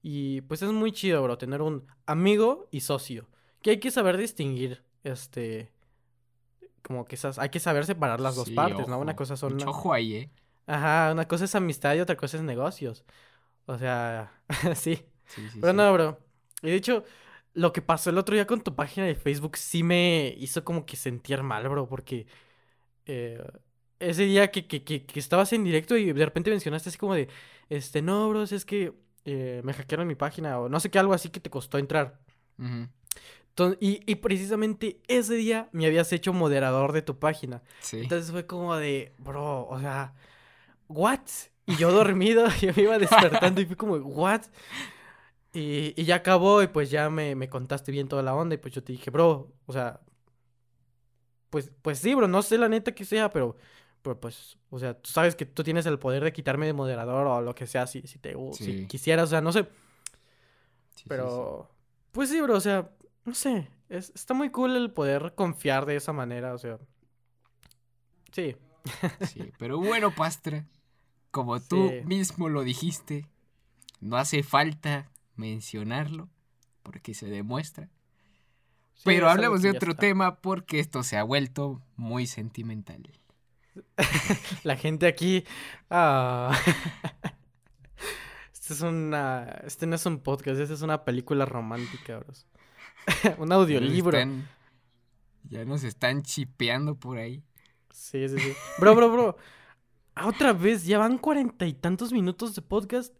y 0.02 0.42
pues 0.42 0.62
es 0.62 0.70
muy 0.72 0.92
chido, 0.92 1.22
bro, 1.22 1.38
tener 1.38 1.62
un 1.62 1.86
amigo 2.06 2.68
y 2.70 2.80
socio, 2.80 3.28
que 3.62 3.70
hay 3.70 3.80
que 3.80 3.90
saber 3.90 4.16
distinguir, 4.16 4.84
este, 5.04 5.72
como 6.82 7.04
que 7.06 7.14
esas, 7.16 7.38
hay 7.38 7.48
que 7.48 7.60
saber 7.60 7.86
separar 7.86 8.20
las 8.20 8.36
dos 8.36 8.48
Sí, 8.48 8.54
partes, 8.54 8.88
¿no? 8.88 8.98
Una 8.98 9.16
cosa 9.16 9.36
son... 9.36 9.54
Mucho 9.54 9.70
ojo 9.70 9.92
ahí, 9.92 10.14
¿eh? 10.14 10.30
Ajá, 10.66 11.12
una 11.12 11.28
cosa 11.28 11.44
es 11.44 11.54
amistad 11.54 11.94
y 11.94 12.00
otra 12.00 12.16
cosa 12.16 12.36
es 12.36 12.42
negocios. 12.42 13.04
O 13.66 13.78
sea, 13.78 14.32
sí. 14.74 15.04
Sí, 15.26 15.48
sí, 15.48 15.60
Pero 15.60 15.72
no, 15.72 15.92
bro. 15.92 16.18
Y 16.62 16.68
de 16.70 16.76
hecho, 16.76 17.04
lo 17.54 17.72
que 17.72 17.82
pasó 17.82 18.10
el 18.10 18.18
otro 18.18 18.34
día 18.34 18.46
con 18.46 18.62
tu 18.62 18.74
página 18.74 19.06
de 19.06 19.14
Facebook 19.14 19.56
sí 19.56 19.82
me 19.82 20.34
hizo 20.38 20.64
como 20.64 20.86
que 20.86 20.96
sentir 20.96 21.42
mal, 21.42 21.68
bro, 21.68 21.88
porque 21.88 22.26
eh, 23.06 23.42
ese 24.04 24.24
día 24.24 24.50
que, 24.50 24.66
que, 24.66 24.84
que, 24.84 25.04
que 25.04 25.20
estabas 25.20 25.52
en 25.52 25.64
directo 25.64 25.96
y 25.96 26.12
de 26.12 26.24
repente 26.24 26.50
mencionaste 26.50 26.88
así 26.88 26.98
como 26.98 27.14
de, 27.14 27.28
este, 27.68 28.02
no, 28.02 28.28
bro, 28.28 28.42
es 28.42 28.64
que 28.64 28.92
eh, 29.24 29.60
me 29.64 29.72
hackearon 29.72 30.06
mi 30.06 30.14
página 30.14 30.58
o 30.58 30.68
no 30.68 30.80
sé 30.80 30.90
qué, 30.90 30.98
algo 30.98 31.14
así 31.14 31.30
que 31.30 31.40
te 31.40 31.50
costó 31.50 31.78
entrar. 31.78 32.20
Y, 33.80 34.00
y 34.06 34.16
precisamente 34.16 35.00
ese 35.06 35.34
día 35.34 35.68
me 35.72 35.86
habías 35.86 36.12
hecho 36.12 36.32
moderador 36.32 36.92
de 36.92 37.02
tu 37.02 37.18
página. 37.18 37.62
Sí. 37.80 38.00
Entonces 38.00 38.30
fue 38.30 38.46
como 38.46 38.76
de, 38.76 39.14
bro, 39.18 39.66
o 39.68 39.78
sea, 39.80 40.14
¿what? 40.88 41.20
Y 41.66 41.76
yo 41.76 41.92
dormido, 41.92 42.46
yo 42.60 42.72
me 42.74 42.82
iba 42.82 42.98
despertando 42.98 43.60
y 43.60 43.66
fue 43.66 43.76
como, 43.76 43.96
¿what? 43.96 44.42
Y, 45.52 45.94
y 45.96 46.04
ya 46.04 46.16
acabó 46.16 46.62
y 46.62 46.66
pues 46.66 46.90
ya 46.90 47.08
me, 47.10 47.36
me 47.36 47.48
contaste 47.48 47.92
bien 47.92 48.08
toda 48.08 48.22
la 48.22 48.34
onda 48.34 48.56
y 48.56 48.58
pues 48.58 48.74
yo 48.74 48.82
te 48.82 48.92
dije, 48.92 49.10
bro, 49.10 49.52
o 49.66 49.72
sea, 49.72 50.00
pues, 51.50 51.70
pues 51.82 52.00
sí, 52.00 52.12
bro, 52.14 52.26
no 52.26 52.42
sé 52.42 52.58
la 52.58 52.68
neta 52.68 52.92
que 52.92 53.04
sea, 53.04 53.30
pero, 53.30 53.56
pero 54.04 54.20
pues, 54.20 54.58
o 54.70 54.78
sea, 54.78 54.94
tú 55.00 55.10
sabes 55.10 55.34
que 55.34 55.46
tú 55.46 55.64
tienes 55.64 55.86
el 55.86 55.98
poder 55.98 56.22
de 56.22 56.32
quitarme 56.32 56.66
de 56.66 56.74
moderador 56.74 57.26
o 57.26 57.40
lo 57.40 57.54
que 57.54 57.66
sea, 57.66 57.86
si, 57.88 58.02
si 58.02 58.18
te, 58.18 58.34
si 58.52 58.64
Sí. 58.64 58.86
quisieras, 58.86 59.24
o 59.24 59.30
sea, 59.30 59.40
no 59.40 59.50
sé, 59.50 59.64
Sí, 59.64 59.68
sí, 60.96 61.02
sí. 61.02 61.06
pero, 61.08 61.70
pues 62.12 62.28
sí, 62.28 62.40
bro, 62.40 62.56
o 62.56 62.60
sea, 62.60 62.90
no 63.24 63.34
sé, 63.34 63.68
es, 63.88 64.12
está 64.14 64.34
muy 64.34 64.50
cool 64.50 64.76
el 64.76 64.90
poder 64.92 65.34
confiar 65.34 65.86
de 65.86 65.96
esa 65.96 66.12
manera, 66.12 66.52
o 66.54 66.58
sea, 66.58 66.78
sí. 68.32 68.56
Sí, 69.26 69.50
pero 69.58 69.78
bueno, 69.78 70.14
Pastra, 70.14 70.66
como 71.30 71.60
tú 71.60 71.90
mismo 72.04 72.50
lo 72.50 72.62
dijiste, 72.62 73.26
no 74.00 74.18
hace 74.18 74.42
falta 74.42 75.10
mencionarlo 75.36 76.28
porque 76.82 77.14
se 77.14 77.26
demuestra. 77.26 77.88
Pero 79.02 79.28
hablemos 79.30 79.62
de 79.62 79.70
otro 79.70 79.90
está. 79.92 80.00
tema 80.00 80.36
porque 80.40 80.78
esto 80.78 81.02
se 81.02 81.16
ha 81.16 81.22
vuelto 81.22 81.82
muy 81.96 82.26
sentimental. 82.26 83.10
La 84.64 84.76
gente 84.76 85.06
aquí. 85.06 85.44
Ah. 85.90 86.56
Este 88.52 88.72
es 88.74 88.80
una. 88.80 89.44
Este 89.64 89.86
no 89.86 89.94
es 89.96 90.06
un 90.06 90.20
podcast, 90.20 90.58
este 90.58 90.72
es 90.72 90.80
una 90.82 91.04
película 91.04 91.44
romántica, 91.44 92.18
bros. 92.18 92.46
un 93.24 93.30
Ya 93.30 93.36
nos 93.46 93.50
audiolibro. 93.52 94.16
están- 94.16 94.48
ya 95.50 95.64
nos 95.66 95.84
están 95.84 96.22
chipeando 96.22 96.94
por 96.98 97.18
ahí. 97.18 97.42
Sí, 97.90 98.26
sí, 98.28 98.38
sí. 98.38 98.54
Bro, 98.78 98.94
bro, 98.94 99.12
bro. 99.12 99.36
Ah, 100.14 100.26
Otra 100.28 100.54
vez, 100.54 100.86
ya 100.86 100.96
van 100.98 101.18
cuarenta 101.18 101.66
y 101.66 101.74
tantos 101.74 102.10
minutos 102.12 102.54
de 102.54 102.62
podcast. 102.62 103.14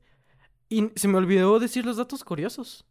Y 0.70 0.90
se 0.96 1.08
me 1.08 1.18
olvidó 1.18 1.58
decir 1.58 1.84
los 1.84 1.98
datos 1.98 2.24
curiosos. 2.24 2.86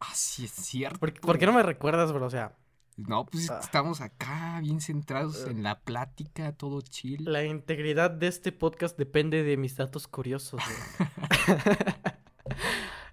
Ah, 0.00 0.14
sí 0.14 0.46
es 0.46 0.52
cierto. 0.52 0.98
¿Por, 0.98 1.12
por 1.20 1.38
qué 1.38 1.44
no 1.44 1.52
me 1.52 1.62
recuerdas, 1.62 2.10
bro? 2.12 2.24
O 2.24 2.30
sea, 2.30 2.56
No, 2.98 3.26
pues 3.26 3.44
es 3.44 3.50
Ah. 3.50 3.60
estamos 3.62 4.00
acá 4.00 4.58
bien 4.60 4.80
centrados 4.80 5.46
Eh. 5.46 5.50
en 5.52 5.62
la 5.62 5.80
plática, 5.80 6.52
todo 6.52 6.80
chill. 6.80 7.24
la 7.24 7.44
integridad 7.44 8.10
de 8.10 8.26
este 8.26 8.50
podcast 8.52 8.98
depende 8.98 9.44
de 9.44 9.56
mis 9.56 9.76
datos 9.76 10.06
curiosos. 10.08 10.60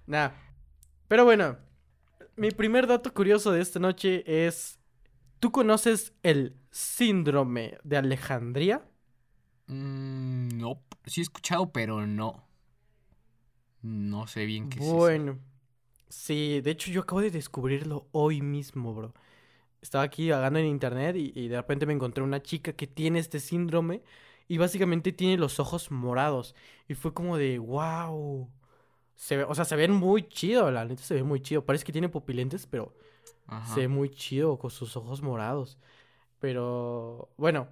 Nah. 0.06 0.30
Pero 1.08 1.24
bueno, 1.24 1.56
mi 2.36 2.50
primer 2.50 2.86
dato 2.86 3.12
curioso 3.12 3.52
de 3.52 3.60
esta 3.60 3.78
noche 3.78 4.46
es. 4.46 4.78
¿Tú 5.38 5.52
conoces 5.52 6.14
el 6.22 6.56
síndrome 6.70 7.76
de 7.84 7.98
Alejandría? 7.98 8.88
Mm, 9.66 10.48
no, 10.56 10.80
sí 11.04 11.20
he 11.20 11.22
escuchado, 11.22 11.70
pero 11.72 12.06
no. 12.06 12.48
No 13.82 14.26
sé 14.26 14.46
bien 14.46 14.68
qué 14.70 14.78
es 14.78 14.84
eso. 14.86 14.94
Bueno, 14.96 15.38
sí, 16.08 16.60
de 16.62 16.70
hecho 16.70 16.90
yo 16.90 17.02
acabo 17.02 17.20
de 17.20 17.30
descubrirlo 17.30 18.08
hoy 18.12 18.40
mismo, 18.40 18.94
bro. 18.94 19.12
Estaba 19.80 20.04
aquí 20.04 20.30
vagando 20.30 20.58
en 20.58 20.66
internet 20.66 21.16
y, 21.16 21.32
y 21.34 21.48
de 21.48 21.56
repente 21.56 21.86
me 21.86 21.92
encontré 21.92 22.22
una 22.24 22.42
chica 22.42 22.72
que 22.72 22.86
tiene 22.86 23.18
este 23.18 23.40
síndrome 23.40 24.02
y 24.48 24.58
básicamente 24.58 25.12
tiene 25.12 25.36
los 25.36 25.60
ojos 25.60 25.90
morados. 25.90 26.54
Y 26.88 26.94
fue 26.94 27.12
como 27.14 27.36
de, 27.36 27.58
wow. 27.58 28.50
Se 29.14 29.36
ve, 29.38 29.44
o 29.44 29.54
sea, 29.54 29.64
se 29.64 29.76
ven 29.76 29.92
muy 29.92 30.28
chido, 30.28 30.70
la 30.70 30.84
neta 30.84 31.02
se 31.02 31.14
ve 31.14 31.22
muy 31.22 31.40
chido. 31.40 31.64
Parece 31.64 31.84
que 31.84 31.92
tiene 31.92 32.08
pupilentes, 32.08 32.66
pero 32.66 32.94
Ajá. 33.46 33.74
se 33.74 33.80
ve 33.80 33.88
muy 33.88 34.10
chido 34.10 34.58
con 34.58 34.70
sus 34.70 34.96
ojos 34.96 35.22
morados. 35.22 35.78
Pero, 36.38 37.30
bueno, 37.36 37.68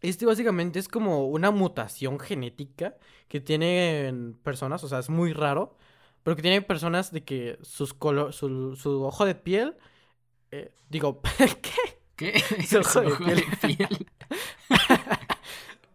este 0.00 0.26
básicamente 0.26 0.78
es 0.78 0.88
como 0.88 1.26
una 1.26 1.50
mutación 1.50 2.20
genética 2.20 2.96
que 3.26 3.40
tienen 3.40 4.38
personas, 4.42 4.84
o 4.84 4.88
sea, 4.88 5.00
es 5.00 5.10
muy 5.10 5.32
raro, 5.32 5.76
pero 6.22 6.36
que 6.36 6.42
tienen 6.42 6.64
personas 6.64 7.10
de 7.10 7.24
que 7.24 7.58
sus 7.62 7.98
colo- 7.98 8.32
su, 8.32 8.76
su 8.76 9.02
ojo 9.02 9.24
de 9.24 9.34
piel, 9.34 9.76
eh, 10.50 10.72
digo, 10.88 11.20
¿qué? 11.62 11.72
¿Qué? 12.16 12.40
Su 12.66 12.78
ojo 12.78 13.00
de 13.00 13.06
ojo 13.06 13.24
de 13.24 13.44
piel. 13.60 13.76
piel. 13.76 14.06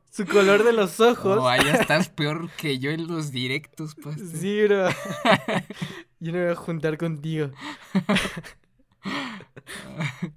Su 0.10 0.26
color 0.28 0.64
de 0.64 0.74
los 0.74 1.00
ojos. 1.00 1.38
No, 1.38 1.56
ya 1.58 1.74
estás 1.74 2.10
peor 2.10 2.50
que 2.52 2.78
yo 2.78 2.92
en 2.92 3.08
los 3.08 3.32
directos, 3.32 3.96
pues. 3.96 4.18
Sí, 4.40 4.64
bro. 4.64 4.88
Yo 6.20 6.32
no 6.32 6.38
me 6.38 6.44
voy 6.44 6.52
a 6.52 6.56
juntar 6.56 7.00
contigo. 7.00 7.50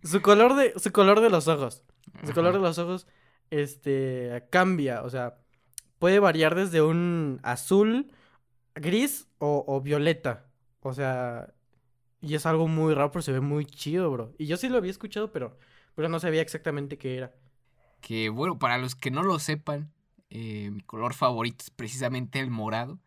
su 0.02 0.22
color 0.22 0.56
de, 0.56 0.72
su 0.78 0.92
color 0.92 1.20
de 1.20 1.28
los 1.28 1.46
ojos. 1.46 1.84
Su 2.24 2.32
color 2.32 2.54
de 2.54 2.60
los 2.60 2.78
ojos, 2.78 3.06
este, 3.50 4.46
cambia, 4.50 5.02
o 5.02 5.10
sea, 5.10 5.36
puede 5.98 6.20
variar 6.20 6.54
desde 6.54 6.80
un 6.80 7.38
azul, 7.42 8.10
gris 8.74 9.28
o, 9.38 9.62
o 9.66 9.82
violeta. 9.82 10.46
O 10.80 10.94
sea, 10.94 11.52
y 12.20 12.34
es 12.34 12.46
algo 12.46 12.68
muy 12.68 12.94
raro, 12.94 13.10
pero 13.10 13.22
se 13.22 13.32
ve 13.32 13.40
muy 13.40 13.66
chido, 13.66 14.10
bro. 14.10 14.34
Y 14.38 14.46
yo 14.46 14.56
sí 14.56 14.68
lo 14.68 14.78
había 14.78 14.90
escuchado, 14.90 15.32
pero, 15.32 15.58
pero 15.94 16.08
no 16.08 16.20
sabía 16.20 16.42
exactamente 16.42 16.98
qué 16.98 17.16
era. 17.16 17.34
Que 18.00 18.28
bueno, 18.28 18.58
para 18.58 18.78
los 18.78 18.94
que 18.94 19.10
no 19.10 19.22
lo 19.22 19.38
sepan, 19.38 19.92
eh, 20.30 20.70
mi 20.70 20.80
color 20.82 21.14
favorito 21.14 21.64
es 21.64 21.70
precisamente 21.70 22.40
el 22.40 22.50
morado. 22.50 22.98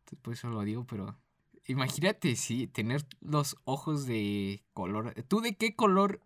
Entonces, 0.00 0.18
por 0.22 0.34
eso 0.34 0.48
lo 0.50 0.62
digo, 0.62 0.86
pero 0.86 1.18
imagínate 1.66 2.36
si 2.36 2.66
tener 2.66 3.06
los 3.20 3.56
ojos 3.64 4.06
de 4.06 4.62
color. 4.72 5.14
¿Tú 5.28 5.40
de 5.40 5.56
qué 5.56 5.74
color, 5.76 6.20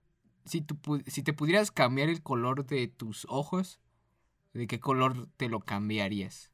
si, 0.44 0.60
tú, 0.62 1.02
si 1.06 1.22
te 1.22 1.32
pudieras 1.32 1.70
cambiar 1.70 2.08
el 2.08 2.22
color 2.22 2.66
de 2.66 2.88
tus 2.88 3.26
ojos, 3.28 3.80
de 4.52 4.66
qué 4.66 4.80
color 4.80 5.28
te 5.36 5.48
lo 5.48 5.60
cambiarías? 5.60 6.50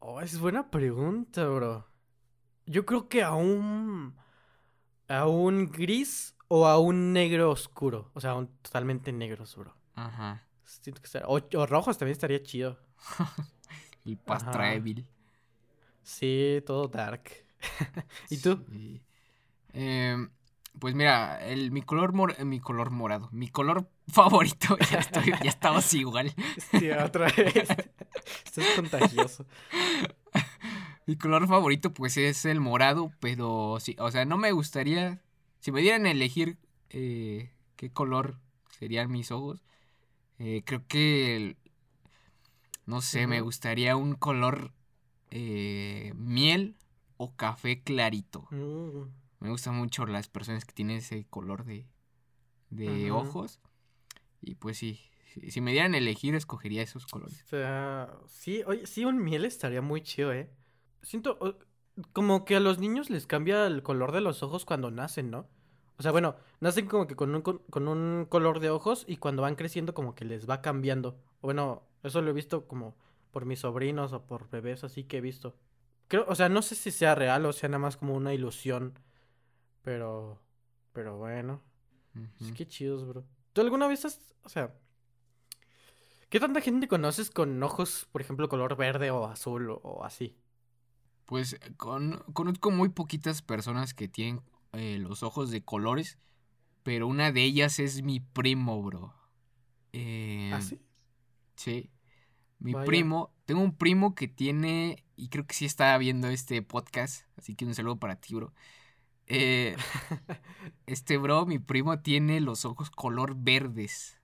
Oh, 0.00 0.20
es 0.20 0.38
buena 0.38 0.70
pregunta, 0.70 1.46
bro. 1.48 1.91
Yo 2.66 2.84
creo 2.86 3.08
que 3.08 3.22
a 3.22 3.34
un. 3.34 4.14
a 5.08 5.26
un 5.26 5.70
gris 5.70 6.34
o 6.48 6.66
a 6.66 6.78
un 6.78 7.12
negro 7.12 7.50
oscuro. 7.50 8.10
O 8.14 8.20
sea, 8.20 8.30
a 8.32 8.34
un 8.34 8.48
totalmente 8.62 9.12
negros, 9.12 9.56
bro. 9.56 9.74
Ajá. 9.94 10.46
Siento 10.64 11.00
que 11.00 11.06
estaría- 11.06 11.28
O, 11.28 11.38
o 11.58 11.66
rojos 11.66 11.98
también 11.98 12.12
estaría 12.12 12.42
chido. 12.42 12.78
El 14.04 14.14
Ajá. 14.14 14.24
Pastra 14.24 14.74
Evil. 14.74 15.06
Sí, 16.02 16.62
todo 16.66 16.88
dark. 16.88 17.30
¿Y 18.30 18.38
tú? 18.38 18.64
Sí. 18.70 19.00
Em, 19.72 20.30
pues 20.78 20.94
mira, 20.94 21.44
el, 21.46 21.70
mi 21.70 21.82
color 21.82 22.12
mor- 22.12 22.42
mi 22.44 22.58
color 22.60 22.90
morado, 22.90 23.28
mi 23.32 23.48
color 23.48 23.88
favorito, 24.08 24.76
ya 24.90 24.98
estoy, 24.98 25.26
ya 25.42 25.50
estamos 25.50 25.92
igual. 25.94 26.34
Sí, 26.70 26.90
otra 26.90 27.26
vez. 27.30 27.68
Esto 28.44 28.60
es 28.60 28.70
contagioso. 28.74 29.46
Mi 31.06 31.16
color 31.16 31.48
favorito, 31.48 31.92
pues, 31.92 32.16
es 32.16 32.44
el 32.44 32.60
morado, 32.60 33.12
pero 33.20 33.78
sí, 33.80 33.96
o 33.98 34.10
sea, 34.10 34.24
no 34.24 34.36
me 34.38 34.52
gustaría. 34.52 35.20
Si 35.60 35.72
me 35.72 35.80
dieran 35.80 36.06
a 36.06 36.10
elegir 36.10 36.58
eh, 36.90 37.50
qué 37.76 37.90
color 37.90 38.38
serían 38.78 39.10
mis 39.10 39.30
ojos, 39.30 39.62
eh, 40.38 40.62
creo 40.64 40.86
que. 40.86 41.36
el- 41.36 41.56
no 42.84 43.00
sé, 43.00 43.26
me 43.28 43.40
gustaría 43.40 43.96
un 43.96 44.14
color 44.16 44.72
eh, 45.30 46.12
miel 46.16 46.76
o 47.16 47.34
café 47.36 47.80
clarito. 47.82 48.48
Mm, 48.50 49.04
Me 49.40 49.50
gustan 49.50 49.76
mucho 49.76 50.04
las 50.06 50.28
personas 50.28 50.64
que 50.64 50.72
tienen 50.72 50.98
ese 50.98 51.24
color 51.30 51.64
de, 51.64 51.86
de 52.70 53.10
ojos. 53.12 53.60
Y 54.40 54.56
pues 54.56 54.78
sí, 54.78 55.00
si, 55.48 55.60
me 55.60 55.70
dieran 55.72 55.94
a 55.94 55.98
elegir, 55.98 56.34
escogería 56.34 56.82
esos 56.82 57.06
colores. 57.06 57.42
O 57.44 57.48
sea, 57.48 58.12
sí, 58.26 58.62
oye, 58.66 58.86
sí, 58.86 59.04
un 59.04 59.22
miel 59.22 59.44
estaría 59.44 59.80
muy 59.80 60.02
chido, 60.02 60.32
¿eh? 60.32 60.50
Siento 61.02 61.58
como 62.12 62.44
que 62.44 62.56
a 62.56 62.60
los 62.60 62.78
niños 62.78 63.10
les 63.10 63.26
cambia 63.26 63.66
el 63.66 63.82
color 63.82 64.12
de 64.12 64.20
los 64.20 64.42
ojos 64.42 64.64
cuando 64.64 64.90
nacen, 64.90 65.30
¿no? 65.30 65.46
O 65.98 66.02
sea, 66.02 66.10
bueno, 66.10 66.36
nacen 66.60 66.86
como 66.86 67.06
que 67.06 67.16
con 67.16 67.34
un, 67.34 67.42
con, 67.42 67.88
un 67.88 68.26
color 68.28 68.60
de 68.60 68.70
ojos 68.70 69.04
y 69.06 69.18
cuando 69.18 69.42
van 69.42 69.56
creciendo 69.56 69.94
como 69.94 70.14
que 70.14 70.24
les 70.24 70.48
va 70.48 70.62
cambiando. 70.62 71.16
Bueno, 71.42 71.82
eso 72.02 72.22
lo 72.22 72.30
he 72.30 72.34
visto 72.34 72.66
como 72.66 72.96
por 73.30 73.44
mis 73.44 73.60
sobrinos 73.60 74.12
o 74.12 74.22
por 74.26 74.48
bebés 74.50 74.84
así 74.84 75.04
que 75.04 75.18
he 75.18 75.20
visto. 75.20 75.54
Creo, 76.08 76.24
o 76.28 76.34
sea, 76.34 76.48
no 76.48 76.62
sé 76.62 76.74
si 76.74 76.90
sea 76.90 77.14
real 77.14 77.46
o 77.46 77.52
sea 77.52 77.68
nada 77.68 77.78
más 77.78 77.96
como 77.96 78.14
una 78.14 78.34
ilusión, 78.34 78.98
pero, 79.82 80.40
pero 80.92 81.18
bueno. 81.18 81.62
Es 82.40 82.52
que 82.52 82.66
chidos, 82.66 83.06
bro. 83.06 83.24
¿Tú 83.52 83.60
alguna 83.60 83.86
vez 83.86 84.04
has, 84.04 84.34
o 84.44 84.48
sea, 84.48 84.74
qué 86.28 86.40
tanta 86.40 86.60
gente 86.60 86.88
conoces 86.88 87.30
con 87.30 87.62
ojos, 87.62 88.06
por 88.12 88.20
ejemplo, 88.20 88.48
color 88.48 88.76
verde 88.76 89.10
o 89.10 89.26
azul 89.26 89.70
o, 89.70 89.76
o 89.76 90.04
así? 90.04 90.36
Pues 91.26 91.58
con, 91.76 92.22
conozco 92.32 92.70
muy 92.70 92.88
poquitas 92.88 93.42
personas 93.42 93.94
que 93.94 94.08
tienen 94.08 94.42
eh, 94.72 94.98
los 95.00 95.22
ojos 95.22 95.50
de 95.50 95.62
colores, 95.62 96.18
pero 96.82 97.06
una 97.06 97.32
de 97.32 97.42
ellas 97.42 97.78
es 97.78 98.02
mi 98.02 98.20
primo, 98.20 98.82
bro. 98.82 99.14
Eh, 99.92 100.50
¿Ah, 100.52 100.60
sí? 100.60 100.80
Sí. 101.56 101.90
Mi 102.58 102.72
Vaya. 102.72 102.86
primo, 102.86 103.32
tengo 103.44 103.60
un 103.60 103.76
primo 103.76 104.14
que 104.14 104.28
tiene, 104.28 105.04
y 105.16 105.28
creo 105.28 105.46
que 105.46 105.54
sí 105.54 105.64
está 105.64 105.96
viendo 105.98 106.28
este 106.28 106.62
podcast, 106.62 107.26
así 107.36 107.54
que 107.54 107.64
un 107.64 107.74
saludo 107.74 107.96
para 107.96 108.16
ti, 108.16 108.34
bro. 108.34 108.52
Eh, 109.26 109.76
este 110.86 111.18
bro, 111.18 111.46
mi 111.46 111.58
primo, 111.58 111.98
tiene 112.00 112.40
los 112.40 112.64
ojos 112.64 112.90
color 112.90 113.34
verdes. 113.36 114.21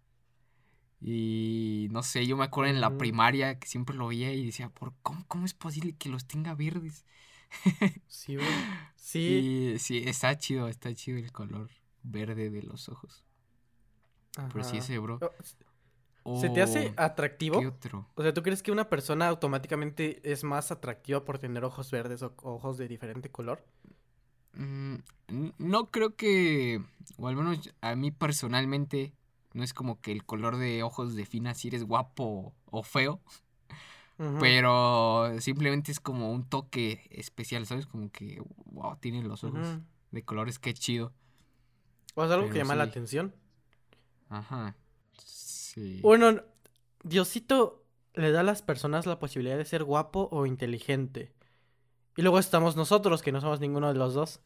Y 1.00 1.88
no 1.90 2.02
sé, 2.02 2.26
yo 2.26 2.36
me 2.36 2.44
acuerdo 2.44 2.72
en 2.72 2.80
la 2.80 2.98
primaria 2.98 3.58
que 3.58 3.68
siempre 3.68 3.94
lo 3.94 4.08
veía 4.08 4.32
y 4.32 4.46
decía, 4.46 4.68
¿por 4.68 4.94
cómo, 5.02 5.24
cómo 5.28 5.44
es 5.44 5.54
posible 5.54 5.94
que 5.96 6.08
los 6.08 6.26
tenga 6.26 6.54
verdes? 6.54 7.04
Sí, 8.08 8.36
bro. 8.36 8.46
Sí. 8.96 9.74
Y 9.74 9.78
sí, 9.78 10.02
está 10.04 10.36
chido, 10.36 10.68
está 10.68 10.92
chido 10.94 11.18
el 11.18 11.32
color 11.32 11.70
verde 12.02 12.50
de 12.50 12.62
los 12.62 12.88
ojos. 12.88 13.24
Pero 14.52 14.64
sí 14.64 14.78
ese, 14.78 14.98
bro. 14.98 15.18
Oh, 16.24 16.40
¿Se 16.40 16.50
te 16.50 16.60
hace 16.60 16.92
atractivo? 16.96 17.60
¿Qué 17.60 17.66
otro? 17.66 18.06
O 18.14 18.22
sea, 18.22 18.34
¿tú 18.34 18.42
crees 18.42 18.62
que 18.62 18.70
una 18.70 18.88
persona 18.88 19.28
automáticamente 19.28 20.20
es 20.30 20.44
más 20.44 20.70
atractiva 20.70 21.24
por 21.24 21.38
tener 21.38 21.64
ojos 21.64 21.90
verdes 21.90 22.22
o 22.22 22.34
ojos 22.42 22.76
de 22.76 22.86
diferente 22.86 23.30
color? 23.30 23.64
Mm, 24.52 24.96
no 25.58 25.90
creo 25.90 26.16
que, 26.16 26.82
o 27.16 27.28
al 27.28 27.36
menos 27.36 27.72
a 27.80 27.94
mí 27.96 28.10
personalmente, 28.10 29.14
no 29.52 29.64
es 29.64 29.74
como 29.74 30.00
que 30.00 30.12
el 30.12 30.24
color 30.24 30.56
de 30.56 30.82
ojos 30.82 31.14
defina 31.14 31.54
si 31.54 31.68
eres 31.68 31.84
guapo 31.84 32.54
o 32.66 32.82
feo, 32.82 33.20
pero 34.40 35.30
simplemente 35.38 35.92
es 35.92 36.00
como 36.00 36.32
un 36.32 36.48
toque 36.48 37.06
especial, 37.10 37.66
¿sabes? 37.66 37.86
Como 37.86 38.10
que, 38.10 38.42
wow, 38.66 38.96
tiene 38.96 39.22
los 39.22 39.44
ojos 39.44 39.78
de 40.10 40.24
colores, 40.24 40.58
qué 40.58 40.74
chido. 40.74 41.12
O 42.14 42.24
es 42.24 42.30
algo 42.30 42.50
que 42.50 42.58
llama 42.58 42.74
la 42.74 42.84
atención. 42.84 43.34
Ajá. 44.28 44.74
Sí. 45.24 46.00
Bueno, 46.02 46.42
Diosito 47.04 47.84
le 48.14 48.32
da 48.32 48.40
a 48.40 48.42
las 48.42 48.62
personas 48.62 49.06
la 49.06 49.20
posibilidad 49.20 49.56
de 49.56 49.64
ser 49.64 49.84
guapo 49.84 50.28
o 50.32 50.46
inteligente. 50.46 51.32
Y 52.16 52.22
luego 52.22 52.40
estamos 52.40 52.74
nosotros, 52.74 53.22
que 53.22 53.30
no 53.30 53.40
somos 53.40 53.60
ninguno 53.60 53.86
de 53.92 53.98
los 53.98 54.14
dos. 54.14 54.40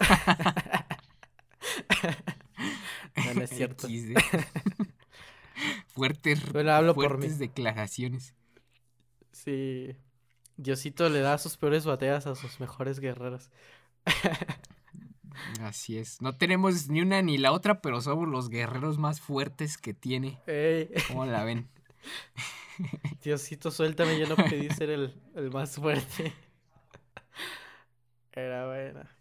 Cierto. 3.58 3.86
XD. 3.88 4.16
fuertes, 5.88 6.52
Bueno, 6.52 6.72
hablo 6.72 6.94
por 6.94 7.08
fuertes 7.08 7.32
mí. 7.34 7.38
declaraciones. 7.46 8.34
Sí. 9.32 9.96
Diosito 10.56 11.08
le 11.08 11.20
da 11.20 11.38
sus 11.38 11.56
peores 11.56 11.84
batallas 11.84 12.26
a 12.26 12.34
sus 12.34 12.58
mejores 12.60 12.98
guerreros. 13.00 13.50
Así 15.60 15.96
es. 15.98 16.20
No 16.20 16.36
tenemos 16.36 16.88
ni 16.88 17.00
una 17.00 17.22
ni 17.22 17.38
la 17.38 17.52
otra, 17.52 17.80
pero 17.80 18.00
somos 18.00 18.28
los 18.28 18.48
guerreros 18.48 18.98
más 18.98 19.20
fuertes 19.20 19.78
que 19.78 19.94
tiene. 19.94 20.40
Ey, 20.46 20.90
¿Cómo 21.06 21.26
la 21.26 21.44
ven? 21.44 21.68
Diosito, 23.22 23.70
suéltame, 23.70 24.18
yo 24.18 24.26
no 24.28 24.36
pedí 24.36 24.68
ser 24.70 24.90
el, 24.90 25.14
el 25.34 25.50
más 25.50 25.76
fuerte. 25.76 26.32
Era 28.32 28.66
buena. 28.66 29.16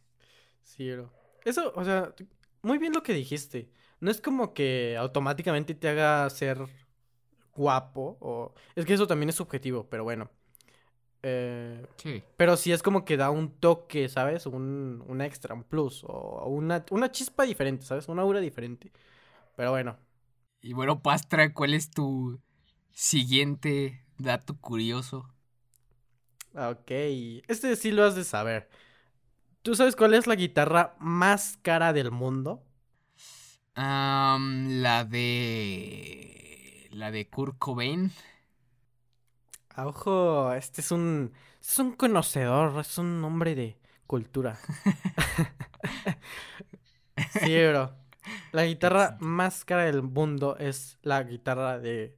Sí, 0.63 0.91
bro. 0.91 1.11
Eso, 1.45 1.71
o 1.75 1.83
sea, 1.83 2.13
muy 2.67 2.77
bien 2.79 2.93
lo 2.93 3.03
que 3.03 3.13
dijiste. 3.13 3.71
No 3.99 4.11
es 4.11 4.21
como 4.21 4.53
que 4.53 4.95
automáticamente 4.97 5.75
te 5.75 5.89
haga 5.89 6.29
ser 6.29 6.59
guapo 7.55 8.17
o... 8.21 8.53
Es 8.75 8.85
que 8.85 8.93
eso 8.93 9.07
también 9.07 9.29
es 9.29 9.35
subjetivo, 9.35 9.87
pero 9.89 10.03
bueno. 10.03 10.29
Eh, 11.23 11.85
Sí. 11.97 12.23
pero 12.37 12.57
sí 12.57 12.71
es 12.71 12.83
como 12.83 13.05
que 13.05 13.17
da 13.17 13.31
un 13.31 13.51
toque, 13.59 14.09
¿sabes? 14.09 14.45
Un, 14.45 15.03
un 15.07 15.21
extra, 15.21 15.55
un 15.55 15.63
plus 15.63 16.03
o 16.07 16.47
una, 16.49 16.85
una 16.91 17.11
chispa 17.11 17.43
diferente, 17.43 17.85
¿sabes? 17.85 18.07
Una 18.07 18.21
aura 18.23 18.39
diferente. 18.39 18.91
Pero 19.55 19.71
bueno. 19.71 19.97
Y 20.61 20.73
bueno, 20.73 21.01
Pastra, 21.01 21.53
¿cuál 21.53 21.73
es 21.73 21.89
tu 21.89 22.39
siguiente 22.91 24.05
dato 24.17 24.55
curioso? 24.59 25.33
Ok, 26.55 26.89
este 27.47 27.75
sí 27.75 27.91
lo 27.91 28.03
has 28.03 28.15
de 28.15 28.23
saber. 28.23 28.69
¿Tú 29.67 29.75
sabes 29.75 29.97
cuál 29.97 30.13
es 30.13 30.27
la 30.27 30.35
guitarra 30.35 30.95
más 30.97 31.59
cara 31.61 31.91
del 31.91 32.09
mundo? 32.09 32.63
La 33.75 35.03
de. 35.03 36.87
La 36.93 37.11
de 37.11 37.27
Kurt 37.29 37.57
Cobain. 37.59 38.13
A 39.75 39.85
ojo, 39.87 40.53
este 40.53 40.79
es 40.79 40.89
un, 40.91 41.33
es 41.59 41.79
un 41.79 41.91
conocedor, 41.97 42.79
es 42.79 42.97
un 42.97 43.21
hombre 43.25 43.55
de 43.55 43.77
cultura. 44.05 44.57
Sí, 47.33 47.67
bro. 47.67 47.93
La 48.53 48.63
guitarra 48.63 49.17
más 49.19 49.65
cara 49.65 49.83
del 49.83 50.01
mundo 50.01 50.55
es 50.57 50.97
la 51.01 51.23
guitarra 51.23 51.77
de, 51.77 52.15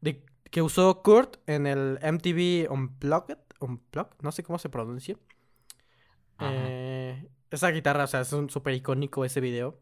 de 0.00 0.24
que 0.52 0.62
usó 0.62 1.02
Kurt 1.02 1.38
en 1.48 1.66
el 1.66 1.98
MTV 2.00 2.70
Unplugged, 2.70 3.38
Unplugged, 3.58 4.22
no 4.22 4.30
sé 4.30 4.44
cómo 4.44 4.60
se 4.60 4.68
pronuncia. 4.68 5.16
Eh, 6.40 7.28
esa 7.50 7.70
guitarra, 7.70 8.04
o 8.04 8.06
sea, 8.06 8.20
es 8.22 8.32
un 8.32 8.50
súper 8.50 8.74
icónico 8.74 9.24
ese 9.24 9.40
video. 9.40 9.80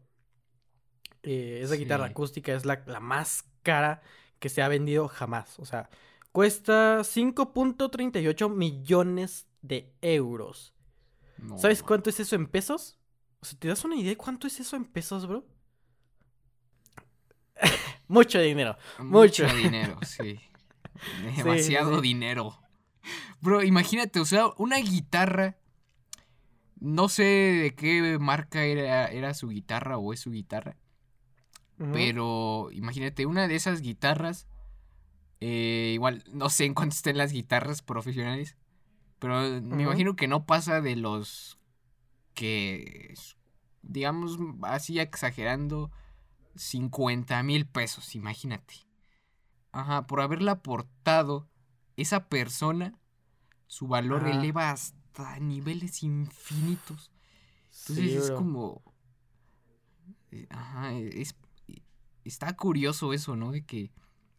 Eh, 1.23 1.61
esa 1.63 1.75
guitarra 1.75 2.05
acústica 2.07 2.53
es 2.53 2.65
la, 2.65 2.83
la 2.85 2.99
más 2.99 3.45
cara 3.63 4.01
que 4.39 4.49
se 4.49 4.61
ha 4.61 4.67
vendido 4.67 5.07
jamás. 5.07 5.59
O 5.59 5.65
sea, 5.65 5.89
cuesta 6.31 6.99
5.38 7.03 8.49
millones 8.53 9.47
de 9.61 9.93
euros. 10.01 10.73
No, 11.37 11.57
¿Sabes 11.57 11.83
cuánto 11.83 12.09
es 12.09 12.19
eso 12.19 12.35
en 12.35 12.47
pesos? 12.47 12.99
O 13.39 13.45
sea, 13.45 13.57
¿te 13.57 13.67
das 13.67 13.83
una 13.83 13.95
idea 13.95 14.09
de 14.09 14.17
cuánto 14.17 14.47
es 14.47 14.59
eso 14.59 14.75
en 14.75 14.85
pesos, 14.85 15.27
bro? 15.27 15.45
Mucho 18.07 18.39
dinero. 18.39 18.77
Mucho 18.99 19.43
mucho. 19.43 19.55
dinero, 19.55 19.97
sí. 20.05 20.39
Demasiado 21.37 21.95
sí. 21.95 22.01
dinero. 22.01 22.59
Bro, 23.39 23.63
imagínate, 23.63 24.19
o 24.19 24.25
sea, 24.25 24.47
una 24.57 24.77
guitarra. 24.77 25.57
No 26.81 27.09
sé 27.09 27.23
de 27.23 27.75
qué 27.75 28.17
marca 28.19 28.63
era, 28.63 29.05
era 29.05 29.35
su 29.35 29.49
guitarra 29.49 29.97
o 29.97 30.13
es 30.13 30.19
su 30.19 30.31
guitarra. 30.31 30.75
Pero 31.93 32.69
imagínate, 32.71 33.25
una 33.25 33.47
de 33.47 33.55
esas 33.55 33.81
guitarras. 33.81 34.47
eh, 35.39 35.91
igual, 35.93 36.23
no 36.31 36.49
sé 36.49 36.65
en 36.65 36.73
cuánto 36.73 36.95
estén 36.95 37.17
las 37.17 37.31
guitarras 37.31 37.81
profesionales. 37.81 38.57
Pero 39.19 39.61
me 39.61 39.83
imagino 39.83 40.15
que 40.15 40.27
no 40.27 40.45
pasa 40.45 40.81
de 40.81 40.95
los 40.95 41.59
que, 42.33 43.13
digamos, 43.83 44.37
así 44.63 44.99
exagerando, 44.99 45.91
50 46.55 47.41
mil 47.43 47.65
pesos, 47.67 48.15
imagínate. 48.15 48.87
Ajá, 49.71 50.05
por 50.07 50.21
haberla 50.21 50.53
aportado, 50.53 51.47
esa 51.95 52.27
persona, 52.27 52.99
su 53.67 53.87
valor 53.87 54.27
eleva 54.27 54.71
hasta 54.71 55.00
niveles 55.39 56.03
infinitos. 56.03 57.11
Entonces 57.71 58.11
Sí, 58.11 58.17
es 58.17 58.31
como... 58.31 58.81
eh, 60.31 60.47
Ajá, 60.49 60.93
es... 60.93 61.35
Está 62.23 62.55
curioso 62.55 63.13
eso, 63.13 63.35
¿no? 63.35 63.51
De 63.51 63.63
que 63.65 63.91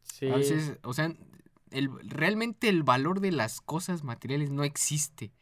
Sí. 0.05 0.29
a 0.29 0.37
veces, 0.37 0.79
o 0.85 0.93
sea, 0.93 1.13
el, 1.71 1.91
realmente 2.09 2.69
el 2.69 2.83
valor 2.85 3.21
de 3.21 3.33
las 3.33 3.61
cosas 3.61 4.05
materiales 4.05 4.51
no 4.51 4.63
existe. 4.63 5.33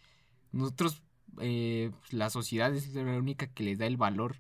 Nosotros, 0.52 1.02
eh, 1.38 1.90
la 2.10 2.30
sociedad 2.30 2.74
es 2.74 2.94
la 2.94 3.02
única 3.18 3.46
que 3.48 3.64
les 3.64 3.78
da 3.78 3.86
el 3.86 3.96
valor. 3.98 4.36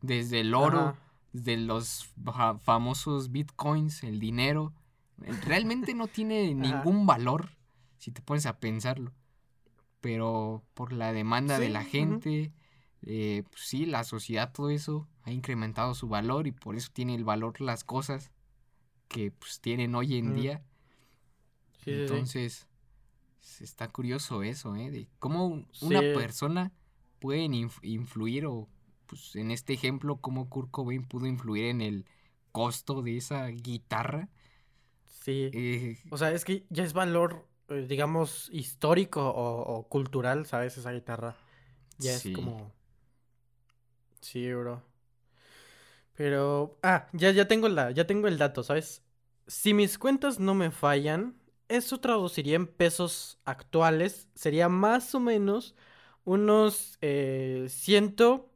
Desde 0.00 0.40
el 0.40 0.54
oro, 0.54 0.80
Ajá. 0.80 0.98
de 1.32 1.56
los 1.56 2.06
fa- 2.24 2.58
famosos 2.58 3.32
bitcoins, 3.32 4.04
el 4.04 4.20
dinero. 4.20 4.72
Realmente 5.44 5.94
no 5.94 6.06
tiene 6.08 6.54
ningún 6.54 7.06
valor 7.06 7.50
si 7.98 8.10
te 8.12 8.20
pones 8.22 8.46
a 8.46 8.58
pensarlo. 8.58 9.12
Pero 10.04 10.62
por 10.74 10.92
la 10.92 11.12
demanda 11.12 11.58
de 11.58 11.70
la 11.70 11.84
gente, 11.84 12.52
eh, 13.02 13.44
pues 13.50 13.62
sí, 13.62 13.86
la 13.86 14.04
sociedad, 14.04 14.52
todo 14.52 14.70
eso 14.70 15.08
ha 15.24 15.32
incrementado 15.32 15.94
su 15.94 16.08
valor 16.08 16.46
y 16.46 16.52
por 16.52 16.76
eso 16.76 16.90
tiene 16.92 17.14
el 17.14 17.24
valor 17.24 17.60
las 17.60 17.84
cosas. 17.84 18.30
que 19.08 19.30
pues, 19.32 19.60
tienen 19.60 19.94
hoy 19.96 20.16
en 20.18 20.34
día. 20.34 20.64
Sí, 21.84 21.90
sí, 22.08 22.24
sí. 22.26 22.26
Entonces, 22.26 22.68
está 23.60 23.88
curioso 23.88 24.42
eso, 24.42 24.76
¿eh? 24.76 24.90
De 24.90 25.08
cómo 25.18 25.46
un- 25.46 25.68
una 25.80 26.02
persona 26.12 26.72
puede 27.20 27.46
inf- 27.46 27.80
influir 27.82 28.46
o, 28.46 28.68
pues, 29.06 29.36
en 29.36 29.50
este 29.50 29.74
ejemplo, 29.74 30.18
cómo 30.18 30.48
Kurt 30.50 30.70
Cobain 30.70 31.04
pudo 31.04 31.26
influir 31.26 31.66
en 31.66 31.80
el 31.82 32.06
costo 32.52 33.02
de 33.02 33.16
esa 33.18 33.46
guitarra. 33.48 34.28
Sí. 35.24 35.50
Eh, 35.52 35.98
O 36.10 36.18
sea, 36.18 36.32
es 36.32 36.44
que 36.44 36.66
ya 36.70 36.84
es 36.84 36.92
valor, 36.92 37.48
digamos, 37.68 38.48
histórico 38.52 39.22
o, 39.28 39.76
o 39.78 39.88
cultural, 39.88 40.46
¿sabes? 40.46 40.76
Esa 40.78 40.92
guitarra. 40.92 41.36
Ya 41.98 42.18
Sí. 42.18 42.30
es 42.30 42.34
como... 42.34 42.72
Sí, 44.20 44.52
bro. 44.52 44.82
Pero... 46.14 46.78
Ah, 46.82 47.08
ya, 47.12 47.30
ya 47.30 47.48
tengo 47.48 47.68
la, 47.68 47.90
ya 47.90 48.06
tengo 48.06 48.28
el 48.28 48.38
dato, 48.38 48.62
¿sabes? 48.62 49.02
Si 49.46 49.74
mis 49.74 49.98
cuentas 49.98 50.38
no 50.38 50.54
me 50.54 50.70
fallan, 50.70 51.36
eso 51.68 52.00
traduciría 52.00 52.56
en 52.56 52.66
pesos 52.66 53.38
actuales. 53.44 54.28
Sería 54.34 54.68
más 54.68 55.14
o 55.14 55.20
menos 55.20 55.74
unos 56.24 56.98
eh, 57.00 57.66
ciento... 57.68 58.50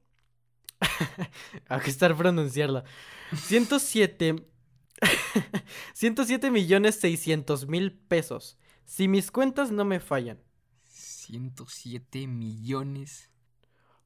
Hay 1.68 1.80
que 1.80 1.90
estar 1.90 2.16
pronunciarlo. 2.16 2.84
107... 3.34 4.36
107 5.94 6.50
millones 6.50 6.96
600 6.96 7.66
mil 7.68 7.92
pesos. 7.92 8.56
Si 8.88 9.06
mis 9.06 9.30
cuentas 9.30 9.70
no 9.70 9.84
me 9.84 10.00
fallan. 10.00 10.38
107 10.86 12.26
millones. 12.26 13.30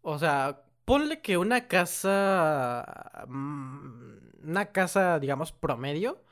O 0.02 0.18
sea, 0.18 0.64
ponle 0.84 1.22
que 1.22 1.38
una 1.38 1.68
casa. 1.68 3.24
mm, 3.28 4.48
Una 4.50 4.66
casa, 4.72 5.18
digamos, 5.20 5.52
promedio. 5.52 6.24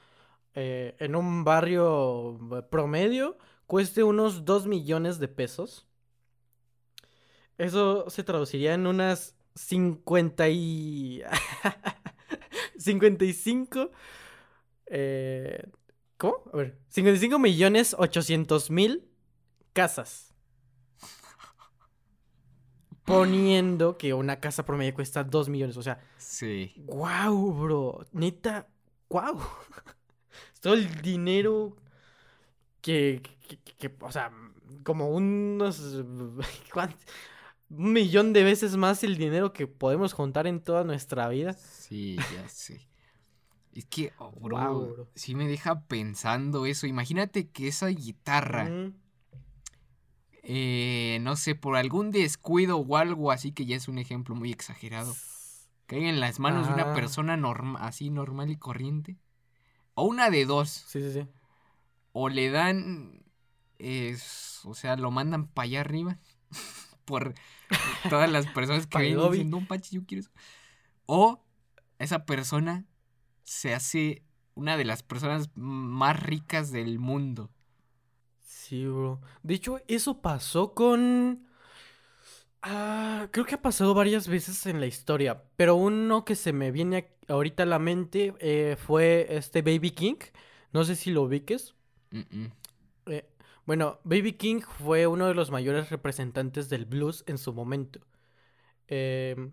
eh, 0.57 0.96
en 1.01 1.16
un 1.16 1.44
barrio 1.44 2.38
eh, 2.59 2.62
promedio. 2.70 3.38
Cueste 3.66 4.05
unos 4.05 4.44
2 4.46 4.66
millones 4.68 5.18
de 5.20 5.28
pesos. 5.28 5.86
Eso 7.59 8.09
se 8.09 8.24
traduciría 8.24 8.74
en 8.74 8.86
unas 8.86 9.36
50 9.55 10.48
y. 10.48 11.22
55. 12.78 13.90
Eh, 14.86 15.62
¿Cómo? 16.20 16.42
A 16.52 16.56
ver. 16.58 16.78
55 16.90 17.38
millones 17.38 17.96
800 17.98 18.70
mil 18.70 19.08
casas. 19.72 20.34
Poniendo 23.04 23.96
que 23.96 24.12
una 24.12 24.38
casa 24.38 24.66
promedio 24.66 24.92
cuesta 24.94 25.24
2 25.24 25.48
millones. 25.48 25.78
O 25.78 25.82
sea, 25.82 25.98
Sí. 26.18 26.74
wow, 26.76 27.52
bro. 27.54 28.06
Neta, 28.12 28.68
wow. 29.08 29.40
Todo 30.60 30.74
el 30.74 31.00
dinero 31.00 31.74
que, 32.82 33.22
que- 33.48 33.58
que- 33.58 33.76
que- 33.88 33.96
o 34.04 34.12
sea, 34.12 34.30
como 34.84 35.08
unos... 35.08 35.80
Un 37.70 37.92
millón 37.92 38.32
de 38.32 38.42
veces 38.42 38.76
más 38.76 39.04
el 39.04 39.16
dinero 39.16 39.52
que 39.52 39.68
podemos 39.68 40.12
juntar 40.12 40.46
en 40.48 40.60
toda 40.60 40.82
nuestra 40.84 41.28
vida. 41.28 41.52
Sí, 41.52 42.16
ya 42.34 42.48
sé. 42.48 42.89
Es 43.72 43.86
que, 43.86 44.12
oh, 44.18 44.32
bro, 44.32 44.88
bro. 44.92 45.08
sí 45.14 45.34
me 45.34 45.46
deja 45.46 45.82
pensando 45.82 46.66
eso. 46.66 46.86
Imagínate 46.86 47.48
que 47.48 47.68
esa 47.68 47.86
guitarra, 47.88 48.64
Mm, 48.64 48.94
eh, 50.42 51.18
no 51.20 51.36
sé, 51.36 51.54
por 51.54 51.76
algún 51.76 52.10
descuido 52.10 52.78
o 52.78 52.96
algo 52.96 53.30
así, 53.30 53.52
que 53.52 53.66
ya 53.66 53.76
es 53.76 53.88
un 53.88 53.98
ejemplo 53.98 54.34
muy 54.34 54.50
exagerado, 54.50 55.14
caiga 55.86 56.08
en 56.08 56.20
las 56.20 56.40
manos 56.40 56.66
de 56.66 56.72
una 56.72 56.92
persona 56.94 57.38
así 57.80 58.10
normal 58.10 58.50
y 58.50 58.56
corriente. 58.56 59.16
O 59.94 60.04
una 60.04 60.30
de 60.30 60.46
dos. 60.46 60.70
Sí, 60.70 61.00
sí, 61.02 61.12
sí. 61.12 61.28
O 62.12 62.28
le 62.28 62.50
dan, 62.50 63.22
es- 63.78 64.60
o 64.64 64.74
sea, 64.74 64.96
lo 64.96 65.10
mandan 65.10 65.46
para 65.46 65.64
allá 65.66 65.80
arriba. 65.80 66.18
por 67.04 67.34
todas 68.08 68.30
las 68.30 68.46
personas 68.46 68.86
que 68.86 68.98
ven 68.98 69.16
dicen, 69.32 69.50
no, 69.50 69.66
Pachi, 69.66 69.96
yo 69.96 70.04
quiero 70.06 70.20
eso. 70.22 70.30
O 71.06 71.42
esa 71.98 72.24
persona 72.24 72.84
se 73.51 73.74
hace 73.74 74.22
una 74.55 74.76
de 74.76 74.84
las 74.84 75.03
personas 75.03 75.51
más 75.57 76.22
ricas 76.22 76.70
del 76.70 77.01
mundo. 77.01 77.51
Sí, 78.38 78.86
bro. 78.86 79.20
De 79.42 79.55
hecho, 79.55 79.80
eso 79.88 80.22
pasó 80.22 80.72
con... 80.72 81.48
Ah, 82.62 83.26
creo 83.32 83.44
que 83.44 83.57
ha 83.57 83.62
pasado 83.62 83.92
varias 83.92 84.28
veces 84.28 84.66
en 84.66 84.78
la 84.78 84.86
historia, 84.86 85.42
pero 85.57 85.74
uno 85.74 86.24
que 86.24 86.36
se 86.36 86.53
me 86.53 86.70
viene 86.70 87.16
ahorita 87.26 87.64
a 87.64 87.66
la 87.66 87.80
mente 87.80 88.34
eh, 88.38 88.76
fue 88.78 89.26
este 89.30 89.62
Baby 89.62 89.90
King. 89.90 90.18
No 90.72 90.84
sé 90.84 90.94
si 90.94 91.11
lo 91.11 91.22
ubiques. 91.22 91.74
Mm, 92.12 92.20
mm. 92.30 92.53
Eh, 93.07 93.28
bueno, 93.66 93.98
Baby 94.05 94.34
King 94.34 94.61
fue 94.61 95.09
uno 95.09 95.26
de 95.26 95.34
los 95.34 95.51
mayores 95.51 95.90
representantes 95.90 96.68
del 96.68 96.84
blues 96.84 97.24
en 97.26 97.36
su 97.36 97.53
momento. 97.53 97.98
Em, 98.86 99.51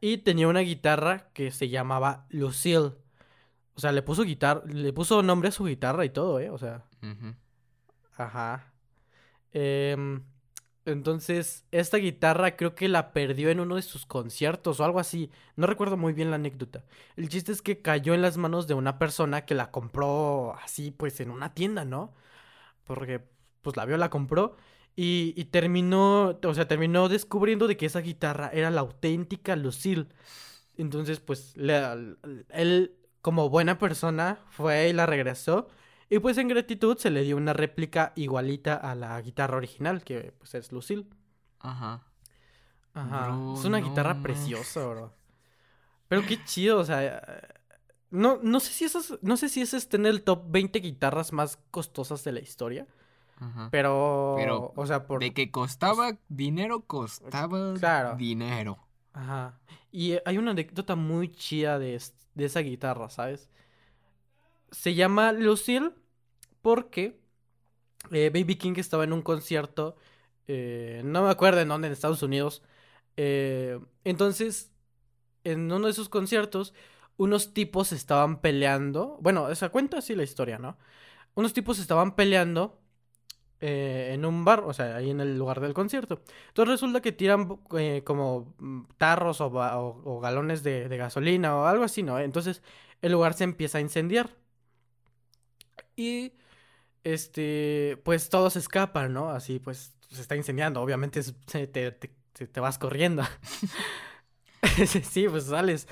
y 0.00 0.18
tenía 0.18 0.48
una 0.48 0.60
guitarra 0.60 1.30
que 1.34 1.52
se 1.52 1.68
llamaba 1.68 2.26
Lucille. 2.30 2.94
O 3.74 3.80
sea, 3.80 3.92
le 3.92 4.02
puso 4.02 4.22
guitarra, 4.24 4.62
le 4.66 4.92
puso 4.92 5.22
nombre 5.22 5.48
a 5.48 5.52
su 5.52 5.64
guitarra 5.64 6.04
y 6.04 6.10
todo, 6.10 6.40
¿eh? 6.40 6.50
O 6.50 6.58
sea, 6.58 6.84
ajá. 8.16 8.72
Em, 9.52 10.22
entonces, 10.84 11.64
esta 11.70 11.96
guitarra 11.98 12.56
creo 12.56 12.74
que 12.74 12.88
la 12.88 13.12
perdió 13.12 13.50
en 13.50 13.60
uno 13.60 13.76
de 13.76 13.82
sus 13.82 14.04
conciertos 14.06 14.80
o 14.80 14.84
algo 14.84 14.98
así. 14.98 15.30
No 15.56 15.66
recuerdo 15.66 15.96
muy 15.96 16.12
bien 16.12 16.30
la 16.30 16.36
anécdota. 16.36 16.84
El 17.16 17.28
chiste 17.28 17.52
es 17.52 17.62
que 17.62 17.80
cayó 17.82 18.14
en 18.14 18.22
las 18.22 18.36
manos 18.36 18.66
de 18.66 18.74
una 18.74 18.98
persona 18.98 19.44
que 19.46 19.54
la 19.54 19.70
compró 19.70 20.54
así, 20.62 20.90
pues, 20.90 21.20
en 21.20 21.30
una 21.30 21.54
tienda, 21.54 21.84
¿no? 21.84 22.12
Porque, 22.84 23.22
pues, 23.62 23.76
la 23.76 23.84
vio, 23.86 23.96
la 23.96 24.10
compró. 24.10 24.56
Y, 24.96 25.32
y 25.36 25.44
terminó, 25.46 26.38
o 26.44 26.54
sea, 26.54 26.68
terminó 26.68 27.08
descubriendo 27.08 27.66
de 27.68 27.76
que 27.76 27.86
esa 27.86 28.00
guitarra 28.00 28.50
era 28.52 28.70
la 28.70 28.80
auténtica 28.82 29.56
Lucille. 29.56 30.06
Entonces, 30.76 31.20
pues, 31.20 31.56
le- 31.56 32.16
él, 32.50 32.96
como 33.22 33.48
buena 33.48 33.78
persona, 33.78 34.40
fue 34.50 34.88
y 34.88 34.92
la 34.92 35.06
regresó. 35.06 35.68
Y 36.10 36.18
pues 36.18 36.36
en 36.36 36.48
gratitud 36.48 36.98
se 36.98 37.10
le 37.10 37.22
dio 37.22 37.36
una 37.38 37.54
réplica 37.54 38.12
igualita 38.16 38.74
a 38.74 38.94
la 38.94 39.18
guitarra 39.22 39.56
original, 39.56 40.04
que 40.04 40.34
pues 40.38 40.54
es 40.54 40.70
Lucille. 40.70 41.06
Ajá. 41.60 42.02
Ajá. 42.92 43.28
Bro, 43.28 43.54
es 43.54 43.64
una 43.64 43.80
no 43.80 43.88
guitarra 43.88 44.20
preciosa, 44.22 44.84
bro. 44.86 45.14
Pero 46.08 46.26
qué 46.26 46.44
chido, 46.44 46.78
o 46.78 46.84
sea. 46.84 47.22
No, 48.10 48.38
no 48.42 48.60
sé 48.60 48.72
si 48.74 48.84
esas, 48.84 49.14
no 49.22 49.38
sé 49.38 49.48
si 49.48 49.62
ese 49.62 49.78
está 49.78 49.96
en 49.96 50.04
el 50.04 50.22
top 50.22 50.42
20 50.50 50.80
guitarras 50.80 51.32
más 51.32 51.58
costosas 51.70 52.22
de 52.24 52.32
la 52.32 52.40
historia. 52.40 52.86
Ajá. 53.38 53.68
Pero, 53.70 54.34
Pero, 54.36 54.72
o 54.76 54.86
sea, 54.86 55.06
por. 55.06 55.20
De 55.20 55.32
que 55.32 55.50
costaba 55.50 56.18
dinero, 56.28 56.82
costaba 56.82 57.72
Claro. 57.78 58.16
dinero. 58.16 58.78
Ajá. 59.12 59.60
Y 59.90 60.12
eh, 60.12 60.22
hay 60.24 60.38
una 60.38 60.52
anécdota 60.52 60.96
muy 60.96 61.30
chida 61.32 61.78
de, 61.78 61.94
es- 61.96 62.14
de 62.34 62.46
esa 62.46 62.60
guitarra, 62.60 63.10
¿sabes? 63.10 63.50
Se 64.70 64.94
llama 64.94 65.32
Lucille 65.32 65.90
porque 66.62 67.20
eh, 68.12 68.30
Baby 68.34 68.56
King 68.56 68.74
estaba 68.78 69.04
en 69.04 69.12
un 69.12 69.22
concierto, 69.22 69.96
eh, 70.48 71.02
no 71.04 71.24
me 71.24 71.30
acuerdo 71.30 71.60
en 71.60 71.68
dónde, 71.68 71.88
en 71.88 71.92
Estados 71.94 72.22
Unidos. 72.24 72.62
entonces, 74.04 74.72
en 75.44 75.72
uno 75.72 75.86
de 75.86 75.92
esos 75.92 76.08
conciertos, 76.08 76.74
unos 77.18 77.54
tipos 77.54 77.92
estaban 77.92 78.40
peleando. 78.40 79.18
Bueno, 79.22 79.50
esa 79.50 79.70
cuenta 79.70 79.98
así 79.98 80.14
la 80.16 80.24
historia, 80.24 80.58
¿no? 80.58 80.78
Unos 81.36 81.54
tipos 81.54 81.80
estaban 81.80 82.16
peleando 82.16 82.81
eh, 83.62 84.10
en 84.14 84.24
un 84.26 84.44
bar, 84.44 84.64
o 84.66 84.72
sea, 84.74 84.96
ahí 84.96 85.10
en 85.10 85.20
el 85.20 85.38
lugar 85.38 85.60
del 85.60 85.72
concierto. 85.74 86.22
Entonces 86.48 86.72
resulta 86.72 87.00
que 87.00 87.12
tiran 87.12 87.60
eh, 87.78 88.02
como 88.04 88.54
mm, 88.58 88.82
tarros 88.98 89.40
o, 89.40 90.20
galones 90.20 90.62
de, 90.64 90.88
gasolina 90.96 91.56
o 91.56 91.66
algo 91.66 91.84
así, 91.84 92.02
¿no? 92.02 92.18
Entonces 92.18 92.62
el 93.02 93.12
lugar 93.12 93.34
se 93.34 93.44
empieza 93.44 93.78
a 93.78 93.80
incendiar. 93.80 94.30
Y 95.96 96.32
este, 97.04 98.00
pues 98.04 98.30
todos 98.30 98.56
escapan, 98.56 99.12
¿no? 99.12 99.30
Así 99.30 99.58
pues 99.60 99.94
se 100.10 100.22
está 100.22 100.36
incendiando, 100.36 100.82
obviamente 100.82 101.22
te, 101.50 101.66
te- 101.68 101.92
te- 101.92 102.46
te 102.48 102.60
vas 102.60 102.78
corriendo. 102.78 103.22
sí, 105.04 105.28
pues 105.28 105.44
sales. 105.44 105.88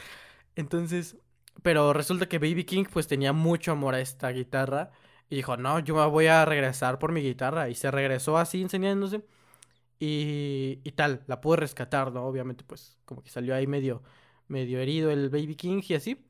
Entonces, 0.56 1.16
pero 1.62 1.92
resulta 1.92 2.28
que 2.28 2.38
Baby 2.38 2.64
King 2.64 2.84
pues 2.92 3.06
tenía 3.08 3.32
mucho 3.32 3.72
amor 3.72 3.94
a 3.94 4.00
esta 4.00 4.30
guitarra 4.30 4.92
y 5.30 5.36
dijo, 5.36 5.56
no, 5.58 5.78
yo 5.80 5.94
me 5.96 6.06
voy 6.08 6.26
a 6.28 6.44
regresar 6.46 6.98
por 7.00 7.12
mi 7.12 7.22
guitarra 7.22 7.68
y 7.70 7.74
se 7.76 7.90
regresó 7.92 8.38
así 8.38 8.60
incendiándose 8.60 9.22
y, 10.00 10.80
y 10.84 10.92
tal, 10.92 11.24
la 11.26 11.40
pude 11.40 11.58
rescatar, 11.58 12.12
¿no? 12.12 12.26
Obviamente 12.26 12.64
pues 12.64 12.98
como 13.06 13.22
que 13.22 13.30
salió 13.30 13.54
ahí 13.54 13.66
medio, 13.66 14.02
medio 14.48 14.80
herido 14.80 15.10
el 15.10 15.30
Baby 15.30 15.56
King 15.56 15.82
y 15.88 15.94
así. 15.94 16.26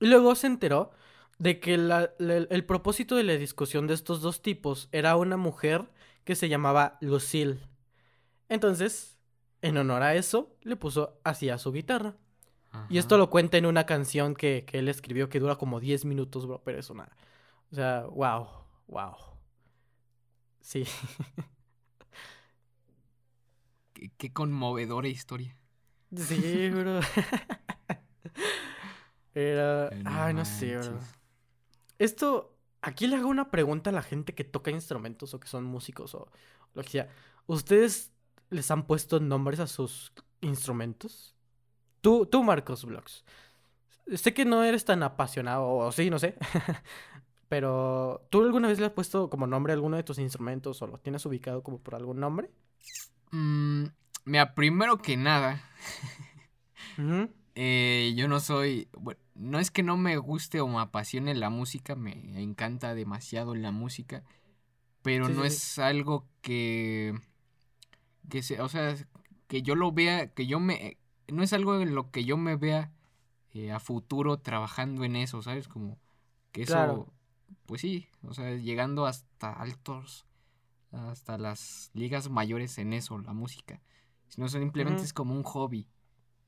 Y 0.00 0.06
luego 0.06 0.34
se 0.34 0.46
enteró 0.46 0.90
de 1.38 1.60
que 1.60 1.76
la- 1.76 2.12
la- 2.18 2.36
el 2.36 2.64
propósito 2.64 3.16
de 3.16 3.24
la 3.24 3.34
discusión 3.36 3.86
de 3.86 3.94
estos 3.94 4.20
dos 4.22 4.42
tipos 4.42 4.88
era 4.92 5.16
una 5.16 5.36
mujer 5.36 5.86
que 6.24 6.34
se 6.34 6.48
llamaba 6.48 6.98
Lucille. 7.00 7.58
Entonces, 8.48 9.18
en 9.62 9.76
honor 9.78 10.02
a 10.02 10.14
eso, 10.16 10.56
le 10.62 10.76
puso 10.76 11.20
así 11.24 11.50
a 11.50 11.58
su 11.58 11.72
guitarra. 11.72 12.16
Y 12.88 12.98
esto 12.98 13.18
lo 13.18 13.30
cuenta 13.30 13.58
en 13.58 13.66
una 13.66 13.86
canción 13.86 14.34
que, 14.36 14.64
que 14.66 14.78
él 14.80 14.88
escribió 14.88 15.28
que 15.30 15.40
dura 15.40 15.56
como 15.56 15.80
10 15.80 16.04
minutos, 16.04 16.46
bro, 16.46 16.62
pero 16.64 16.78
es 16.80 16.90
una... 16.90 17.08
O 17.72 17.74
sea, 17.74 18.06
wow, 18.06 18.48
wow. 18.86 19.14
Sí. 20.60 20.84
Qué, 23.92 24.10
qué 24.16 24.32
conmovedora 24.32 25.08
historia. 25.08 25.56
Sí, 26.14 26.70
bro. 26.70 27.00
Era... 29.34 29.90
No 29.90 30.10
Ay, 30.10 30.34
no 30.34 30.44
sé, 30.44 30.76
bro. 30.76 30.98
Esto, 31.98 32.56
aquí 32.82 33.06
le 33.06 33.16
hago 33.16 33.28
una 33.28 33.50
pregunta 33.50 33.90
a 33.90 33.92
la 33.92 34.02
gente 34.02 34.34
que 34.34 34.44
toca 34.44 34.70
instrumentos 34.70 35.34
o 35.34 35.40
que 35.40 35.48
son 35.48 35.64
músicos 35.64 36.14
o 36.14 36.30
lo 36.74 36.82
que 36.82 36.90
sea. 36.90 37.08
¿Ustedes 37.46 38.12
les 38.50 38.70
han 38.70 38.86
puesto 38.86 39.20
nombres 39.20 39.60
a 39.60 39.66
sus 39.66 40.12
instrumentos? 40.40 41.34
Tú, 42.00 42.26
tú 42.26 42.42
Marcos 42.42 42.84
Vlogs. 42.84 43.24
Sé 44.14 44.32
que 44.32 44.44
no 44.44 44.62
eres 44.62 44.84
tan 44.84 45.02
apasionado, 45.02 45.66
o 45.68 45.90
sí, 45.90 46.10
no 46.10 46.18
sé. 46.18 46.36
Pero, 47.48 48.26
¿tú 48.30 48.42
alguna 48.42 48.68
vez 48.68 48.80
le 48.80 48.86
has 48.86 48.92
puesto 48.92 49.30
como 49.30 49.46
nombre 49.46 49.72
a 49.72 49.74
alguno 49.74 49.96
de 49.96 50.02
tus 50.02 50.18
instrumentos 50.18 50.82
o 50.82 50.86
lo 50.86 50.98
tienes 50.98 51.24
ubicado 51.26 51.62
como 51.62 51.78
por 51.78 51.94
algún 51.94 52.18
nombre? 52.20 52.50
Mm, 53.30 53.86
mira, 54.24 54.54
primero 54.54 54.98
que 54.98 55.16
nada, 55.16 55.62
eh, 57.54 58.14
yo 58.16 58.28
no 58.28 58.40
soy. 58.40 58.88
Bueno, 58.98 59.20
no 59.34 59.58
es 59.58 59.70
que 59.70 59.82
no 59.82 59.96
me 59.96 60.16
guste 60.16 60.60
o 60.60 60.68
me 60.68 60.80
apasione 60.80 61.34
la 61.34 61.50
música, 61.50 61.94
me 61.96 62.40
encanta 62.42 62.94
demasiado 62.94 63.54
la 63.54 63.70
música, 63.70 64.24
pero 65.02 65.28
Sí, 65.28 65.34
no 65.34 65.44
sí, 65.44 65.46
es 65.46 65.78
algo 65.78 66.26
que. 66.42 67.14
que 68.28 68.42
se, 68.42 68.60
o 68.60 68.68
sea, 68.68 68.94
que 69.48 69.62
yo 69.62 69.74
lo 69.74 69.92
vea, 69.92 70.28
que 70.32 70.46
yo 70.46 70.60
me. 70.60 70.98
No 71.28 71.42
es 71.42 71.52
algo 71.52 71.80
en 71.80 71.94
lo 71.94 72.10
que 72.10 72.24
yo 72.24 72.36
me 72.36 72.56
vea 72.56 72.92
eh, 73.54 73.72
a 73.72 73.80
futuro 73.80 74.38
trabajando 74.38 75.04
en 75.04 75.16
eso, 75.16 75.42
¿sabes? 75.42 75.68
Como 75.68 75.98
que 76.52 76.62
eso. 76.62 76.72
Claro. 76.72 77.12
Pues 77.66 77.80
sí, 77.80 78.08
o 78.22 78.34
sea, 78.34 78.54
llegando 78.56 79.06
hasta 79.06 79.52
altos. 79.52 80.24
hasta 80.92 81.38
las 81.38 81.90
ligas 81.94 82.30
mayores 82.30 82.78
en 82.78 82.92
eso, 82.94 83.18
la 83.18 83.32
música. 83.34 83.82
Sino 84.28 84.48
simplemente 84.48 85.04
Ujú. 85.04 85.06
es 85.06 85.12
como 85.14 85.34
un 85.34 85.42
hobby. 85.44 85.88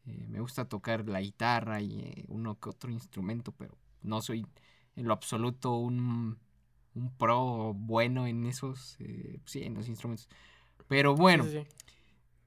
Eh, 0.06 0.26
me 0.28 0.40
gusta 0.40 0.66
tocar 0.68 1.08
la 1.08 1.20
guitarra 1.22 1.80
y 1.82 2.00
eh, 2.00 2.24
uno 2.28 2.58
que 2.60 2.70
otro 2.70 2.90
instrumento, 2.92 3.52
pero 3.52 3.76
no 4.02 4.22
soy 4.22 4.46
en 4.96 5.06
lo 5.08 5.14
absoluto 5.14 5.76
un, 5.76 6.38
un 6.94 7.10
pro 7.18 7.74
bueno 7.74 8.26
en 8.26 8.46
esos, 8.46 8.96
eh, 9.00 9.40
sí, 9.46 9.64
en 9.64 9.74
los 9.74 9.88
instrumentos. 9.88 10.28
Pero 10.88 11.16
bueno, 11.16 11.44
Sí, 11.44 11.50
sí, 11.50 11.66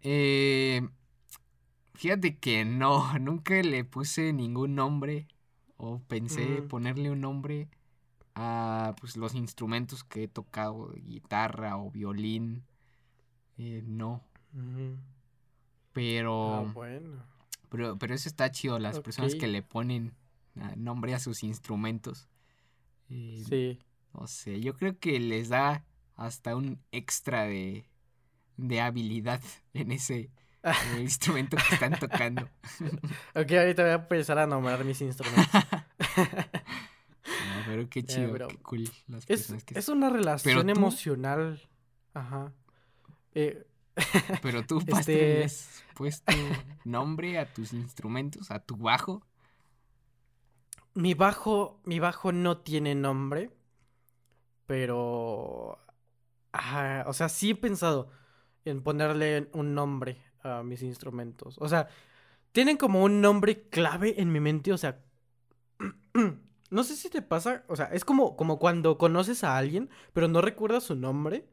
sí. 0.01 0.81
fíjate 1.93 2.37
que 2.37 2.65
no, 2.65 3.13
nunca 3.19 3.61
le 3.61 3.83
puse 3.85 4.33
ningún 4.33 4.75
nombre 4.75 5.27
o 5.77 5.99
pensé 6.07 6.61
Mm. 6.61 6.67
ponerle 6.67 7.11
un 7.11 7.21
nombre 7.21 7.69
a 8.35 8.95
pues, 8.99 9.17
los 9.17 9.35
instrumentos 9.35 10.03
que 10.03 10.23
he 10.23 10.27
tocado, 10.27 10.93
guitarra 10.95 11.77
o 11.77 11.91
violín. 11.91 12.63
Eh, 13.57 13.83
no, 13.85 14.23
Ujú. 14.53 14.97
pero... 15.93 16.55
Ah, 16.55 16.71
bueno. 16.73 17.23
Pero, 17.69 17.97
pero 17.97 18.13
eso 18.13 18.27
está 18.27 18.51
chido, 18.51 18.79
las 18.79 18.99
personas 18.99 19.35
que 19.35 19.47
le 19.47 19.61
ponen 19.61 20.13
ah, 20.59 20.73
nombre 20.75 21.13
a 21.13 21.19
sus 21.19 21.43
instrumentos. 21.43 22.27
Eh, 23.09 23.43
Sí. 23.47 23.79
No 24.13 24.27
sé, 24.27 24.59
yo 24.59 24.75
creo 24.75 24.99
que 24.99 25.19
les 25.21 25.47
da 25.47 25.85
hasta 26.17 26.55
un 26.55 26.81
extra 26.91 27.45
de, 27.45 27.85
de 28.57 28.81
habilidad 28.81 29.41
en 29.73 29.91
ese 29.91 30.29
eh, 30.63 30.71
instrumento 30.99 31.57
que 31.57 31.75
están 31.75 31.97
tocando. 31.97 32.49
Ok, 33.35 33.51
ahorita 33.51 33.83
voy 33.83 33.91
a 33.91 33.95
empezar 33.95 34.37
a 34.37 34.47
nombrar 34.47 34.83
mis 34.83 35.01
instrumentos. 35.01 35.47
Pero 37.81 37.89
qué 37.89 38.03
chido, 38.03 38.31
bro. 38.33 38.47
qué 38.47 38.57
cool 38.57 38.83
las 39.07 39.23
Es, 39.23 39.27
personas 39.27 39.63
que... 39.63 39.79
es 39.79 39.87
una 39.89 40.09
relación 40.09 40.69
emocional. 40.69 41.61
Ajá. 42.13 42.53
Eh, 43.33 43.65
Pero 44.41 44.65
tú, 44.65 44.79
este- 44.79 44.91
Pastor, 44.91 45.15
¿le 45.15 45.43
has 45.45 45.83
puesto 45.95 46.33
nombre 46.85 47.37
a 47.39 47.51
tus 47.51 47.73
instrumentos, 47.73 48.49
a 48.51 48.59
tu 48.59 48.75
bajo. 48.77 49.21
mi 50.93 51.13
bajo, 51.13 51.81
mi 51.85 51.99
bajo 51.99 52.31
no 52.31 52.57
tiene 52.59 52.95
nombre, 52.95 53.51
pero, 54.65 55.77
ajá, 56.51 57.03
o 57.07 57.13
sea, 57.13 57.29
sí 57.29 57.51
he 57.51 57.55
pensado 57.55 58.09
en 58.65 58.81
ponerle 58.81 59.49
un 59.53 59.73
nombre 59.73 60.21
a 60.43 60.63
mis 60.63 60.81
instrumentos. 60.81 61.57
O 61.59 61.67
sea, 61.67 61.87
tienen 62.51 62.77
como 62.77 63.03
un 63.03 63.21
nombre 63.21 63.67
clave 63.69 64.21
en 64.21 64.31
mi 64.31 64.39
mente, 64.39 64.71
o 64.73 64.77
sea, 64.77 64.99
no 66.71 66.83
sé 66.83 66.95
si 66.95 67.09
te 67.09 67.21
pasa, 67.21 67.63
o 67.67 67.75
sea, 67.75 67.85
es 67.93 68.03
como, 68.03 68.35
como 68.35 68.57
cuando 68.57 68.97
conoces 68.97 69.43
a 69.43 69.57
alguien, 69.57 69.89
pero 70.13 70.27
no 70.27 70.41
recuerdas 70.41 70.83
su 70.85 70.95
nombre, 70.95 71.45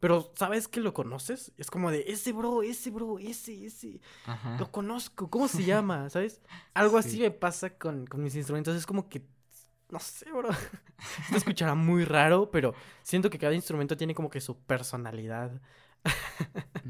pero 0.00 0.32
sabes 0.34 0.66
que 0.66 0.80
lo 0.80 0.92
conoces. 0.94 1.52
Es 1.58 1.70
como 1.70 1.92
de 1.92 2.04
ese 2.08 2.32
bro, 2.32 2.62
ese 2.64 2.90
bro, 2.90 3.20
ese, 3.20 3.66
ese. 3.66 4.00
Ajá. 4.26 4.56
Lo 4.58 4.72
conozco, 4.72 5.30
¿cómo 5.30 5.46
se 5.46 5.62
llama? 5.66 6.10
¿Sabes? 6.10 6.42
Algo 6.74 6.98
así 6.98 7.10
Sí. 7.12 7.20
me 7.20 7.30
pasa 7.30 7.70
con, 7.78 8.06
con 8.06 8.20
mis 8.22 8.34
instrumentos. 8.34 8.74
Es 8.76 8.86
como 8.86 9.08
que. 9.08 9.22
No 9.90 10.00
sé, 10.00 10.30
bro. 10.32 10.48
Se 11.28 11.36
escuchará 11.36 11.74
muy 11.74 12.04
raro, 12.04 12.50
pero 12.50 12.74
siento 13.02 13.28
que 13.30 13.38
cada 13.38 13.54
instrumento 13.54 13.96
tiene 13.96 14.14
como 14.14 14.30
que 14.30 14.40
su 14.40 14.56
personalidad. 14.58 15.60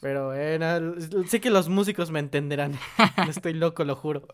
Pero 0.00 0.26
bueno, 0.28 0.76
l- 0.76 1.26
sé 1.26 1.40
que 1.40 1.50
los 1.50 1.68
músicos 1.68 2.10
me 2.10 2.20
entenderán. 2.20 2.78
No 3.18 3.30
estoy 3.30 3.54
loco, 3.54 3.84
lo 3.84 3.96
juro. 3.96 4.26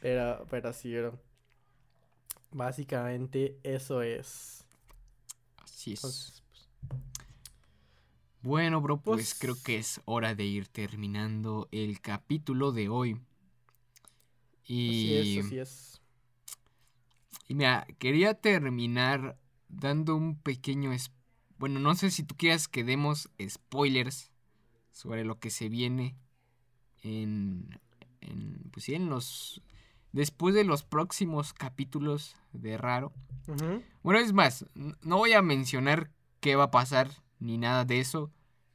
Pero, 0.00 0.46
pero 0.50 0.72
sí, 0.72 0.94
bro. 0.96 1.18
Básicamente 2.50 3.58
eso 3.62 4.02
es. 4.02 4.64
Así 5.58 5.92
es. 5.92 5.98
Entonces, 5.98 6.42
pues, 6.50 6.68
Bueno, 8.42 8.80
bro, 8.80 9.00
pues, 9.00 9.34
Pues- 9.34 9.38
creo 9.38 9.62
que 9.62 9.76
es 9.78 10.00
hora 10.04 10.34
de 10.34 10.44
ir 10.44 10.68
terminando 10.68 11.68
el 11.72 12.00
capítulo 12.00 12.72
de 12.72 12.88
hoy. 12.88 13.20
así 14.86 15.12
Y, 15.12 15.38
es, 15.38 15.44
así 15.46 15.58
es. 15.58 16.00
y 17.48 17.54
mira, 17.54 17.86
quería 17.98 18.34
terminar 18.34 19.38
dando 19.68 20.16
un 20.16 20.36
pequeño... 20.36 20.90
Bueno, 21.58 21.80
no 21.80 21.94
sé 21.94 22.10
si 22.10 22.22
tú 22.22 22.36
quieras 22.36 22.68
que 22.68 22.84
demos 22.84 23.30
spoilers 23.48 24.30
sobre 24.92 25.24
lo 25.24 25.38
que 25.40 25.50
se 25.50 25.68
viene 25.68 26.16
en... 27.02 27.80
en 28.20 28.70
pues 28.72 28.84
sí, 28.84 28.94
en 28.94 29.08
los... 29.08 29.62
Después 30.18 30.52
de 30.52 30.64
los 30.64 30.82
próximos 30.82 31.52
capítulos 31.52 32.34
de 32.52 32.76
Raro. 32.76 33.12
Bueno, 34.02 34.18
es 34.18 34.32
más, 34.32 34.66
no 34.74 35.16
voy 35.16 35.32
a 35.32 35.42
mencionar 35.42 36.10
qué 36.40 36.56
va 36.56 36.64
a 36.64 36.70
pasar 36.72 37.08
ni 37.38 37.56
nada 37.56 37.84
de 37.84 38.00
eso. 38.00 38.32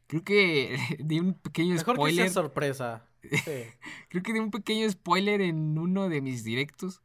Creo 0.07 0.23
que 0.23 0.77
di 1.03 1.19
un 1.19 1.33
pequeño 1.33 1.75
Mejor 1.75 1.95
que 1.97 2.01
sea 2.01 2.11
spoiler. 2.13 2.29
sorpresa. 2.29 3.05
Sí. 3.21 3.65
Creo 4.09 4.23
que 4.23 4.31
di 4.31 4.39
un 4.39 4.51
pequeño 4.51 4.89
spoiler 4.89 5.41
en 5.41 5.77
uno 5.77 6.07
de 6.07 6.21
mis 6.21 6.45
directos. 6.45 7.01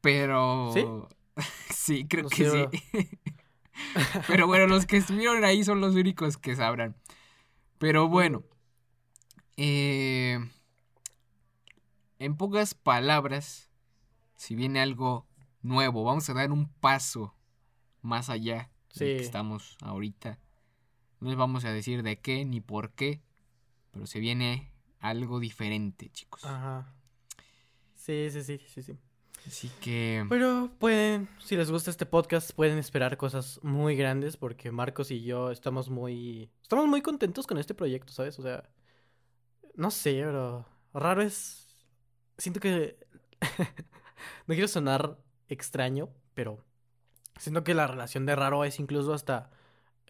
Pero. 0.00 0.70
¿Sí? 0.72 0.84
Sí, 1.74 2.06
creo 2.08 2.24
No 2.24 2.28
que 2.30 2.44
sé, 2.50 2.68
sí. 2.72 3.08
pero 4.28 4.46
bueno, 4.46 4.66
los 4.68 4.86
que 4.86 4.96
estuvieron 4.98 5.42
ahí 5.44 5.64
son 5.64 5.80
los 5.80 5.94
únicos 5.96 6.36
que 6.36 6.54
sabrán. 6.54 6.94
Pero 7.78 8.06
bueno. 8.08 8.44
eh, 9.56 10.38
en 12.18 12.36
pocas 12.36 12.74
palabras, 12.74 13.70
si 14.36 14.54
viene 14.54 14.80
algo 14.80 15.26
nuevo, 15.62 16.04
vamos 16.04 16.28
a 16.30 16.34
dar 16.34 16.50
un 16.52 16.68
paso 16.68 17.34
más 18.02 18.28
allá 18.30 18.70
del 18.94 19.16
que 19.16 19.18
Sí. 19.20 19.24
estamos 19.24 19.76
ahorita. 19.82 20.38
No 21.20 21.28
les 21.30 21.38
vamos 21.38 21.64
a 21.64 21.72
decir 21.72 22.02
de 22.02 22.20
qué 22.20 22.44
ni 22.44 22.60
por 22.60 22.92
qué, 22.92 23.20
pero 23.90 24.06
se 24.06 24.20
viene 24.20 24.70
algo 25.00 25.40
diferente, 25.40 26.10
chicos. 26.10 26.44
Ajá. 26.44 26.92
Sí, 27.94 28.28
sí, 28.30 28.42
sí, 28.42 28.58
sí, 28.66 28.82
sí. 28.82 28.98
Así 29.46 29.70
que 29.80 30.26
Pero 30.28 30.70
pueden, 30.78 31.28
si 31.38 31.56
les 31.56 31.70
gusta 31.70 31.90
este 31.90 32.06
podcast, 32.06 32.50
pueden 32.52 32.76
esperar 32.78 33.16
cosas 33.16 33.60
muy 33.62 33.96
grandes 33.96 34.36
porque 34.36 34.72
Marcos 34.72 35.10
y 35.10 35.22
yo 35.22 35.50
estamos 35.50 35.88
muy, 35.90 36.50
estamos 36.62 36.86
muy 36.88 37.02
contentos 37.02 37.46
con 37.46 37.58
este 37.58 37.74
proyecto, 37.74 38.12
¿sabes? 38.12 38.38
O 38.38 38.42
sea, 38.42 38.68
no 39.74 39.90
sé, 39.90 40.22
pero 40.24 40.66
raro 40.92 41.22
es, 41.22 41.67
siento 42.38 42.60
que, 42.60 42.96
no 44.46 44.54
quiero 44.54 44.68
sonar 44.68 45.18
extraño, 45.48 46.08
pero 46.34 46.64
siento 47.38 47.64
que 47.64 47.74
la 47.74 47.86
relación 47.86 48.26
de 48.26 48.36
raro 48.36 48.64
es 48.64 48.78
incluso 48.78 49.12
hasta 49.12 49.50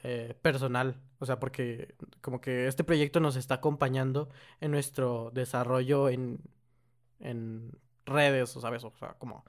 eh, 0.05 0.35
personal, 0.43 1.01
o 1.19 1.27
sea, 1.27 1.41
porque 1.41 1.97
como 2.21 2.41
que 2.41 2.69
este 2.69 2.85
proyecto 2.85 3.21
nos 3.21 3.37
está 3.37 3.55
acompañando 3.55 4.29
en 4.61 4.71
nuestro 4.71 5.31
desarrollo 5.33 6.09
en, 6.09 6.41
en 7.19 7.73
redes, 8.07 8.57
o 8.57 8.61
sabes, 8.61 8.85
o 8.85 8.93
sea, 8.99 9.15
como 9.15 9.45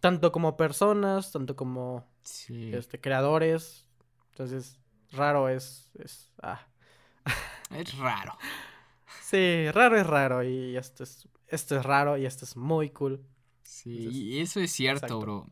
tanto 0.00 0.32
como 0.32 0.56
personas, 0.56 1.30
tanto 1.30 1.54
como 1.54 2.04
sí, 2.22 2.72
este 2.74 3.00
creadores. 3.00 3.86
Entonces, 4.32 4.80
raro 5.12 5.48
es 5.48 5.90
es 5.98 6.32
ah, 6.42 6.66
es 7.70 7.96
raro. 7.98 8.36
Sí, 9.20 9.70
raro 9.70 9.96
es 9.96 10.06
raro 10.06 10.42
y 10.44 10.76
esto 10.76 11.02
es, 11.04 11.28
esto 11.48 11.76
es 11.78 11.84
raro 11.84 12.16
y 12.16 12.26
esto 12.26 12.44
es 12.44 12.56
muy 12.56 12.90
cool. 12.90 13.24
Sí, 13.62 13.96
Entonces, 13.98 14.20
y 14.22 14.40
eso 14.40 14.60
es 14.60 14.72
cierto, 14.72 15.06
exacto. 15.06 15.20
bro. 15.20 15.46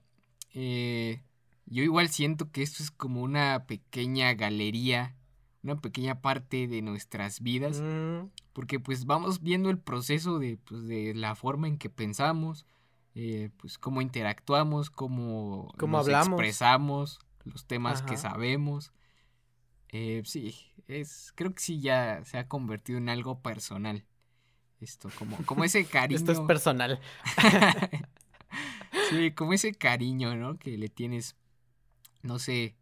Eh, 0.55 1.23
yo 1.67 1.83
igual 1.83 2.09
siento 2.09 2.51
que 2.51 2.63
esto 2.63 2.83
es 2.83 2.91
como 2.91 3.23
una 3.23 3.67
pequeña 3.67 4.35
galería, 4.35 5.17
una 5.63 5.77
pequeña 5.81 6.21
parte 6.21 6.67
de 6.67 6.83
nuestras 6.83 7.41
vidas, 7.41 7.81
Mm, 7.81 8.29
porque 8.53 8.81
pues 8.81 9.05
vamos 9.07 9.41
viendo 9.43 9.71
el 9.71 9.79
proceso 9.79 10.39
de, 10.39 10.59
pues, 10.59 10.87
de 10.87 11.15
la 11.15 11.35
forma 11.35 11.69
en 11.69 11.79
que 11.79 11.89
pensamos, 11.91 12.67
eh, 13.15 13.51
pues 13.59 13.79
cómo 13.79 14.01
interactuamos, 14.03 14.91
cómo 14.91 15.73
Cómo 15.79 15.99
nos 15.99 16.07
hablamos. 16.07 16.29
expresamos, 16.29 17.19
los 17.45 17.65
temas 17.67 18.03
que 18.03 18.17
sabemos. 18.17 18.93
Eh, 19.93 20.23
sí, 20.25 20.55
es, 20.89 21.33
creo 21.35 21.55
que 21.55 21.61
sí 21.61 21.81
ya 21.81 22.25
se 22.25 22.39
ha 22.39 22.49
convertido 22.49 22.99
en 22.99 23.09
algo 23.09 23.41
personal. 23.41 24.05
Esto, 24.81 25.11
como, 25.19 25.37
como 25.45 25.65
ese 25.65 25.85
cariño. 25.85 26.17
esto 26.21 26.33
es 26.33 26.41
personal. 26.41 27.01
Sí, 29.09 29.33
como 29.33 29.53
ese 29.53 29.75
cariño, 29.75 30.35
¿no? 30.37 30.59
Que 30.59 30.77
le 30.79 30.89
tienes, 30.89 31.37
no 32.23 32.39
sé, 32.39 32.77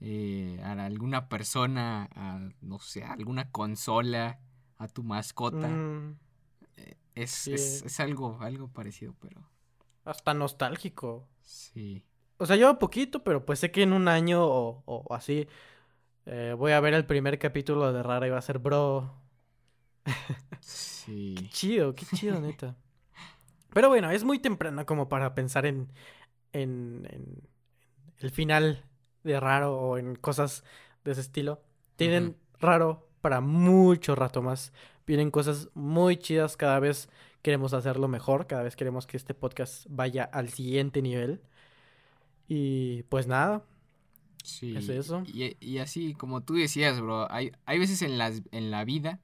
eh, 0.00 0.60
a 0.62 0.72
alguna 0.72 1.28
persona, 1.28 2.08
a, 2.14 2.40
no 2.60 2.78
sé, 2.78 3.04
a 3.04 3.12
alguna 3.12 3.50
consola, 3.50 4.40
a 4.76 4.88
tu 4.88 5.02
mascota. 5.02 5.68
Mm, 5.68 6.18
Es, 7.14 7.30
sí. 7.30 7.54
es, 7.54 7.82
es 7.82 8.00
algo, 8.00 8.38
algo 8.40 8.68
parecido, 8.68 9.14
pero 9.20 9.50
hasta 10.04 10.34
nostálgico. 10.34 11.28
sí. 11.42 12.02
O 12.38 12.44
sea, 12.44 12.56
yo 12.56 12.78
poquito, 12.78 13.24
pero 13.24 13.46
pues 13.46 13.60
sé 13.60 13.70
que 13.70 13.82
en 13.82 13.94
un 13.94 14.08
año 14.08 14.44
o, 14.44 14.82
o 14.84 15.14
así 15.14 15.48
eh, 16.26 16.54
voy 16.56 16.72
a 16.72 16.80
ver 16.80 16.94
el 16.94 17.06
primer 17.06 17.38
capítulo 17.38 17.92
de 17.92 18.02
Rara 18.02 18.26
y 18.26 18.30
va 18.30 18.38
a 18.38 18.42
ser, 18.42 18.58
bro, 18.58 19.14
Sí. 20.60 21.34
qué 21.38 21.48
chido, 21.48 21.94
qué 21.94 22.06
chido, 22.06 22.40
neta. 22.40 22.76
Pero 23.72 23.88
bueno, 23.88 24.10
es 24.10 24.24
muy 24.24 24.38
temprano 24.38 24.86
como 24.86 25.08
para 25.08 25.34
pensar 25.34 25.66
en, 25.66 25.92
en, 26.52 27.06
en 27.10 27.48
el 28.18 28.30
final 28.30 28.84
de 29.24 29.40
Raro 29.40 29.76
o 29.78 29.98
en 29.98 30.16
cosas 30.16 30.64
de 31.04 31.12
ese 31.12 31.20
estilo. 31.22 31.62
Tienen 31.96 32.36
Raro 32.60 33.08
para 33.20 33.40
mucho 33.40 34.14
rato 34.14 34.42
más. 34.42 34.72
Vienen 35.06 35.30
cosas 35.30 35.70
muy 35.74 36.16
chidas 36.18 36.56
cada 36.56 36.80
vez 36.80 37.08
queremos 37.42 37.74
hacerlo 37.74 38.08
mejor, 38.08 38.46
cada 38.46 38.62
vez 38.64 38.76
queremos 38.76 39.06
que 39.06 39.16
este 39.16 39.34
podcast 39.34 39.86
vaya 39.88 40.24
al 40.24 40.48
siguiente 40.50 41.02
nivel. 41.02 41.40
Y 42.48 43.02
pues 43.04 43.26
nada, 43.26 43.62
Sí. 44.46 44.76
¿Es 44.76 44.88
eso? 44.88 45.22
Y, 45.26 45.56
y 45.60 45.78
así, 45.78 46.14
como 46.14 46.42
tú 46.42 46.54
decías, 46.54 47.00
bro, 47.00 47.30
hay, 47.32 47.50
hay 47.66 47.78
veces 47.80 48.00
en, 48.02 48.16
las, 48.16 48.42
en 48.52 48.70
la 48.70 48.84
vida, 48.84 49.20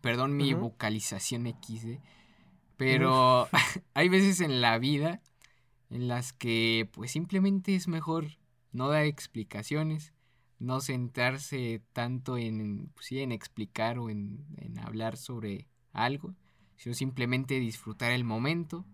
perdón 0.00 0.36
mi 0.36 0.52
Ujú. 0.52 0.62
vocalización 0.62 1.46
XD, 1.46 2.00
pero 2.76 3.48
hay 3.94 4.08
veces 4.08 4.40
en 4.40 4.60
la 4.60 4.78
vida 4.78 5.22
en 5.90 6.08
las 6.08 6.32
que 6.32 6.88
pues 6.92 7.12
simplemente 7.12 7.76
es 7.76 7.86
mejor 7.86 8.26
no 8.72 8.88
dar 8.88 9.04
explicaciones, 9.04 10.12
no 10.58 10.80
centrarse 10.80 11.80
tanto 11.92 12.36
en, 12.36 12.90
pues, 12.94 13.06
sí, 13.06 13.20
en 13.20 13.30
explicar 13.30 13.98
o 14.00 14.10
en, 14.10 14.44
en 14.56 14.80
hablar 14.80 15.16
sobre 15.16 15.66
algo, 15.92 16.34
sino 16.76 16.94
simplemente 16.94 17.60
disfrutar 17.60 18.10
el 18.10 18.24
momento 18.24 18.84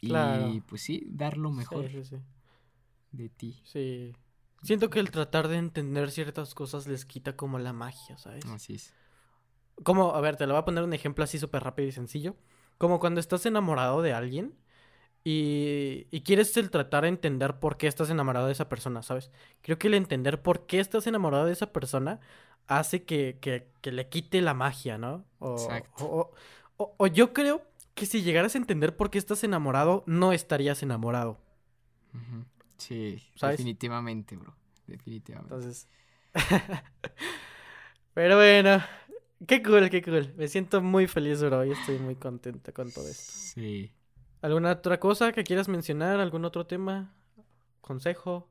y 0.00 0.62
pues 0.62 0.80
sí, 0.82 1.06
dar 1.06 1.36
lo 1.36 1.50
mejor 1.52 1.90
Sí, 1.90 2.02
sí, 2.02 2.16
sí. 2.16 2.22
De 3.12 3.28
ti. 3.28 3.60
Sí. 3.64 4.12
Siento 4.62 4.90
que 4.90 5.00
el 5.00 5.10
tratar 5.10 5.48
de 5.48 5.56
entender 5.56 6.10
ciertas 6.10 6.54
cosas 6.54 6.86
les 6.86 7.04
quita 7.04 7.36
como 7.36 7.58
la 7.58 7.72
magia, 7.72 8.16
¿sabes? 8.18 8.44
Así 8.46 8.74
es. 8.74 8.94
Como, 9.82 10.14
a 10.14 10.20
ver, 10.20 10.36
te 10.36 10.46
lo 10.46 10.54
voy 10.54 10.60
a 10.60 10.64
poner 10.64 10.84
un 10.84 10.92
ejemplo 10.92 11.24
así 11.24 11.38
súper 11.38 11.64
rápido 11.64 11.88
y 11.88 11.92
sencillo. 11.92 12.36
Como 12.78 13.00
cuando 13.00 13.20
estás 13.20 13.44
enamorado 13.46 14.02
de 14.02 14.12
alguien 14.12 14.54
y, 15.24 16.06
y 16.10 16.20
quieres 16.22 16.56
el 16.56 16.70
tratar 16.70 17.02
de 17.04 17.08
entender 17.08 17.58
por 17.58 17.76
qué 17.76 17.86
estás 17.86 18.10
enamorado 18.10 18.46
de 18.46 18.52
esa 18.52 18.68
persona, 18.68 19.02
¿sabes? 19.02 19.30
Creo 19.62 19.78
que 19.78 19.88
el 19.88 19.94
entender 19.94 20.42
por 20.42 20.66
qué 20.66 20.80
estás 20.80 21.06
enamorado 21.06 21.46
de 21.46 21.52
esa 21.52 21.72
persona 21.72 22.20
hace 22.66 23.04
que, 23.04 23.38
que, 23.40 23.68
que 23.80 23.92
le 23.92 24.08
quite 24.08 24.40
la 24.40 24.54
magia, 24.54 24.98
¿no? 24.98 25.24
O, 25.38 25.54
Exacto. 25.54 26.04
o- 26.04 26.30
o- 26.76 26.94
o 26.96 27.06
yo 27.08 27.32
creo 27.32 27.62
que 27.94 28.06
si 28.06 28.22
llegaras 28.22 28.54
a 28.54 28.58
entender 28.58 28.96
por 28.96 29.10
qué 29.10 29.18
estás 29.18 29.42
enamorado, 29.44 30.02
no 30.06 30.32
estarías 30.32 30.82
enamorado. 30.82 31.38
Sí, 32.82 33.22
¿Sabes? 33.36 33.58
definitivamente, 33.58 34.36
bro. 34.36 34.54
Definitivamente. 34.86 35.54
Entonces. 35.54 35.88
Pero 38.14 38.36
bueno, 38.36 38.82
qué 39.46 39.62
cool, 39.62 39.88
qué 39.90 40.02
cool. 40.02 40.34
Me 40.36 40.48
siento 40.48 40.82
muy 40.82 41.06
feliz, 41.06 41.42
bro, 41.42 41.64
y 41.64 41.72
estoy 41.72 41.98
muy 41.98 42.16
contento 42.16 42.72
con 42.74 42.90
todo 42.92 43.08
esto. 43.08 43.32
Sí. 43.32 43.92
¿Alguna 44.42 44.72
otra 44.72 44.98
cosa 45.00 45.32
que 45.32 45.44
quieras 45.44 45.68
mencionar? 45.68 46.20
¿Algún 46.20 46.44
otro 46.44 46.66
tema? 46.66 47.14
¿Consejo? 47.80 48.50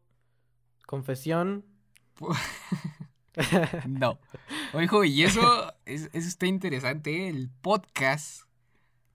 ¿Confesión? 0.85 1.65
No. 3.87 4.19
Ojo, 4.73 5.05
y 5.05 5.23
eso, 5.23 5.73
es- 5.85 6.09
eso 6.11 6.27
está 6.27 6.47
interesante. 6.47 7.15
¿eh? 7.15 7.29
El 7.29 7.49
podcast 7.61 8.41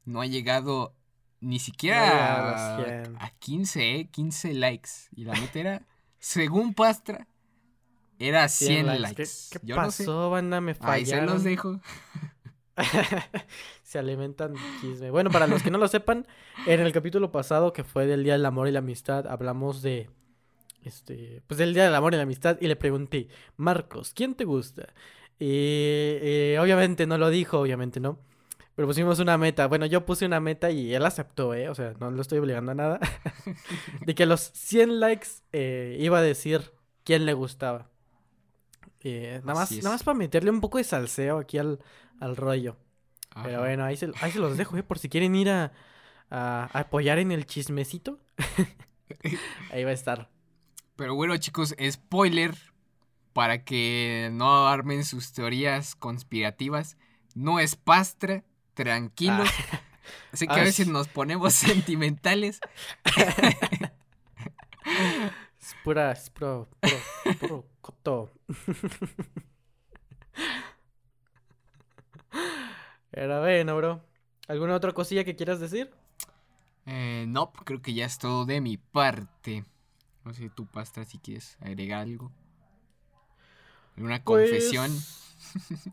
no 0.07 0.23
ha 0.23 0.27
llegado 0.27 0.95
ni 1.41 1.59
siquiera 1.59 1.99
No 2.01 2.12
a 2.14 2.76
a, 2.76 2.78
los 2.78 2.87
100. 2.87 3.16
a 3.20 3.30
15, 3.39 3.97
¿eh? 4.01 4.09
15 4.11 4.55
likes. 4.55 4.91
Y 5.14 5.24
la 5.24 5.34
neta 5.34 5.59
era, 5.59 5.82
según 6.18 6.74
Pastra, 6.74 7.28
era 8.18 8.49
100, 8.49 8.87
likes. 9.03 9.24
¿Qué, 9.51 9.59
qué 9.61 9.66
Yo 9.66 9.76
no 9.76 9.91
sé. 9.91 10.05
pasó, 10.05 10.30
banda? 10.30 10.61
Me 10.61 10.76
Ahí 10.80 11.05
se 11.07 11.12
fallaron. 11.12 11.34
los 11.34 11.45
dejo. 11.45 11.80
Se 13.82 13.99
alimentan 13.99 14.55
chisme. 14.80 15.11
Bueno, 15.11 15.30
para 15.30 15.47
los 15.47 15.62
que 15.62 15.70
no 15.70 15.78
lo 15.78 15.89
sepan, 15.89 16.26
en 16.66 16.80
el 16.80 16.93
capítulo 16.93 17.32
pasado, 17.32 17.72
que 17.72 17.84
fue 17.84 18.07
del 18.07 18.24
Día 18.24 18.34
del 18.34 18.45
Amor 18.47 18.68
y 18.68 18.72
la 18.72 18.80
Amistad, 18.80 19.26
hablamos 19.26 19.80
de. 19.82 20.11
Este. 20.82 21.43
Pues 21.47 21.59
del 21.59 21.72
Día 21.74 21.84
del 21.84 21.95
Amor 21.95 22.12
y 22.12 22.16
la 22.16 22.24
Amistad. 22.24 22.59
Y 22.61 22.66
le 22.66 22.76
pregunté, 22.76 23.28
Marcos, 23.57 24.12
¿quién 24.14 24.34
te 24.34 24.45
gusta? 24.45 24.89
Y, 25.39 25.47
eh, 25.49 26.59
obviamente 26.61 27.07
no 27.07 27.16
lo 27.18 27.30
dijo, 27.30 27.59
obviamente 27.61 28.01
no. 28.01 28.18
Pero 28.77 28.87
pusimos 28.89 29.18
una 29.20 29.39
meta. 29.39 29.66
Bueno, 29.68 29.87
yo 29.87 30.05
puse 30.07 30.27
una 30.27 30.39
meta 30.39 30.70
y 30.70 30.95
él 30.95 31.05
aceptó, 31.07 31.55
¿eh? 31.55 31.68
O 31.70 31.74
sea, 31.74 31.95
no 31.99 32.11
lo 32.11 32.20
estoy 32.22 32.39
obligando 32.39 32.72
a 32.72 32.74
nada. 32.74 33.01
de 34.07 34.14
que 34.14 34.24
a 34.24 34.27
los 34.27 34.41
100 34.55 35.01
likes 35.01 35.29
eh, 35.53 35.97
iba 35.99 36.18
a 36.18 36.22
decir 36.22 36.72
quién 37.03 37.24
le 37.27 37.33
gustaba. 37.33 37.91
Eh, 39.01 39.41
nada, 39.45 39.61
más, 39.61 39.70
nada 39.83 39.91
más 39.95 40.03
para 40.03 40.18
meterle 40.18 40.51
un 40.51 40.61
poco 40.61 40.79
de 40.79 40.85
salseo 40.85 41.39
aquí 41.39 41.59
al, 41.59 41.79
al 42.20 42.37
rollo. 42.37 42.77
Pero 43.43 43.61
bueno, 43.61 43.85
ahí 43.85 43.97
se, 43.97 44.11
ahí 44.20 44.31
se 44.31 44.39
los 44.39 44.57
dejo, 44.57 44.77
¿eh? 44.77 44.83
Por 44.83 44.99
si 44.99 45.09
quieren 45.09 45.35
ir 45.37 45.51
a, 45.51 45.72
a- 46.31 46.68
a 46.72 46.81
apoyar 46.81 47.18
en 47.18 47.33
el 47.33 47.47
chismecito. 47.47 48.18
ahí 49.72 49.85
va 49.85 49.91
a 49.91 49.95
estar. 49.95 50.31
Pero 50.97 51.14
bueno, 51.14 51.37
chicos, 51.37 51.74
spoiler 51.91 52.55
para 53.33 53.64
que 53.64 54.31
no 54.33 54.66
armen 54.66 55.05
sus 55.05 55.33
teorías 55.33 55.95
conspirativas. 55.95 56.97
No 57.35 57.61
es 57.61 57.77
pastra, 57.77 58.45
tranquilos. 58.77 59.64
Sé 60.35 60.51
que 60.51 60.61
a 60.61 60.62
Ah, 60.62 60.64
veces 60.64 60.89
nos 60.89 61.09
ponemos 61.09 61.55
sentimentales. 61.57 62.62
Es 65.61 65.74
pura, 65.74 66.12
es 66.12 66.31
puro, 66.31 66.68
puro, 66.81 67.07
puro 67.39 67.64
coto. 67.81 68.31
Pero 73.11 73.41
bueno, 73.41 73.77
bro. 73.77 74.03
¿Alguna 74.49 74.74
otra 74.77 74.93
cosilla 74.93 75.24
que 75.24 75.37
quieras 75.37 75.61
decir? 75.61 75.91
Eh, 76.87 77.24
no, 77.29 77.53
creo 77.53 77.83
que 77.83 77.95
ya 77.95 78.07
es 78.07 78.18
todo 78.18 78.45
de 78.47 78.61
mi 78.61 78.77
parte. 78.79 79.64
No 80.24 80.35
sé, 80.35 80.51
tú, 80.51 80.66
pastra, 80.66 81.05
si 81.05 81.18
quieres 81.18 81.57
agregar 81.61 82.03
algo. 82.03 82.33
¿Alguna 83.97 84.22
confesión? 84.22 85.05
Pues, 85.05 85.26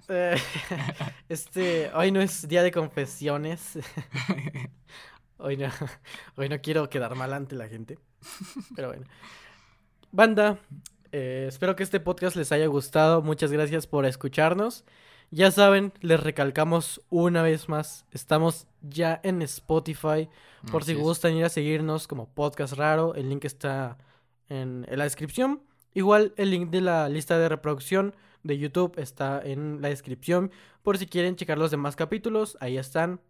eh, 0.09 0.35
este, 1.29 1.91
hoy 1.93 2.11
no 2.11 2.21
es 2.21 2.47
día 2.47 2.63
de 2.63 2.71
confesiones. 2.71 3.79
Hoy 5.37 5.57
no, 5.57 5.67
hoy 6.37 6.47
no 6.47 6.61
quiero 6.61 6.89
quedar 6.89 7.15
mal 7.15 7.33
ante 7.33 7.55
la 7.57 7.67
gente. 7.67 7.99
Pero 8.77 8.87
bueno. 8.87 9.05
Banda, 10.09 10.57
eh, 11.11 11.47
espero 11.49 11.75
que 11.75 11.83
este 11.83 11.99
podcast 11.99 12.37
les 12.37 12.53
haya 12.53 12.67
gustado. 12.67 13.21
Muchas 13.21 13.51
gracias 13.51 13.85
por 13.85 14.05
escucharnos. 14.05 14.85
Ya 15.31 15.51
saben, 15.51 15.91
les 15.99 16.19
recalcamos 16.19 17.01
una 17.09 17.41
vez 17.41 17.67
más, 17.67 18.05
estamos 18.11 18.67
ya 18.81 19.19
en 19.23 19.41
Spotify. 19.41 20.29
Por 20.71 20.83
si 20.83 20.91
Así 20.93 21.01
gustan 21.01 21.33
ir 21.33 21.43
a 21.43 21.49
seguirnos 21.49 22.07
como 22.07 22.29
Podcast 22.33 22.73
Raro, 22.73 23.15
el 23.15 23.29
link 23.29 23.43
está 23.43 23.97
en, 24.47 24.85
en 24.87 24.97
la 24.97 25.03
descripción. 25.03 25.61
Igual 25.93 26.33
el 26.37 26.51
link 26.51 26.69
de 26.69 26.81
la 26.81 27.09
lista 27.09 27.37
de 27.37 27.49
reproducción 27.49 28.15
de 28.43 28.57
YouTube 28.57 28.93
está 28.97 29.41
en 29.43 29.81
la 29.81 29.89
descripción. 29.89 30.51
Por 30.81 30.97
si 30.97 31.07
quieren 31.07 31.35
checar 31.35 31.57
los 31.57 31.71
demás 31.71 31.95
capítulos, 31.95 32.57
ahí 32.59 32.77
están. 32.77 33.21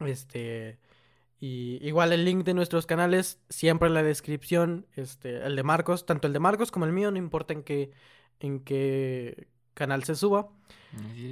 Este. 0.00 0.78
Y 1.40 1.78
igual 1.86 2.12
el 2.12 2.24
link 2.24 2.44
de 2.44 2.52
nuestros 2.54 2.84
canales, 2.86 3.38
siempre 3.48 3.88
en 3.88 3.94
la 3.94 4.02
descripción. 4.02 4.86
Este, 4.96 5.36
el 5.46 5.54
de 5.56 5.62
Marcos, 5.62 6.04
tanto 6.04 6.26
el 6.26 6.32
de 6.32 6.40
Marcos 6.40 6.70
como 6.70 6.84
el 6.84 6.92
mío, 6.92 7.10
no 7.10 7.18
importa 7.18 7.52
en 7.54 7.62
qué, 7.62 7.92
en 8.40 8.60
qué 8.60 9.46
canal 9.74 10.02
se 10.04 10.16
suba. 10.16 10.48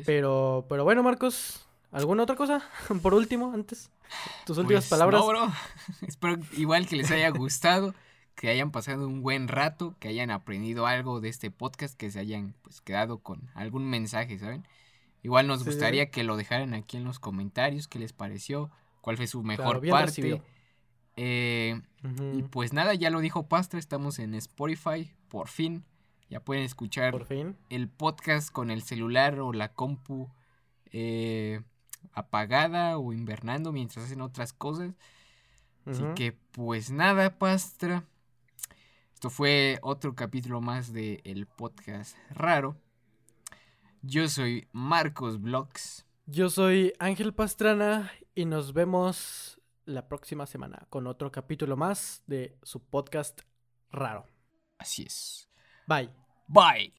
Pero, 0.05 0.66
pero 0.68 0.84
bueno, 0.84 1.03
Marcos, 1.03 1.66
¿alguna 1.90 2.22
otra 2.22 2.36
cosa? 2.36 2.62
Por 3.03 3.14
último, 3.14 3.53
antes. 3.53 3.90
Tus 4.44 4.59
últimas 4.59 4.84
Pues, 4.84 4.90
palabras. 4.90 5.20
no, 5.20 5.26
bro. 5.26 5.49
Espero 6.07 6.38
igual 6.57 6.86
que 6.86 6.97
les 6.97 7.11
haya 7.11 7.30
gustado, 7.30 7.92
que 8.37 8.49
hayan 8.51 8.70
pasado 8.70 9.09
un 9.09 9.22
buen 9.22 9.49
rato, 9.49 9.97
que 9.99 10.09
hayan 10.09 10.30
aprendido 10.30 10.87
algo 10.87 11.20
de 11.20 11.28
este 11.30 11.51
podcast, 11.51 11.97
que 11.97 12.11
se 12.11 12.20
hayan 12.20 12.55
pues 12.62 12.80
quedado 12.80 13.18
con 13.18 13.51
algún 13.55 13.84
mensaje, 13.91 14.39
¿saben? 14.39 14.64
Igual 15.22 15.47
nos 15.49 15.59
Sí, 15.61 15.64
sí, 15.64 15.70
sí. 15.70 15.76
gustaría 15.76 16.11
que 16.11 16.22
lo 16.22 16.37
dejaran 16.37 16.72
aquí 16.74 16.97
en 16.99 17.05
los 17.05 17.18
comentarios, 17.18 17.89
qué 17.89 17.99
les 17.99 18.12
pareció, 18.12 18.70
cuál 19.01 19.16
fue 19.16 19.26
su 19.26 19.43
mejor 19.43 19.84
parte. 19.89 20.41
Eh, 21.16 21.80
y 22.34 22.43
pues 22.43 22.72
nada, 22.72 22.95
ya 22.95 23.11
lo 23.11 23.20
dijo 23.20 23.49
Pastra, 23.49 23.78
estamos 23.80 24.18
en 24.20 24.34
Spotify, 24.34 25.11
por 25.28 25.49
fin. 25.49 25.84
Ya 26.28 26.41
pueden 26.41 26.64
escuchar 26.64 27.12
Por 27.12 27.24
fin. 27.24 27.57
el 27.70 27.89
podcast 27.89 28.51
con 28.51 28.70
el 28.70 28.82
celular 28.82 29.39
o 29.41 29.53
la 29.53 29.72
compu 29.72 30.28
eh, 30.93 31.61
apagada 32.12 32.99
o 32.99 33.12
invernando 33.12 33.72
mientras 33.72 34.05
hacen 34.07 34.20
otras 34.20 34.53
cosas. 34.53 34.93
Así 35.87 36.03
que 36.16 36.32
pues 36.51 36.91
nada, 36.91 37.39
Pastra. 37.39 38.05
Esto 39.16 39.30
fue 39.30 39.78
otro 39.80 40.14
capítulo 40.14 40.60
más 40.60 40.92
de 40.92 41.22
el 41.24 41.46
podcast 41.46 42.18
raro. 42.28 42.76
Yo 44.02 44.28
soy 44.28 44.68
Marcos 44.72 45.40
Vlogs. 45.40 46.04
Yo 46.26 46.50
soy 46.50 46.92
Ángel 46.98 47.32
Pastrana 47.32 48.12
y 48.34 48.44
nos 48.44 48.74
vemos 48.74 49.58
la 49.86 50.06
próxima 50.06 50.44
semana 50.44 50.86
con 50.90 51.06
otro 51.06 51.32
capítulo 51.32 51.78
más 51.78 52.24
de 52.26 52.58
su 52.62 52.84
podcast 52.84 53.40
raro. 53.90 54.26
Así 54.76 55.04
es. 55.04 55.48
Bye. 55.86 56.10
Bye. 56.46 56.92